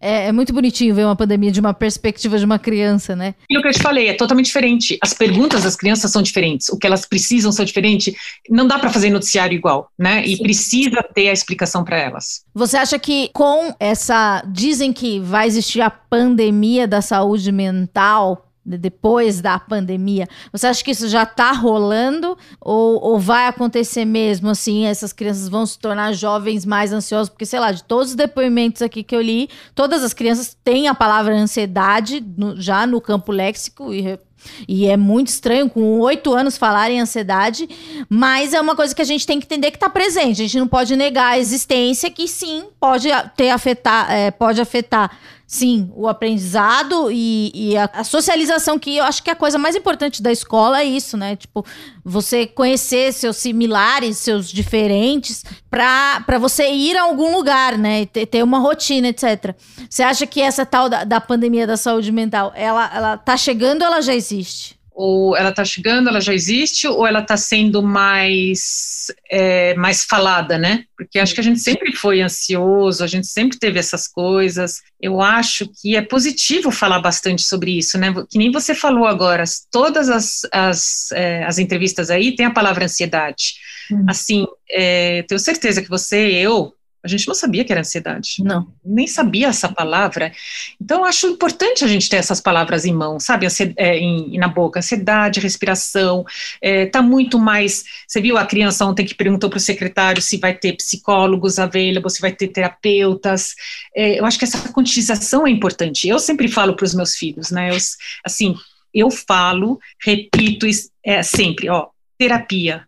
é, 0.00 0.28
é, 0.28 0.32
muito 0.32 0.52
bonitinho 0.52 0.94
ver 0.94 1.04
uma 1.04 1.16
pandemia 1.16 1.50
de 1.50 1.60
uma 1.60 1.72
perspectiva 1.72 2.38
de 2.38 2.44
uma 2.44 2.58
criança, 2.58 3.16
né? 3.16 3.34
Aquilo 3.44 3.62
que 3.62 3.68
eu 3.68 3.72
te 3.72 3.82
falei, 3.82 4.08
é 4.08 4.14
totalmente 4.14 4.46
diferente. 4.46 4.98
As 5.02 5.12
perguntas 5.12 5.64
das 5.64 5.76
crianças 5.76 6.10
são 6.10 6.22
diferentes, 6.22 6.68
o 6.68 6.78
que 6.78 6.86
elas 6.86 7.06
precisam 7.06 7.52
são 7.52 7.64
diferentes. 7.64 8.14
Não 8.48 8.66
dá 8.66 8.78
para 8.78 8.90
fazer 8.90 9.10
noticiário 9.10 9.54
igual, 9.54 9.90
né? 9.98 10.24
E 10.24 10.36
Sim. 10.36 10.42
precisa 10.42 11.02
ter 11.14 11.28
a 11.28 11.32
explicação 11.32 11.84
para 11.84 11.98
elas. 11.98 12.42
Você 12.54 12.76
acha 12.76 12.98
que 12.98 13.30
com 13.32 13.74
essa. 13.78 14.42
Dizem 14.52 14.92
que 14.92 15.20
vai 15.20 15.46
existir 15.46 15.80
a 15.80 15.90
pandemia 15.90 16.86
da 16.86 17.00
saúde 17.00 17.52
mental 17.52 18.49
depois 18.64 19.40
da 19.40 19.58
pandemia, 19.58 20.28
você 20.52 20.66
acha 20.66 20.84
que 20.84 20.90
isso 20.90 21.08
já 21.08 21.22
está 21.22 21.52
rolando 21.52 22.36
ou, 22.60 23.02
ou, 23.02 23.18
vai 23.18 23.46
acontecer 23.46 24.04
mesmo 24.04 24.50
assim? 24.50 24.86
Essas 24.86 25.12
crianças 25.12 25.48
vão 25.48 25.64
se 25.64 25.78
tornar 25.78 26.12
jovens 26.12 26.64
mais 26.66 26.92
ansiosos? 26.92 27.30
Porque, 27.30 27.46
sei 27.46 27.58
lá, 27.58 27.72
de 27.72 27.82
todos 27.84 28.10
os 28.10 28.14
depoimentos 28.14 28.82
aqui 28.82 29.02
que 29.02 29.16
eu 29.16 29.20
li, 29.20 29.48
todas 29.74 30.04
as 30.04 30.12
crianças 30.12 30.56
têm 30.62 30.88
a 30.88 30.94
palavra 30.94 31.34
ansiedade 31.34 32.22
no, 32.36 32.60
já 32.60 32.86
no 32.86 33.00
campo 33.00 33.32
léxico 33.32 33.92
e 33.92 34.18
e 34.66 34.86
é 34.86 34.96
muito 34.96 35.28
estranho 35.28 35.68
com 35.68 35.98
oito 36.00 36.32
anos 36.32 36.56
falarem 36.56 37.00
ansiedade, 37.00 37.68
mas 38.08 38.54
é 38.54 38.60
uma 38.60 38.74
coisa 38.74 38.94
que 38.94 39.02
a 39.02 39.04
gente 39.04 39.26
tem 39.26 39.38
que 39.38 39.46
entender 39.46 39.70
que 39.70 39.76
está 39.76 39.90
presente. 39.90 40.40
A 40.40 40.44
gente 40.46 40.58
não 40.58 40.68
pode 40.68 40.96
negar 40.96 41.32
a 41.32 41.38
existência, 41.38 42.10
que 42.10 42.26
sim, 42.26 42.64
pode 42.78 43.08
ter 43.36 43.50
afetar, 43.50 44.10
é, 44.10 44.30
pode 44.30 44.60
afetar 44.60 45.10
sim, 45.50 45.90
o 45.96 46.06
aprendizado 46.06 47.10
e, 47.10 47.50
e 47.52 47.76
a, 47.76 47.90
a, 47.92 48.04
socialização, 48.04 48.78
que 48.78 48.98
eu 48.98 49.04
acho 49.04 49.20
que 49.20 49.28
é 49.28 49.32
a 49.32 49.36
coisa 49.36 49.58
mais 49.58 49.74
importante 49.74 50.22
da 50.22 50.30
escola 50.30 50.80
é 50.80 50.84
isso, 50.84 51.16
né? 51.16 51.34
Tipo, 51.34 51.66
você 52.04 52.46
conhecer 52.46 53.12
seus 53.12 53.38
similares, 53.38 54.18
seus 54.18 54.48
diferentes, 54.48 55.44
para 55.68 56.38
você 56.38 56.70
ir 56.70 56.96
a 56.96 57.02
algum 57.02 57.34
lugar, 57.34 57.76
né? 57.76 58.02
E 58.02 58.06
ter, 58.06 58.26
ter, 58.26 58.44
uma 58.44 58.60
rotina, 58.60 59.08
etc. 59.08 59.56
Você 59.90 60.04
acha 60.04 60.24
que 60.24 60.40
essa 60.40 60.64
tal 60.64 60.88
da, 60.88 61.02
da 61.02 61.20
pandemia 61.20 61.66
da 61.66 61.76
saúde 61.76 62.12
mental, 62.12 62.52
ela, 62.54 62.88
ela 62.94 63.16
tá 63.18 63.36
chegando 63.36 63.82
ou 63.82 63.88
ela 63.88 64.00
já 64.00 64.14
existe? 64.14 64.79
Ou 65.02 65.34
ela 65.34 65.48
está 65.48 65.64
chegando, 65.64 66.10
ela 66.10 66.20
já 66.20 66.34
existe, 66.34 66.86
ou 66.86 67.06
ela 67.06 67.20
está 67.20 67.34
sendo 67.34 67.82
mais, 67.82 69.06
é, 69.30 69.72
mais 69.72 70.04
falada, 70.04 70.58
né? 70.58 70.84
Porque 70.94 71.18
acho 71.18 71.32
que 71.32 71.40
a 71.40 71.42
gente 71.42 71.58
sempre 71.58 71.96
foi 71.96 72.20
ansioso, 72.20 73.02
a 73.02 73.06
gente 73.06 73.26
sempre 73.26 73.58
teve 73.58 73.78
essas 73.78 74.06
coisas. 74.06 74.82
Eu 75.00 75.22
acho 75.22 75.66
que 75.80 75.96
é 75.96 76.02
positivo 76.02 76.70
falar 76.70 77.00
bastante 77.00 77.40
sobre 77.40 77.78
isso, 77.78 77.96
né? 77.96 78.12
Que 78.28 78.36
nem 78.36 78.52
você 78.52 78.74
falou 78.74 79.06
agora, 79.06 79.42
todas 79.72 80.10
as, 80.10 80.42
as, 80.52 81.10
é, 81.12 81.44
as 81.44 81.58
entrevistas 81.58 82.10
aí 82.10 82.36
tem 82.36 82.44
a 82.44 82.52
palavra 82.52 82.84
ansiedade. 82.84 83.54
Hum. 83.90 84.04
Assim, 84.06 84.46
é, 84.68 85.22
tenho 85.22 85.38
certeza 85.38 85.80
que 85.80 85.88
você, 85.88 86.30
eu, 86.30 86.74
a 87.02 87.08
gente 87.08 87.26
não 87.26 87.34
sabia 87.34 87.64
que 87.64 87.72
era 87.72 87.80
ansiedade. 87.80 88.36
Não. 88.44 88.72
Nem 88.84 89.06
sabia 89.06 89.48
essa 89.48 89.68
palavra. 89.68 90.32
Então, 90.80 91.04
acho 91.04 91.26
importante 91.28 91.84
a 91.84 91.88
gente 91.88 92.08
ter 92.08 92.16
essas 92.16 92.40
palavras 92.40 92.84
em 92.84 92.92
mão, 92.92 93.18
sabe? 93.18 93.46
É, 93.76 93.98
em, 93.98 94.36
na 94.38 94.48
boca. 94.48 94.80
Ansiedade, 94.80 95.40
respiração. 95.40 96.24
Está 96.60 96.98
é, 96.98 97.02
muito 97.02 97.38
mais. 97.38 97.84
Você 98.06 98.20
viu 98.20 98.36
a 98.36 98.44
criança 98.44 98.84
ontem 98.84 99.06
que 99.06 99.14
perguntou 99.14 99.48
para 99.48 99.56
o 99.56 99.60
secretário 99.60 100.20
se 100.20 100.36
vai 100.36 100.54
ter 100.54 100.74
psicólogos 100.74 101.58
available, 101.58 102.10
se 102.10 102.20
vai 102.20 102.32
ter 102.32 102.48
terapeutas. 102.48 103.54
É, 103.96 104.18
eu 104.20 104.26
acho 104.26 104.38
que 104.38 104.44
essa 104.44 104.70
quantização 104.70 105.46
é 105.46 105.50
importante. 105.50 106.06
Eu 106.06 106.18
sempre 106.18 106.48
falo 106.48 106.76
para 106.76 106.84
os 106.84 106.94
meus 106.94 107.16
filhos, 107.16 107.50
né? 107.50 107.70
Eu, 107.70 107.78
assim, 108.24 108.54
eu 108.92 109.10
falo, 109.10 109.78
repito 110.04 110.66
é, 111.04 111.22
sempre, 111.22 111.70
ó, 111.70 111.88
terapia, 112.18 112.86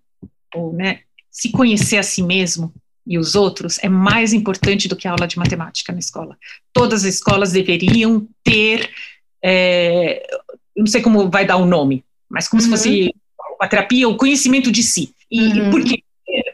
ou, 0.55 0.73
né? 0.73 1.01
Se 1.31 1.51
conhecer 1.51 1.97
a 1.97 2.03
si 2.03 2.23
mesmo 2.23 2.75
e 3.07 3.19
os 3.19 3.35
outros 3.35 3.79
é 3.83 3.89
mais 3.89 4.33
importante 4.33 4.89
do 4.89 4.97
que 4.97 5.09
a 5.09 5.13
aula 5.13 5.27
de 5.27 5.39
matemática 5.39 5.93
na 5.93 5.99
escola. 5.99 6.37
Todas 6.73 7.05
as 7.05 7.15
escolas 7.15 7.53
deveriam 7.53 8.27
ter, 8.45 8.91
é, 9.43 10.23
não 10.77 10.87
sei 10.87 11.03
como 11.03 11.31
vai 11.31 11.45
dar 11.45 11.57
o 11.57 11.67
nome, 11.67 12.05
mas 12.29 12.49
como 12.49 12.63
uhum. 12.63 12.69
se 12.69 12.71
fosse 12.71 13.15
a 13.61 13.69
terapia, 13.69 14.09
o 14.09 14.17
conhecimento 14.17 14.71
de 14.71 14.83
si. 14.83 15.15
E 15.31 15.41
uhum. 15.41 15.71
por 15.71 15.85
quê? 15.85 16.03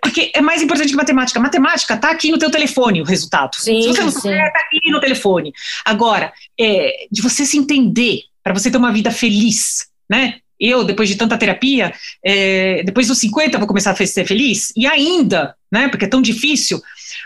Porque 0.02 0.32
é 0.34 0.40
mais 0.40 0.62
importante 0.62 0.90
que 0.90 0.96
matemática. 0.96 1.38
Matemática 1.38 1.94
está 1.94 2.10
aqui 2.10 2.30
no 2.30 2.38
teu 2.38 2.50
telefone 2.50 3.00
o 3.00 3.04
resultado. 3.04 3.54
Sim, 3.56 3.82
se 3.82 3.88
você 3.88 4.02
não 4.02 4.10
souber, 4.10 4.46
está 4.46 4.60
aqui 4.60 4.90
no 4.90 5.00
telefone. 5.00 5.52
Agora, 5.84 6.32
é, 6.58 7.06
de 7.10 7.22
você 7.22 7.44
se 7.44 7.56
entender, 7.56 8.22
para 8.42 8.52
você 8.52 8.70
ter 8.70 8.78
uma 8.78 8.92
vida 8.92 9.10
feliz, 9.10 9.88
né? 10.10 10.40
Eu, 10.58 10.84
depois 10.84 11.08
de 11.08 11.16
tanta 11.16 11.38
terapia, 11.38 11.92
é, 12.24 12.82
depois 12.84 13.06
dos 13.06 13.18
50 13.18 13.58
vou 13.58 13.66
começar 13.66 13.92
a 13.92 14.06
ser 14.06 14.26
feliz, 14.26 14.72
e 14.76 14.86
ainda, 14.86 15.54
né, 15.70 15.88
porque 15.88 16.04
é 16.04 16.08
tão 16.08 16.22
difícil. 16.22 16.80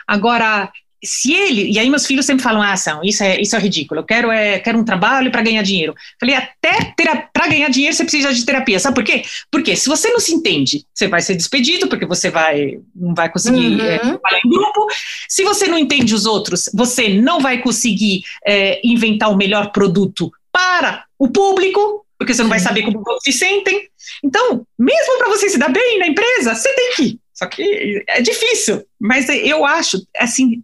Agora, 0.06 0.70
se 1.04 1.32
ele, 1.32 1.72
e 1.72 1.78
aí 1.78 1.90
meus 1.90 2.06
filhos 2.06 2.24
sempre 2.24 2.44
falam, 2.44 2.62
ah, 2.62 2.76
São, 2.76 3.02
isso 3.02 3.24
é, 3.24 3.40
isso 3.40 3.56
é 3.56 3.58
ridículo, 3.58 4.00
eu 4.00 4.04
quero, 4.04 4.30
é, 4.30 4.60
quero 4.60 4.78
um 4.78 4.84
trabalho 4.84 5.32
para 5.32 5.42
ganhar 5.42 5.62
dinheiro. 5.62 5.94
Falei, 6.18 6.36
até 6.36 6.94
para 7.32 7.48
ganhar 7.48 7.68
dinheiro 7.68 7.94
você 7.94 8.04
precisa 8.04 8.32
de 8.32 8.44
terapia, 8.44 8.78
sabe 8.78 8.94
por 8.94 9.04
quê? 9.04 9.24
Porque 9.50 9.74
se 9.74 9.88
você 9.88 10.10
não 10.10 10.20
se 10.20 10.32
entende, 10.32 10.84
você 10.94 11.08
vai 11.08 11.20
ser 11.20 11.34
despedido, 11.34 11.88
porque 11.88 12.06
você 12.06 12.30
vai, 12.30 12.78
não 12.94 13.14
vai 13.14 13.28
conseguir 13.28 13.80
uhum. 13.80 13.84
é, 13.84 13.98
trabalhar 13.98 14.40
em 14.44 14.48
grupo, 14.48 14.86
se 15.28 15.42
você 15.42 15.66
não 15.66 15.78
entende 15.78 16.14
os 16.14 16.24
outros, 16.24 16.70
você 16.72 17.08
não 17.08 17.40
vai 17.40 17.58
conseguir 17.58 18.22
é, 18.46 18.80
inventar 18.84 19.30
o 19.30 19.36
melhor 19.36 19.72
produto 19.72 20.30
para 20.52 21.04
o 21.18 21.28
público, 21.28 22.06
porque 22.22 22.34
você 22.34 22.42
não 22.42 22.50
vai 22.50 22.60
saber 22.60 22.82
como 22.82 23.02
todos 23.02 23.22
se 23.22 23.32
sentem. 23.32 23.88
Então, 24.24 24.64
mesmo 24.78 25.18
para 25.18 25.28
você 25.28 25.48
se 25.48 25.58
dar 25.58 25.70
bem 25.70 25.98
na 25.98 26.06
empresa, 26.06 26.54
você 26.54 26.72
tem 26.72 26.92
que 26.94 27.02
ir. 27.02 27.20
Só 27.34 27.46
que 27.46 28.04
é 28.06 28.22
difícil, 28.22 28.84
mas 29.00 29.28
eu 29.28 29.64
acho, 29.64 30.00
assim, 30.16 30.62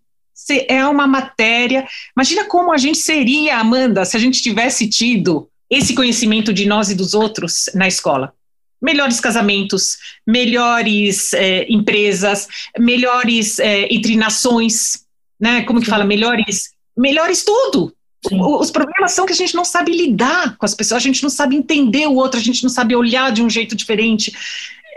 é 0.69 0.87
uma 0.87 1.07
matéria. 1.07 1.87
Imagina 2.17 2.45
como 2.45 2.73
a 2.73 2.79
gente 2.79 2.99
seria, 2.99 3.59
Amanda, 3.59 4.05
se 4.05 4.17
a 4.17 4.21
gente 4.21 4.41
tivesse 4.41 4.89
tido 4.89 5.49
esse 5.69 5.95
conhecimento 5.95 6.53
de 6.53 6.65
nós 6.65 6.91
e 6.91 6.95
dos 6.95 7.13
outros 7.13 7.69
na 7.75 7.89
escola. 7.89 8.33
Melhores 8.81 9.19
casamentos, 9.19 9.99
melhores 10.25 11.35
é, 11.35 11.67
empresas, 11.69 12.47
melhores 12.79 13.59
é, 13.59 13.93
entre 13.93 14.15
nações, 14.15 15.05
né? 15.41 15.63
Como 15.63 15.81
que 15.81 15.91
fala? 15.91 16.05
Melhores, 16.05 16.71
melhores 16.97 17.43
tudo. 17.43 17.93
Os 18.33 18.71
problemas 18.71 19.13
são 19.13 19.25
que 19.25 19.33
a 19.33 19.37
gente 19.37 19.55
não 19.55 19.65
sabe 19.65 19.93
lidar 19.93 20.57
com 20.57 20.67
as 20.67 20.75
pessoas, 20.75 21.03
a 21.03 21.07
gente 21.07 21.23
não 21.23 21.31
sabe 21.31 21.57
entender 21.57 22.07
o 22.07 22.15
outro, 22.15 22.39
a 22.39 22.43
gente 22.43 22.63
não 22.63 22.71
sabe 22.71 22.97
olhar 22.97 23.31
de 23.31 23.43
um 23.43 23.49
jeito 23.49 23.77
diferente. 23.77 24.33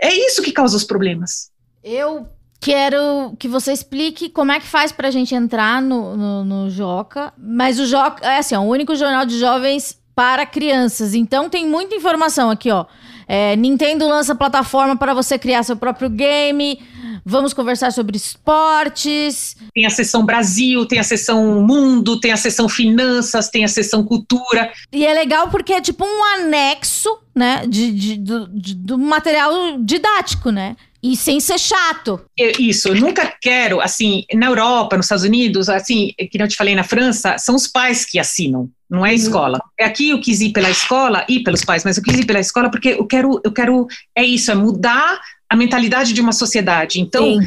É 0.00 0.12
isso 0.12 0.42
que 0.42 0.50
causa 0.50 0.76
os 0.76 0.84
problemas. 0.84 1.50
Eu 1.84 2.26
quero 2.60 3.34
que 3.38 3.48
você 3.48 3.72
explique 3.72 4.28
como 4.28 4.52
é 4.52 4.60
que 4.60 4.66
faz 4.66 4.92
para 4.92 5.08
a 5.08 5.10
gente 5.10 5.34
entrar 5.34 5.80
no, 5.80 6.16
no, 6.16 6.44
no, 6.44 6.70
Joca. 6.70 7.32
Mas 7.38 7.78
o 7.78 7.86
Joca 7.86 8.26
é 8.26 8.38
assim, 8.38 8.54
ó, 8.54 8.60
o 8.60 8.68
único 8.68 8.94
jornal 8.96 9.24
de 9.24 9.38
jovens 9.38 9.98
para 10.14 10.44
crianças. 10.44 11.14
Então 11.14 11.48
tem 11.48 11.66
muita 11.66 11.94
informação 11.94 12.50
aqui, 12.50 12.70
ó. 12.70 12.86
É, 13.34 13.56
Nintendo 13.56 14.06
lança 14.06 14.34
plataforma 14.34 14.94
para 14.94 15.14
você 15.14 15.38
criar 15.38 15.62
seu 15.62 15.74
próprio 15.74 16.10
game. 16.10 16.78
Vamos 17.24 17.54
conversar 17.54 17.90
sobre 17.90 18.14
esportes. 18.14 19.56
Tem 19.74 19.86
a 19.86 19.90
sessão 19.90 20.26
Brasil, 20.26 20.84
tem 20.84 20.98
a 20.98 21.02
sessão 21.02 21.62
Mundo, 21.62 22.20
tem 22.20 22.30
a 22.30 22.36
sessão 22.36 22.68
Finanças, 22.68 23.48
tem 23.48 23.64
a 23.64 23.68
sessão 23.68 24.04
Cultura. 24.04 24.70
E 24.92 25.06
é 25.06 25.14
legal 25.14 25.48
porque 25.48 25.72
é 25.72 25.80
tipo 25.80 26.04
um 26.04 26.24
anexo, 26.34 27.08
né, 27.34 27.64
de, 27.66 27.92
de, 27.92 28.16
do, 28.18 28.48
de, 28.48 28.74
do 28.74 28.98
material 28.98 29.78
didático, 29.78 30.50
né? 30.50 30.76
E 31.02 31.16
sem 31.16 31.40
ser 31.40 31.58
chato. 31.58 32.20
Isso, 32.58 32.88
eu 32.88 32.94
nunca 32.94 33.34
quero, 33.40 33.80
assim, 33.80 34.24
na 34.32 34.46
Europa, 34.46 34.96
nos 34.96 35.06
Estados 35.06 35.24
Unidos, 35.24 35.68
assim, 35.68 36.12
que 36.16 36.40
eu 36.40 36.46
te 36.46 36.54
falei 36.54 36.76
na 36.76 36.84
França, 36.84 37.36
são 37.38 37.56
os 37.56 37.66
pais 37.66 38.04
que 38.04 38.20
assinam, 38.20 38.70
não 38.88 39.04
é 39.04 39.08
a 39.08 39.12
uhum. 39.12 39.18
escola. 39.18 39.60
É 39.78 39.84
aqui 39.84 40.10
eu 40.10 40.20
quis 40.20 40.40
ir 40.40 40.52
pela 40.52 40.70
escola 40.70 41.26
e 41.28 41.42
pelos 41.42 41.64
pais, 41.64 41.84
mas 41.84 41.96
eu 41.96 42.04
quis 42.04 42.18
ir 42.18 42.24
pela 42.24 42.38
escola 42.38 42.70
porque 42.70 42.90
eu 42.90 43.04
quero, 43.04 43.40
eu 43.42 43.52
quero, 43.52 43.86
é 44.16 44.24
isso, 44.24 44.52
é 44.52 44.54
mudar 44.54 45.20
a 45.50 45.56
mentalidade 45.56 46.12
de 46.12 46.20
uma 46.20 46.32
sociedade. 46.32 47.00
Então, 47.00 47.38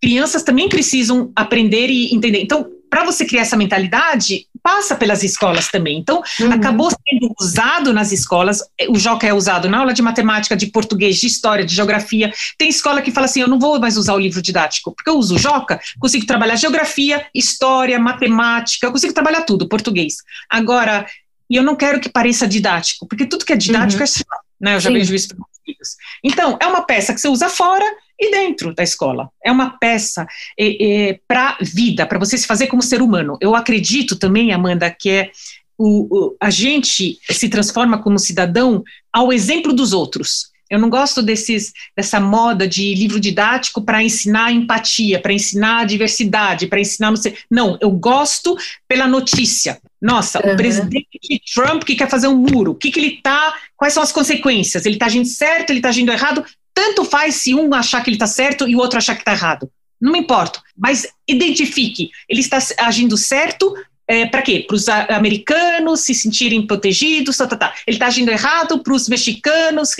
crianças 0.00 0.44
também 0.44 0.68
precisam 0.68 1.32
aprender 1.34 1.90
e 1.90 2.14
entender. 2.14 2.42
Então, 2.42 2.70
para 2.88 3.04
você 3.04 3.24
criar 3.24 3.42
essa 3.42 3.56
mentalidade, 3.56 4.46
passa 4.64 4.96
pelas 4.96 5.22
escolas 5.22 5.68
também. 5.68 5.98
Então, 5.98 6.22
uhum. 6.40 6.50
acabou 6.50 6.88
sendo 6.90 7.34
usado 7.38 7.92
nas 7.92 8.12
escolas. 8.12 8.62
O 8.88 8.98
Joca 8.98 9.26
é 9.26 9.34
usado 9.34 9.68
na 9.68 9.78
aula 9.78 9.92
de 9.92 10.00
matemática, 10.00 10.56
de 10.56 10.68
português, 10.68 11.16
de 11.16 11.26
história, 11.26 11.66
de 11.66 11.74
geografia. 11.74 12.32
Tem 12.56 12.70
escola 12.70 13.02
que 13.02 13.10
fala 13.10 13.26
assim: 13.26 13.42
eu 13.42 13.48
não 13.48 13.58
vou 13.58 13.78
mais 13.78 13.98
usar 13.98 14.14
o 14.14 14.18
livro 14.18 14.40
didático, 14.40 14.92
porque 14.92 15.10
eu 15.10 15.18
uso 15.18 15.34
o 15.34 15.38
Joca, 15.38 15.78
consigo 16.00 16.24
trabalhar 16.24 16.56
geografia, 16.56 17.26
história, 17.34 17.98
matemática, 17.98 18.86
eu 18.86 18.92
consigo 18.92 19.12
trabalhar 19.12 19.42
tudo, 19.42 19.68
português. 19.68 20.16
Agora, 20.48 21.06
e 21.50 21.56
eu 21.56 21.62
não 21.62 21.76
quero 21.76 22.00
que 22.00 22.08
pareça 22.08 22.48
didático, 22.48 23.06
porque 23.06 23.26
tudo 23.26 23.44
que 23.44 23.52
é 23.52 23.56
didático 23.56 23.98
uhum. 23.98 24.04
é 24.04 24.06
chato, 24.06 24.44
né? 24.58 24.76
Eu 24.76 24.80
já 24.80 24.88
Sim. 24.88 24.94
vejo 24.94 25.14
isso 25.14 25.28
filhos. 25.64 25.96
Então, 26.22 26.58
é 26.60 26.66
uma 26.66 26.82
peça 26.82 27.12
que 27.14 27.20
você 27.20 27.28
usa 27.28 27.48
fora 27.48 27.84
e 28.18 28.30
dentro 28.30 28.74
da 28.74 28.82
escola. 28.82 29.28
É 29.44 29.50
uma 29.50 29.78
peça 29.78 30.26
é, 30.58 31.08
é, 31.08 31.20
para 31.26 31.58
vida, 31.60 32.06
para 32.06 32.18
você 32.18 32.38
se 32.38 32.46
fazer 32.46 32.66
como 32.66 32.82
ser 32.82 33.02
humano. 33.02 33.36
Eu 33.40 33.54
acredito 33.54 34.16
também, 34.16 34.52
Amanda, 34.52 34.90
que 34.90 35.10
é 35.10 35.30
o, 35.76 36.06
o, 36.10 36.36
a 36.40 36.50
gente 36.50 37.18
se 37.30 37.48
transforma 37.48 37.98
como 38.02 38.18
cidadão 38.18 38.82
ao 39.12 39.32
exemplo 39.32 39.72
dos 39.72 39.92
outros. 39.92 40.52
Eu 40.70 40.78
não 40.78 40.88
gosto 40.88 41.22
desses, 41.22 41.72
dessa 41.96 42.18
moda 42.18 42.66
de 42.66 42.94
livro 42.94 43.20
didático 43.20 43.82
para 43.82 44.02
ensinar 44.02 44.50
empatia, 44.50 45.20
para 45.20 45.32
ensinar 45.32 45.84
diversidade, 45.84 46.66
para 46.66 46.80
ensinar 46.80 47.10
não 47.10 47.16
sei. 47.16 47.36
Não, 47.50 47.78
eu 47.80 47.90
gosto 47.90 48.56
pela 48.88 49.06
notícia. 49.06 49.78
Nossa, 50.00 50.44
uhum. 50.44 50.52
o 50.52 50.56
presidente 50.56 51.42
Trump 51.54 51.84
que 51.84 51.94
quer 51.94 52.08
fazer 52.08 52.28
um 52.28 52.36
muro, 52.36 52.72
o 52.72 52.74
que, 52.74 52.90
que 52.90 52.98
ele 52.98 53.14
está, 53.16 53.54
quais 53.76 53.94
são 53.94 54.02
as 54.02 54.12
consequências? 54.12 54.84
Ele 54.86 54.96
está 54.96 55.06
agindo 55.06 55.26
certo, 55.26 55.70
ele 55.70 55.78
está 55.78 55.90
agindo 55.90 56.12
errado? 56.12 56.44
Tanto 56.74 57.04
faz 57.04 57.36
se 57.36 57.54
um 57.54 57.72
achar 57.72 58.02
que 58.02 58.10
ele 58.10 58.16
está 58.16 58.26
certo 58.26 58.68
e 58.68 58.74
o 58.74 58.78
outro 58.78 58.98
achar 58.98 59.14
que 59.14 59.22
está 59.22 59.32
errado. 59.32 59.70
Não 60.00 60.12
me 60.12 60.18
importa, 60.18 60.60
mas 60.76 61.06
identifique, 61.26 62.10
ele 62.28 62.40
está 62.40 62.58
agindo 62.78 63.16
certo 63.16 63.74
é, 64.06 64.26
para 64.26 64.42
quê? 64.42 64.64
Para 64.66 64.76
os 64.76 64.88
americanos 64.88 66.00
se 66.00 66.14
sentirem 66.14 66.66
protegidos, 66.66 67.36
tá, 67.36 67.46
tá, 67.46 67.56
tá. 67.56 67.74
ele 67.86 67.96
está 67.96 68.06
agindo 68.06 68.30
errado 68.30 68.82
para 68.82 68.92
os 68.92 69.08
mexicanos, 69.08 69.94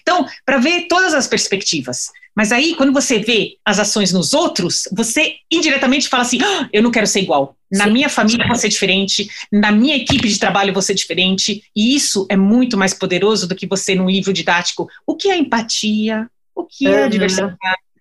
então, 0.00 0.26
para 0.44 0.58
ver 0.58 0.86
todas 0.88 1.14
as 1.14 1.26
perspectivas. 1.26 2.10
Mas 2.34 2.52
aí, 2.52 2.74
quando 2.74 2.92
você 2.92 3.18
vê 3.18 3.56
as 3.64 3.78
ações 3.78 4.12
nos 4.12 4.34
outros, 4.34 4.86
você 4.92 5.36
indiretamente 5.50 6.06
fala 6.06 6.22
assim: 6.22 6.38
ah, 6.42 6.68
eu 6.70 6.82
não 6.82 6.90
quero 6.90 7.06
ser 7.06 7.20
igual. 7.20 7.56
Na 7.72 7.84
Sim. 7.84 7.92
minha 7.92 8.08
família 8.08 8.46
vou 8.46 8.56
ser 8.56 8.68
diferente, 8.68 9.28
na 9.50 9.72
minha 9.72 9.96
equipe 9.96 10.28
de 10.28 10.38
trabalho 10.38 10.72
vou 10.72 10.82
ser 10.82 10.94
diferente, 10.94 11.64
e 11.74 11.94
isso 11.96 12.26
é 12.28 12.36
muito 12.36 12.76
mais 12.76 12.92
poderoso 12.92 13.48
do 13.48 13.56
que 13.56 13.66
você 13.66 13.94
num 13.94 14.08
livro 14.08 14.32
didático. 14.32 14.88
O 15.06 15.16
que 15.16 15.30
é 15.30 15.38
empatia? 15.38 16.28
O 16.54 16.64
que 16.64 16.86
é, 16.86 17.02
é 17.02 17.08
diversidade? 17.08 17.56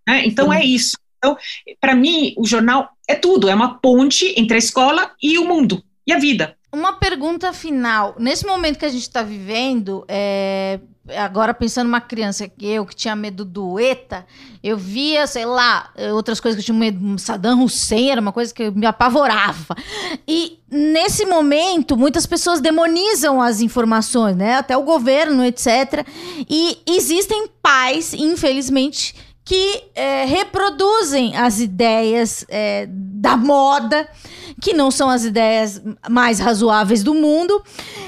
Né? 0.08 0.26
Então 0.26 0.52
Sim. 0.52 0.58
é 0.58 0.66
isso. 0.66 0.98
Então, 1.26 1.38
para 1.82 1.96
mim, 1.96 2.34
o 2.38 2.46
jornal 2.46 2.90
é 3.08 3.16
tudo, 3.16 3.50
é 3.50 3.56
uma 3.56 3.80
ponte 3.80 4.34
entre 4.38 4.56
a 4.56 4.60
escola 4.60 5.12
e 5.22 5.40
o 5.40 5.48
mundo 5.48 5.84
e 6.06 6.14
a 6.14 6.20
vida. 6.20 6.56
Uma 6.72 6.94
pergunta 6.94 7.52
final. 7.54 8.16
Nesse 8.20 8.46
momento 8.46 8.78
que 8.78 8.86
a 8.86 8.90
gente 8.90 9.02
está 9.02 9.24
vivendo, 9.24 10.06
é, 10.10 10.80
agora 11.18 11.54
pensando 11.54 11.88
numa 11.88 12.02
criança 12.02 12.48
que 12.50 12.68
eu 12.68 12.86
que 12.86 12.96
tinha 12.96 13.16
medo 13.16 13.46
do 13.46 13.80
ETA, 13.80 14.26
eu 14.62 14.78
via, 14.78 15.26
sei 15.26 15.46
lá, 15.46 15.92
outras 16.14 16.40
coisas 16.40 16.58
que 16.58 16.62
eu 16.70 16.76
tinha 16.76 16.78
medo, 16.78 17.18
Saddam 17.18 17.64
Hussein 17.64 18.12
era 18.12 18.22
uma 18.22 18.34
coisa 18.34 18.54
que 18.54 18.70
me 18.72 18.86
apavorava. 18.86 19.76
E 20.28 20.60
nesse 20.70 21.26
momento, 21.26 21.96
muitas 21.96 22.26
pessoas 22.26 22.60
demonizam 22.60 23.42
as 23.42 23.62
informações, 23.62 24.36
né? 24.36 24.56
Até 24.56 24.76
o 24.76 24.84
governo, 24.84 25.46
etc. 25.46 26.06
E 26.50 26.78
existem 26.86 27.48
pais, 27.62 28.14
infelizmente, 28.14 29.16
que 29.46 29.84
é, 29.94 30.26
reproduzem 30.26 31.38
as 31.38 31.60
ideias 31.60 32.44
é, 32.50 32.88
da 32.90 33.38
moda, 33.38 34.10
que 34.62 34.74
não 34.74 34.90
são 34.90 35.10
as 35.10 35.24
ideias 35.24 35.82
mais 36.10 36.40
razoáveis 36.40 37.04
do 37.04 37.14
mundo, 37.14 37.62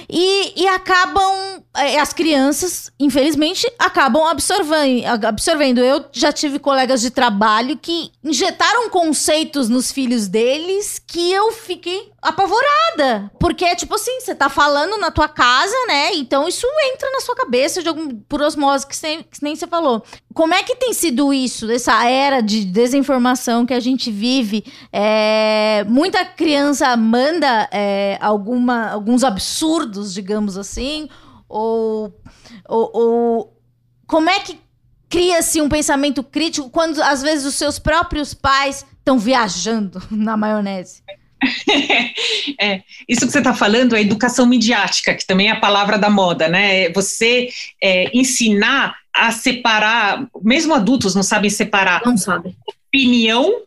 e, 0.09 0.63
e 0.63 0.67
acabam, 0.67 1.61
é, 1.75 1.99
as 1.99 2.13
crianças, 2.13 2.89
infelizmente, 2.97 3.69
acabam 3.77 4.25
absorvendo, 4.25 5.25
absorvendo. 5.25 5.79
Eu 5.79 6.05
já 6.13 6.31
tive 6.31 6.59
colegas 6.59 7.01
de 7.01 7.09
trabalho 7.09 7.77
que 7.77 8.11
injetaram 8.23 8.89
conceitos 8.89 9.67
nos 9.67 9.91
filhos 9.91 10.27
deles 10.27 11.01
que 11.05 11.31
eu 11.31 11.51
fiquei 11.51 12.11
apavorada. 12.21 13.29
Porque 13.39 13.65
é 13.65 13.75
tipo 13.75 13.95
assim, 13.95 14.19
você 14.19 14.33
tá 14.33 14.49
falando 14.49 14.97
na 14.97 15.11
tua 15.11 15.27
casa, 15.27 15.75
né? 15.87 16.13
Então 16.15 16.47
isso 16.47 16.65
entra 16.93 17.09
na 17.11 17.21
sua 17.21 17.35
cabeça 17.35 17.81
de 17.81 17.89
algum, 17.89 18.15
por 18.29 18.41
osmose, 18.41 18.87
que, 18.87 18.95
sem, 18.95 19.23
que 19.23 19.43
nem 19.43 19.55
você 19.55 19.67
falou. 19.67 20.03
Como 20.33 20.53
é 20.53 20.63
que 20.63 20.75
tem 20.75 20.93
sido 20.93 21.33
isso, 21.33 21.69
essa 21.69 22.05
era 22.05 22.41
de 22.41 22.63
desinformação 22.63 23.65
que 23.65 23.73
a 23.73 23.79
gente 23.79 24.11
vive? 24.11 24.63
É, 24.93 25.83
muita 25.87 26.23
criança 26.37 26.95
manda 26.95 27.67
é, 27.71 28.17
alguma, 28.21 28.91
alguns 28.91 29.23
absurdos, 29.23 30.13
digamos 30.13 30.57
assim, 30.57 31.09
ou, 31.49 32.15
ou, 32.69 32.91
ou 32.93 33.61
como 34.05 34.29
é 34.29 34.39
que 34.39 34.59
cria-se 35.09 35.59
um 35.61 35.67
pensamento 35.67 36.23
crítico 36.23 36.69
quando 36.69 37.01
às 37.01 37.21
vezes 37.21 37.45
os 37.45 37.55
seus 37.55 37.79
próprios 37.79 38.33
pais 38.33 38.85
estão 38.99 39.17
viajando 39.17 40.01
na 40.11 40.37
maionese? 40.37 41.01
é, 42.59 42.81
isso 43.07 43.25
que 43.25 43.31
você 43.31 43.37
está 43.39 43.53
falando 43.53 43.95
é 43.95 44.01
educação 44.01 44.45
midiática, 44.45 45.13
que 45.13 45.25
também 45.25 45.49
é 45.49 45.51
a 45.51 45.59
palavra 45.59 45.97
da 45.97 46.09
moda, 46.09 46.47
né? 46.47 46.83
É 46.83 46.93
você 46.93 47.49
é, 47.81 48.15
ensinar 48.15 48.95
a 49.13 49.31
separar, 49.31 50.27
mesmo 50.41 50.73
adultos 50.73 51.15
não 51.15 51.23
sabem 51.23 51.49
separar. 51.49 52.01
Não 52.05 52.17
sabem. 52.17 52.55
Opinião. 52.87 53.66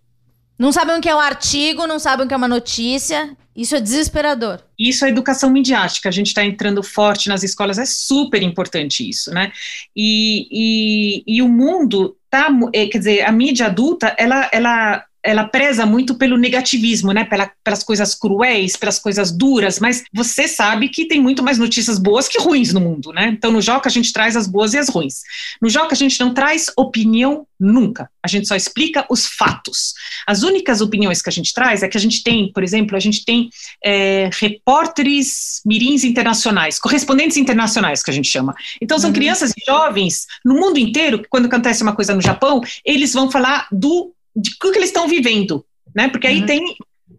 Não 0.61 0.70
sabem 0.72 0.98
o 0.98 1.00
que 1.00 1.08
é 1.08 1.16
um 1.16 1.20
artigo, 1.20 1.86
não 1.86 1.98
sabem 1.98 2.26
o 2.26 2.28
que 2.28 2.34
é 2.34 2.36
uma 2.36 2.46
notícia. 2.46 3.34
Isso 3.56 3.74
é 3.74 3.80
desesperador. 3.80 4.61
Isso 4.78 5.06
é 5.06 5.08
educação 5.08 5.48
midiática. 5.48 6.11
A 6.11 6.12
gente 6.12 6.26
está 6.26 6.44
entrando 6.44 6.82
forte 6.82 7.30
nas 7.30 7.42
escolas, 7.42 7.78
é 7.78 7.86
super 7.86 8.42
importante 8.42 9.08
isso, 9.08 9.30
né? 9.30 9.52
E, 9.96 10.48
e, 10.52 11.24
e 11.26 11.40
o 11.40 11.48
mundo 11.48 12.14
tá, 12.28 12.50
é, 12.74 12.86
quer 12.86 12.98
dizer, 12.98 13.22
a 13.22 13.32
mídia 13.32 13.66
adulta, 13.66 14.14
ela, 14.18 14.50
ela 14.52 15.02
ela 15.22 15.44
preza 15.44 15.84
muito 15.84 16.14
pelo 16.14 16.36
negativismo, 16.36 17.12
né? 17.12 17.24
Pela, 17.24 17.50
pelas 17.62 17.82
coisas 17.82 18.14
cruéis, 18.14 18.76
pelas 18.76 18.98
coisas 18.98 19.30
duras, 19.30 19.78
mas 19.78 20.04
você 20.12 20.48
sabe 20.48 20.88
que 20.88 21.06
tem 21.06 21.20
muito 21.20 21.42
mais 21.42 21.58
notícias 21.58 21.98
boas 21.98 22.28
que 22.28 22.40
ruins 22.40 22.72
no 22.72 22.80
mundo, 22.80 23.12
né? 23.12 23.28
Então 23.28 23.52
no 23.52 23.60
Joca 23.60 23.88
a 23.88 23.92
gente 23.92 24.12
traz 24.12 24.36
as 24.36 24.46
boas 24.46 24.74
e 24.74 24.78
as 24.78 24.88
ruins. 24.88 25.20
No 25.60 25.68
Joca 25.68 25.94
a 25.94 25.96
gente 25.96 26.18
não 26.20 26.32
traz 26.32 26.66
opinião 26.76 27.46
nunca. 27.58 28.10
A 28.22 28.28
gente 28.28 28.48
só 28.48 28.56
explica 28.56 29.06
os 29.10 29.26
fatos. 29.26 29.92
As 30.26 30.42
únicas 30.42 30.80
opiniões 30.80 31.20
que 31.20 31.28
a 31.28 31.32
gente 31.32 31.52
traz 31.52 31.82
é 31.82 31.88
que 31.88 31.96
a 31.96 32.00
gente 32.00 32.22
tem, 32.22 32.50
por 32.52 32.62
exemplo, 32.62 32.96
a 32.96 33.00
gente 33.00 33.24
tem 33.24 33.50
é, 33.84 34.30
repórteres 34.32 35.60
mirins 35.66 36.04
internacionais, 36.04 36.78
correspondentes 36.78 37.36
internacionais 37.36 38.02
que 38.02 38.10
a 38.10 38.14
gente 38.14 38.28
chama. 38.28 38.54
Então 38.80 38.98
são 38.98 39.10
uhum. 39.10 39.14
crianças 39.14 39.50
e 39.50 39.64
jovens 39.66 40.26
no 40.44 40.54
mundo 40.54 40.78
inteiro 40.78 41.18
que 41.18 41.28
quando 41.28 41.46
acontece 41.46 41.82
uma 41.82 41.94
coisa 41.94 42.14
no 42.14 42.22
Japão, 42.22 42.62
eles 42.84 43.12
vão 43.12 43.30
falar 43.30 43.68
do 43.70 44.14
de 44.34 44.50
o 44.50 44.70
que 44.70 44.78
eles 44.78 44.88
estão 44.88 45.08
vivendo, 45.08 45.64
né? 45.94 46.08
Porque 46.08 46.26
aí 46.26 46.40
uhum. 46.40 46.46
tem, 46.46 46.76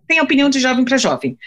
tem 0.08 0.20
a 0.20 0.24
opinião 0.24 0.50
de 0.50 0.60
jovem 0.60 0.86
para 0.86 0.98
jovem. 0.98 1.38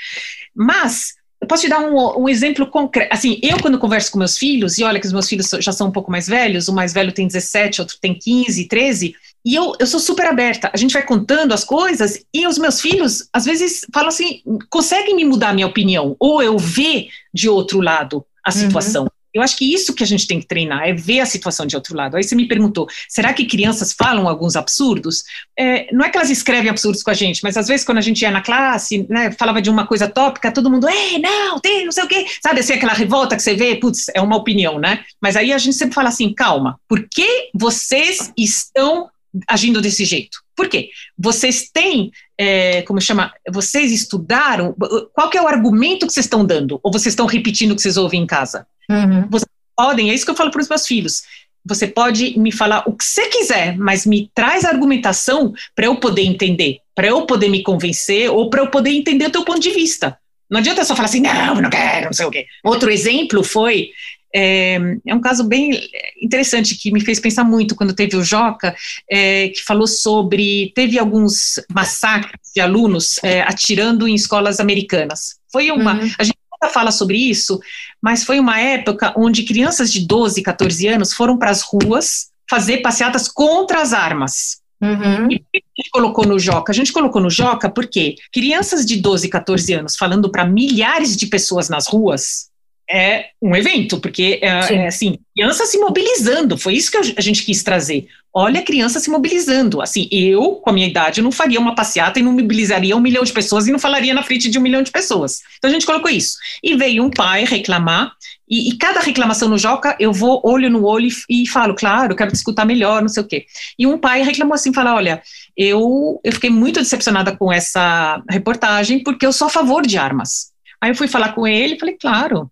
Mas 0.55 1.15
eu 1.45 1.47
posso 1.47 1.63
te 1.63 1.69
dar 1.69 1.81
um, 1.81 2.23
um, 2.23 2.29
exemplo 2.29 2.67
concreto. 2.67 3.13
Assim, 3.13 3.39
eu 3.43 3.61
quando 3.61 3.79
converso 3.79 4.11
com 4.11 4.19
meus 4.19 4.39
filhos, 4.39 4.79
e 4.79 4.85
olha 4.85 4.99
que 4.99 5.07
os 5.07 5.13
meus 5.13 5.29
filhos 5.29 5.51
já 5.61 5.73
são 5.73 5.89
um 5.89 5.93
pouco 5.93 6.11
mais 6.11 6.27
velhos, 6.27 6.69
o 6.69 6.73
mais 6.73 6.93
velho 6.95 7.13
tem 7.13 7.27
17, 7.27 7.83
outro 7.83 7.99
tem 8.01 8.15
15, 8.15 8.67
13, 8.67 9.15
e 9.45 9.55
eu, 9.55 9.75
eu 9.79 9.87
sou 9.87 10.01
super 10.01 10.27
aberta. 10.27 10.71
A 10.73 10.77
gente 10.79 10.95
vai 10.95 11.03
contando 11.03 11.53
as 11.53 11.63
coisas, 11.63 12.25
e 12.33 12.47
os 12.47 12.57
meus 12.57 12.81
filhos, 12.81 13.29
às 13.31 13.45
vezes, 13.45 13.85
falam 13.93 14.09
assim, 14.09 14.41
conseguem 14.71 15.15
me 15.15 15.25
mudar 15.25 15.51
a 15.51 15.53
minha 15.53 15.67
opinião, 15.67 16.17
ou 16.19 16.43
eu 16.43 16.57
ver 16.57 17.09
de 17.33 17.47
outro 17.49 17.81
lado 17.81 18.25
a 18.43 18.51
uhum. 18.51 18.57
situação. 18.57 19.03
Uhum. 19.03 19.09
Eu 19.35 19.43
acho 19.43 19.57
que 19.57 19.75
isso 19.75 19.93
que 19.93 20.05
a 20.05 20.07
gente 20.07 20.29
tem 20.29 20.39
que 20.39 20.47
treinar, 20.47 20.87
é 20.87 20.93
ver 20.93 21.21
a 21.21 21.27
situação 21.27 21.67
de 21.67 21.75
outro 21.75 21.97
lado. 21.97 22.17
Aí 22.17 22.23
você 22.23 22.37
me 22.37 22.47
perguntou, 22.47 22.87
será 23.09 23.33
que 23.33 23.45
crianças 23.45 23.93
falam 23.93 24.29
alguns 24.29 24.55
absurdos? 24.55 25.25
É, 25.59 25.93
não 25.93 26.05
é 26.05 26.09
que 26.09 26.17
elas 26.17 26.31
escrevem 26.31 26.71
absurdos 26.71 27.03
com 27.03 27.11
a 27.11 27.15
gente, 27.15 27.43
mas 27.43 27.57
às 27.57 27.67
vezes 27.67 27.85
quando 27.85 27.99
a 27.99 28.01
gente 28.03 28.23
ia 28.23 28.31
na 28.31 28.41
classe, 28.41 29.07
né, 29.11 29.33
falava 29.33 29.61
de 29.61 29.69
uma 29.69 29.87
coisa 29.87 30.09
tópica, 30.09 30.53
todo 30.53 30.71
mundo, 30.71 30.89
ei, 30.89 31.19
não, 31.19 31.59
tem, 31.59 31.85
não 31.85 31.93
sei 31.93 32.05
o 32.05 32.09
quê. 32.09 32.25
Sabe 32.41 32.61
assim, 32.61 32.75
aquela 32.75 32.93
revolta 32.93 33.35
que 33.35 33.43
você 33.43 33.55
vê, 33.55 33.75
putz, 33.75 34.07
é 34.15 34.21
uma 34.21 34.37
opinião, 34.37 34.79
né? 34.79 35.05
Mas 35.21 35.35
aí 35.35 35.53
a 35.53 35.59
gente 35.59 35.77
sempre 35.77 35.95
fala 35.95 36.11
assim, 36.11 36.33
calma, 36.33 36.79
por 36.89 37.09
que 37.11 37.51
vocês 37.53 38.33
estão 38.37 39.09
agindo 39.49 39.81
desse 39.81 40.05
jeito? 40.05 40.45
Por 40.55 40.69
quê? 40.69 40.91
Vocês 41.19 41.69
têm, 41.73 42.13
é, 42.39 42.83
como 42.83 43.01
chama, 43.01 43.33
vocês 43.51 43.91
estudaram, 43.91 44.75
qual 45.13 45.31
é 45.35 45.43
o 45.43 45.49
argumento 45.49 46.07
que 46.07 46.13
vocês 46.13 46.27
estão 46.27 46.45
dando? 46.45 46.79
Ou 46.83 46.93
vocês 46.93 47.13
estão 47.13 47.27
repetindo 47.27 47.73
o 47.73 47.77
que 47.77 47.83
vocês 47.83 47.97
ouvem 47.97 48.23
em 48.23 48.27
casa? 48.27 48.67
Uhum. 48.91 49.27
Vocês 49.31 49.49
podem, 49.77 50.11
é 50.11 50.15
isso 50.15 50.25
que 50.25 50.31
eu 50.31 50.37
falo 50.37 50.51
para 50.51 50.61
os 50.61 50.69
meus 50.69 50.87
filhos. 50.87 51.23
Você 51.67 51.87
pode 51.87 52.39
me 52.39 52.53
falar 52.53 52.85
o 52.87 52.93
que 52.93 53.05
você 53.05 53.27
quiser, 53.29 53.77
mas 53.79 54.05
me 54.05 54.31
traz 54.35 54.65
argumentação 54.65 55.55
para 55.75 55.87
eu 55.87 55.97
poder 55.97 56.23
entender, 56.23 56.79
para 56.95 57.07
eu 57.07 57.25
poder 57.27 57.49
me 57.49 57.63
convencer 57.63 58.31
ou 58.31 58.51
para 58.51 58.61
eu 58.61 58.69
poder 58.69 58.91
entender 58.91 59.27
o 59.27 59.31
teu 59.31 59.45
ponto 59.45 59.61
de 59.61 59.71
vista. 59.71 60.19
Não 60.51 60.61
adianta 60.61 60.85
só 60.85 60.95
falar 60.95 61.09
assim, 61.09 61.21
não, 61.21 61.61
não 61.61 61.71
quero, 61.71 62.07
não 62.07 62.13
sei 62.13 62.27
o 62.27 62.31
quê. 62.31 62.45
Outro 62.63 62.91
exemplo 62.91 63.43
foi 63.43 63.91
é, 64.35 64.81
é, 65.07 65.15
um 65.15 65.21
caso 65.21 65.45
bem 65.45 65.81
interessante 66.21 66.75
que 66.75 66.91
me 66.91 67.01
fez 67.01 67.21
pensar 67.21 67.45
muito 67.45 67.77
quando 67.77 67.95
teve 67.95 68.17
o 68.17 68.25
Joca, 68.25 68.75
é, 69.09 69.49
que 69.51 69.63
falou 69.63 69.87
sobre. 69.87 70.73
Teve 70.75 70.99
alguns 70.99 71.61
massacres 71.73 72.51
de 72.53 72.61
alunos 72.61 73.23
é, 73.23 73.43
atirando 73.43 74.09
em 74.09 74.15
escolas 74.15 74.59
americanas. 74.59 75.37
Foi 75.53 75.71
uma. 75.71 75.95
Uhum. 75.95 76.11
A 76.19 76.25
gente 76.25 76.34
fala 76.69 76.91
sobre 76.91 77.17
isso, 77.17 77.61
mas 78.01 78.25
foi 78.25 78.39
uma 78.39 78.61
época 78.61 79.13
onde 79.17 79.45
crianças 79.45 79.93
de 79.93 80.07
12, 80.07 80.43
14 80.43 80.89
anos 80.89 81.13
foram 81.13 81.39
para 81.39 81.51
as 81.51 81.63
ruas 81.63 82.29
fazer 82.49 82.79
passeatas 82.79 83.29
contra 83.29 83.81
as 83.81 83.93
armas. 83.93 84.63
Uhum. 84.81 85.31
E 85.31 85.43
a 85.55 85.59
gente 85.77 85.91
colocou 85.91 86.27
no 86.27 86.39
Joca? 86.39 86.71
A 86.71 86.75
gente 86.75 86.93
colocou 86.93 87.21
no 87.21 87.31
Joca 87.31 87.71
porque 87.71 88.17
crianças 88.33 88.85
de 88.85 88.97
12, 88.97 89.29
14 89.29 89.73
anos 89.73 89.97
falando 89.97 90.31
para 90.31 90.45
milhares 90.45 91.17
de 91.17 91.27
pessoas 91.27 91.69
nas 91.69 91.87
ruas 91.87 92.51
é 92.91 93.27
um 93.41 93.57
evento, 93.57 93.99
porque 93.99 94.39
é, 94.43 94.49
é, 94.49 94.87
assim, 94.87 95.19
criança 95.35 95.65
se 95.67 95.79
mobilizando, 95.79 96.59
foi 96.59 96.75
isso 96.75 96.91
que 96.91 96.97
a 96.97 97.23
gente 97.23 97.45
quis 97.45 97.63
trazer. 97.63 98.07
Olha 98.37 98.61
a 98.61 98.65
criança 98.65 98.99
se 98.99 99.09
mobilizando. 99.09 99.81
Assim, 99.81 100.09
eu, 100.11 100.57
com 100.57 100.71
a 100.71 100.73
minha 100.73 100.89
idade, 100.89 101.23
não 101.23 101.31
faria 101.31 101.61
uma 101.61 101.75
passeata 101.75 102.19
e 102.19 102.23
não 102.23 102.33
mobilizaria 102.33 102.97
um 102.97 103.01
milhão 103.01 103.23
de 103.23 103.33
pessoas 103.33 103.67
e 103.67 103.73
não 103.73 103.79
falaria 103.79 104.13
na 104.13 104.25
frente 104.25 104.51
de 104.51 104.59
um 104.59 104.63
milhão 104.63 104.83
de 104.83 104.91
pessoas. 104.91 105.41
Então 105.57 105.71
a 105.71 105.73
gente 105.73 105.87
colocou 105.87 106.11
isso. 106.11 106.37
E 106.63 106.75
veio 106.75 107.05
um 107.05 107.11
pai 107.11 107.45
reclamar, 107.45 108.13
e, 108.49 108.71
e 108.71 108.77
cada 108.77 109.01
reclamação 109.01 109.49
no 109.49 109.57
Joca, 109.57 109.97
eu 109.99 110.13
vou 110.13 110.43
olho 110.45 110.69
no 110.69 110.85
olho 110.85 111.09
e, 111.29 111.45
e 111.45 111.49
falo, 111.49 111.75
claro, 111.75 112.15
quero 112.15 112.33
te 112.33 112.37
escutar 112.37 112.65
melhor, 112.65 113.01
não 113.01 113.09
sei 113.09 113.23
o 113.23 113.27
quê. 113.27 113.47
E 113.79 113.87
um 113.87 113.99
pai 113.99 114.23
reclamou 114.23 114.55
assim, 114.55 114.75
fala, 114.75 114.95
olha, 114.95 115.23
eu, 115.57 116.21
eu 116.23 116.33
fiquei 116.33 116.51
muito 116.51 116.81
decepcionada 116.81 117.37
com 117.37 117.53
essa 117.53 118.23
reportagem, 118.29 119.03
porque 119.03 119.25
eu 119.25 119.33
sou 119.33 119.47
a 119.47 119.51
favor 119.51 119.87
de 119.87 119.97
armas. 119.97 120.53
Aí 120.81 120.91
eu 120.91 120.95
fui 120.95 121.09
falar 121.09 121.33
com 121.35 121.47
ele 121.47 121.75
e 121.75 121.79
falei, 121.79 121.97
claro, 121.99 122.51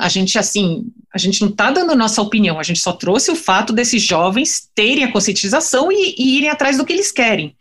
a 0.00 0.08
gente, 0.08 0.38
assim, 0.38 0.84
a 1.12 1.16
gente 1.16 1.40
não 1.40 1.48
está 1.48 1.70
dando 1.70 1.92
a 1.92 1.96
nossa 1.96 2.20
opinião, 2.20 2.60
a 2.60 2.62
gente 2.62 2.80
só 2.80 2.92
trouxe 2.92 3.30
o 3.30 3.36
fato 3.36 3.72
desses 3.72 4.02
jovens 4.02 4.68
terem 4.74 5.04
a 5.04 5.12
conscientização 5.12 5.90
e, 5.90 6.14
e 6.18 6.36
irem 6.36 6.50
atrás 6.50 6.76
do 6.76 6.84
que 6.84 6.92
eles 6.92 7.10
querem. 7.10 7.56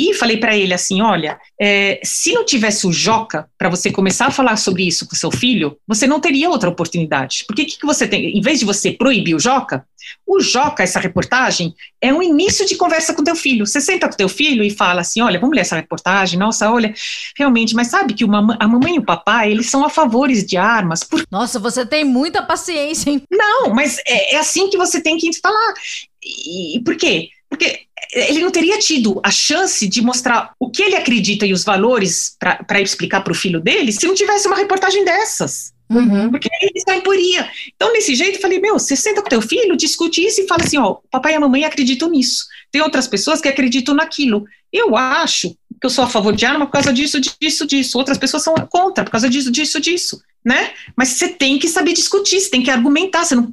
E 0.00 0.14
falei 0.14 0.38
para 0.38 0.56
ele 0.56 0.72
assim: 0.72 1.02
olha, 1.02 1.38
é, 1.60 2.00
se 2.02 2.32
não 2.32 2.42
tivesse 2.42 2.86
o 2.86 2.92
Joca 2.92 3.46
para 3.58 3.68
você 3.68 3.92
começar 3.92 4.28
a 4.28 4.30
falar 4.30 4.56
sobre 4.56 4.86
isso 4.86 5.06
com 5.06 5.14
seu 5.14 5.30
filho, 5.30 5.76
você 5.86 6.06
não 6.06 6.18
teria 6.18 6.48
outra 6.48 6.70
oportunidade. 6.70 7.44
Porque 7.46 7.62
o 7.62 7.66
que, 7.66 7.78
que 7.78 7.84
você 7.84 8.08
tem? 8.08 8.34
Em 8.34 8.40
vez 8.40 8.58
de 8.58 8.64
você 8.64 8.92
proibir 8.92 9.34
o 9.34 9.38
Joca, 9.38 9.84
o 10.26 10.40
Joca, 10.40 10.82
essa 10.82 10.98
reportagem, 10.98 11.74
é 12.00 12.14
um 12.14 12.22
início 12.22 12.64
de 12.64 12.76
conversa 12.76 13.12
com 13.12 13.22
teu 13.22 13.36
filho. 13.36 13.66
Você 13.66 13.78
senta 13.78 14.08
com 14.08 14.16
teu 14.16 14.28
filho 14.28 14.64
e 14.64 14.70
fala 14.70 15.02
assim: 15.02 15.20
olha, 15.20 15.38
vamos 15.38 15.54
ler 15.54 15.60
essa 15.60 15.76
reportagem, 15.76 16.38
nossa, 16.38 16.72
olha, 16.72 16.94
realmente, 17.36 17.74
mas 17.74 17.88
sabe 17.88 18.14
que 18.14 18.24
uma, 18.24 18.56
a 18.58 18.66
mamãe 18.66 18.94
e 18.94 19.00
o 19.00 19.04
papai, 19.04 19.52
eles 19.52 19.68
são 19.68 19.84
a 19.84 19.90
favores 19.90 20.46
de 20.46 20.56
armas. 20.56 21.04
Por... 21.04 21.22
Nossa, 21.30 21.58
você 21.58 21.84
tem 21.84 22.04
muita 22.04 22.42
paciência, 22.42 23.10
hein? 23.10 23.22
Não, 23.30 23.74
mas 23.74 23.98
é, 24.06 24.36
é 24.36 24.38
assim 24.38 24.70
que 24.70 24.78
você 24.78 24.98
tem 24.98 25.18
que 25.18 25.30
falar. 25.42 25.74
E, 26.24 26.78
e 26.78 26.82
por 26.82 26.96
quê? 26.96 27.28
Porque 27.50 27.80
ele 28.12 28.40
não 28.40 28.50
teria 28.50 28.78
tido 28.78 29.20
a 29.22 29.30
chance 29.30 29.86
de 29.86 30.02
mostrar 30.02 30.52
o 30.58 30.70
que 30.70 30.82
ele 30.82 30.96
acredita 30.96 31.46
e 31.46 31.52
os 31.52 31.64
valores 31.64 32.36
para 32.38 32.80
explicar 32.80 33.20
para 33.22 33.32
o 33.32 33.36
filho 33.36 33.60
dele 33.60 33.92
se 33.92 34.06
não 34.06 34.14
tivesse 34.14 34.46
uma 34.46 34.56
reportagem 34.56 35.04
dessas. 35.04 35.72
Uhum. 35.90 36.30
Porque 36.30 36.48
ele 36.62 36.72
está 36.76 36.96
emporia. 36.96 37.50
Então, 37.74 37.92
desse 37.92 38.14
jeito, 38.14 38.36
eu 38.36 38.40
falei: 38.40 38.60
meu, 38.60 38.78
você 38.78 38.94
senta 38.94 39.20
com 39.20 39.28
teu 39.28 39.42
filho, 39.42 39.76
discute 39.76 40.24
isso 40.24 40.40
e 40.40 40.46
fala 40.46 40.62
assim: 40.62 40.78
ó, 40.78 40.98
papai 41.10 41.32
e 41.32 41.36
a 41.36 41.40
mamãe 41.40 41.64
acreditam 41.64 42.08
nisso. 42.08 42.46
Tem 42.70 42.80
outras 42.80 43.08
pessoas 43.08 43.40
que 43.40 43.48
acreditam 43.48 43.94
naquilo. 43.94 44.44
Eu 44.72 44.96
acho 44.96 45.50
que 45.50 45.86
eu 45.86 45.90
sou 45.90 46.04
a 46.04 46.08
favor 46.08 46.34
de 46.34 46.46
arma 46.46 46.66
por 46.66 46.72
causa 46.72 46.92
disso, 46.92 47.20
disso, 47.40 47.66
disso. 47.66 47.98
Outras 47.98 48.18
pessoas 48.18 48.44
são 48.44 48.54
contra 48.54 49.02
por 49.02 49.10
causa 49.10 49.28
disso, 49.28 49.50
disso, 49.50 49.80
disso. 49.80 50.22
Né? 50.44 50.70
Mas 50.96 51.08
você 51.08 51.28
tem 51.28 51.58
que 51.58 51.68
saber 51.68 51.92
discutir, 51.92 52.40
você 52.40 52.50
tem 52.50 52.62
que 52.62 52.70
argumentar. 52.70 53.24
Você 53.24 53.34
não, 53.34 53.50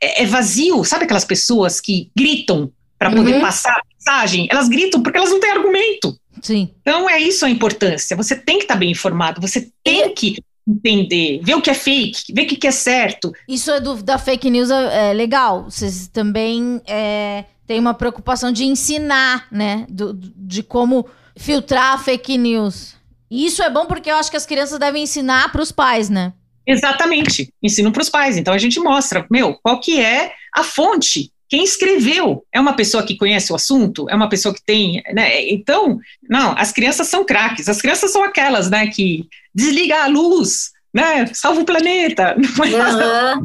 é, 0.00 0.22
é 0.22 0.26
vazio. 0.26 0.84
Sabe 0.84 1.04
aquelas 1.04 1.24
pessoas 1.24 1.80
que 1.80 2.08
gritam 2.16 2.72
para 2.96 3.10
poder 3.10 3.34
uhum. 3.34 3.40
passar 3.40 3.82
mensagem? 4.00 4.48
Elas 4.50 4.68
gritam 4.68 5.02
porque 5.02 5.18
elas 5.18 5.30
não 5.30 5.40
têm 5.40 5.50
argumento. 5.50 6.16
Sim. 6.42 6.70
Então 6.80 7.08
é 7.08 7.20
isso 7.20 7.44
a 7.44 7.50
importância. 7.50 8.16
Você 8.16 8.34
tem 8.34 8.58
que 8.58 8.64
estar 8.64 8.76
bem 8.76 8.90
informado, 8.90 9.40
você 9.40 9.70
tem 9.84 10.12
que 10.14 10.42
entender, 10.66 11.40
ver 11.42 11.54
o 11.54 11.62
que 11.62 11.70
é 11.70 11.74
fake, 11.74 12.32
ver 12.32 12.42
o 12.42 12.46
que 12.46 12.66
é 12.66 12.70
certo. 12.70 13.32
Isso 13.48 13.70
é 13.70 13.80
do, 13.80 14.02
da 14.02 14.18
fake 14.18 14.50
news 14.50 14.70
é, 14.70 15.10
é 15.10 15.12
legal. 15.12 15.64
Vocês 15.64 16.08
também 16.08 16.80
é, 16.86 17.44
têm 17.66 17.78
uma 17.78 17.94
preocupação 17.94 18.52
de 18.52 18.64
ensinar, 18.64 19.46
né? 19.50 19.86
Do, 19.88 20.14
de 20.14 20.62
como 20.62 21.06
filtrar 21.36 21.94
a 21.94 21.98
fake 21.98 22.38
news. 22.38 22.94
E 23.30 23.46
isso 23.46 23.62
é 23.62 23.70
bom 23.70 23.86
porque 23.86 24.10
eu 24.10 24.16
acho 24.16 24.30
que 24.30 24.36
as 24.36 24.46
crianças 24.46 24.78
devem 24.78 25.04
ensinar 25.04 25.52
para 25.52 25.62
os 25.62 25.70
pais, 25.70 26.08
né? 26.08 26.32
Exatamente, 26.66 27.52
ensino 27.62 27.90
para 27.90 28.02
os 28.02 28.08
pais. 28.08 28.36
Então 28.36 28.52
a 28.52 28.58
gente 28.58 28.78
mostra, 28.78 29.26
meu, 29.30 29.54
qual 29.62 29.80
que 29.80 30.00
é 30.00 30.32
a 30.54 30.62
fonte 30.62 31.32
quem 31.50 31.64
escreveu 31.64 32.46
é 32.52 32.60
uma 32.60 32.74
pessoa 32.74 33.02
que 33.02 33.16
conhece 33.16 33.52
o 33.52 33.56
assunto, 33.56 34.08
é 34.08 34.14
uma 34.14 34.28
pessoa 34.28 34.54
que 34.54 34.62
tem, 34.64 35.02
né? 35.12 35.50
Então, 35.50 35.98
não, 36.28 36.54
as 36.56 36.70
crianças 36.70 37.08
são 37.08 37.24
craques. 37.24 37.68
As 37.68 37.82
crianças 37.82 38.12
são 38.12 38.22
aquelas, 38.22 38.70
né, 38.70 38.86
que 38.86 39.28
desliga 39.52 40.04
a 40.04 40.06
luz, 40.06 40.70
né, 40.94 41.26
salva 41.34 41.60
o 41.60 41.64
planeta. 41.66 42.36
Uhum. 42.60 43.44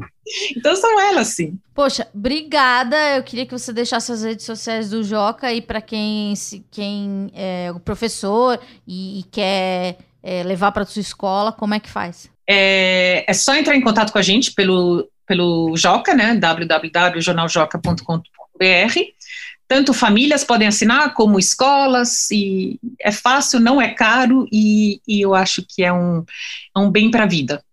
Então 0.57 0.75
são 0.75 0.99
elas, 0.99 1.27
sim. 1.27 1.59
Poxa, 1.73 2.07
obrigada. 2.13 2.95
Eu 3.15 3.21
queria 3.21 3.45
que 3.45 3.51
você 3.51 3.71
deixasse 3.71 4.11
as 4.11 4.23
redes 4.23 4.43
sociais 4.43 4.89
do 4.89 5.03
Joca 5.03 5.45
aí 5.45 5.61
para 5.61 5.79
quem, 5.79 6.33
quem 6.71 7.31
é 7.35 7.71
o 7.71 7.79
professor 7.79 8.59
e, 8.87 9.19
e 9.19 9.23
quer 9.23 9.99
é, 10.23 10.41
levar 10.41 10.71
para 10.71 10.83
sua 10.83 10.99
escola, 10.99 11.51
como 11.51 11.75
é 11.75 11.79
que 11.79 11.89
faz? 11.89 12.27
É, 12.49 13.23
é 13.27 13.33
só 13.33 13.55
entrar 13.55 13.75
em 13.75 13.81
contato 13.81 14.11
com 14.11 14.17
a 14.17 14.23
gente 14.23 14.51
pelo 14.53 15.07
pelo 15.25 15.75
Joca, 15.75 16.13
né, 16.13 16.35
www.jornaljoca.com.br. 16.35 18.99
Tanto 19.67 19.93
famílias 19.93 20.43
podem 20.43 20.67
assinar, 20.67 21.15
como 21.15 21.39
escolas, 21.39 22.29
e 22.29 22.79
é 23.01 23.11
fácil, 23.11 23.59
não 23.59 23.81
é 23.81 23.89
caro, 23.89 24.47
e, 24.51 25.01
e 25.07 25.21
eu 25.21 25.33
acho 25.33 25.65
que 25.67 25.83
é 25.83 25.91
um, 25.91 26.23
é 26.75 26.79
um 26.79 26.91
bem 26.91 27.09
para 27.09 27.23
a 27.23 27.27
vida. 27.27 27.63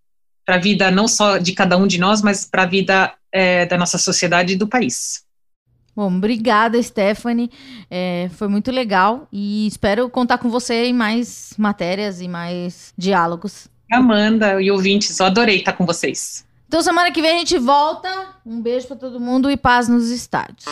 Para 0.45 0.55
a 0.55 0.59
vida 0.59 0.91
não 0.91 1.07
só 1.07 1.37
de 1.37 1.53
cada 1.53 1.77
um 1.77 1.87
de 1.87 1.99
nós, 1.99 2.23
mas 2.23 2.47
para 2.47 2.63
a 2.63 2.67
vida 2.67 3.13
é, 3.31 3.67
da 3.67 3.77
nossa 3.77 3.99
sociedade 3.99 4.55
e 4.55 4.57
do 4.57 4.67
país. 4.67 5.23
Bom, 5.95 6.17
obrigada, 6.17 6.83
Stephanie. 6.83 7.51
É, 7.91 8.31
foi 8.33 8.49
muito 8.49 8.71
legal 8.71 9.29
e 9.31 9.67
espero 9.67 10.09
contar 10.09 10.39
com 10.39 10.49
você 10.49 10.87
em 10.87 10.95
mais 10.95 11.53
matérias 11.59 12.23
e 12.23 12.29
mais 12.29 12.95
diálogos. 12.97 13.69
Amanda 13.93 14.63
e 14.63 14.71
ouvintes, 14.71 15.21
eu 15.21 15.27
adorei 15.27 15.59
estar 15.59 15.75
com 15.75 15.85
vocês. 15.85 16.47
Então 16.73 16.81
semana 16.81 17.11
que 17.13 17.21
vem 17.21 17.33
a 17.33 17.39
gente 17.39 17.59
volta. 17.59 18.09
Um 18.47 18.63
beijo 18.63 18.87
para 18.87 18.97
todo 18.97 19.21
mundo 19.21 19.51
e 19.51 19.59
paz 19.59 19.89
nos 19.89 20.09
estádios. 20.09 20.65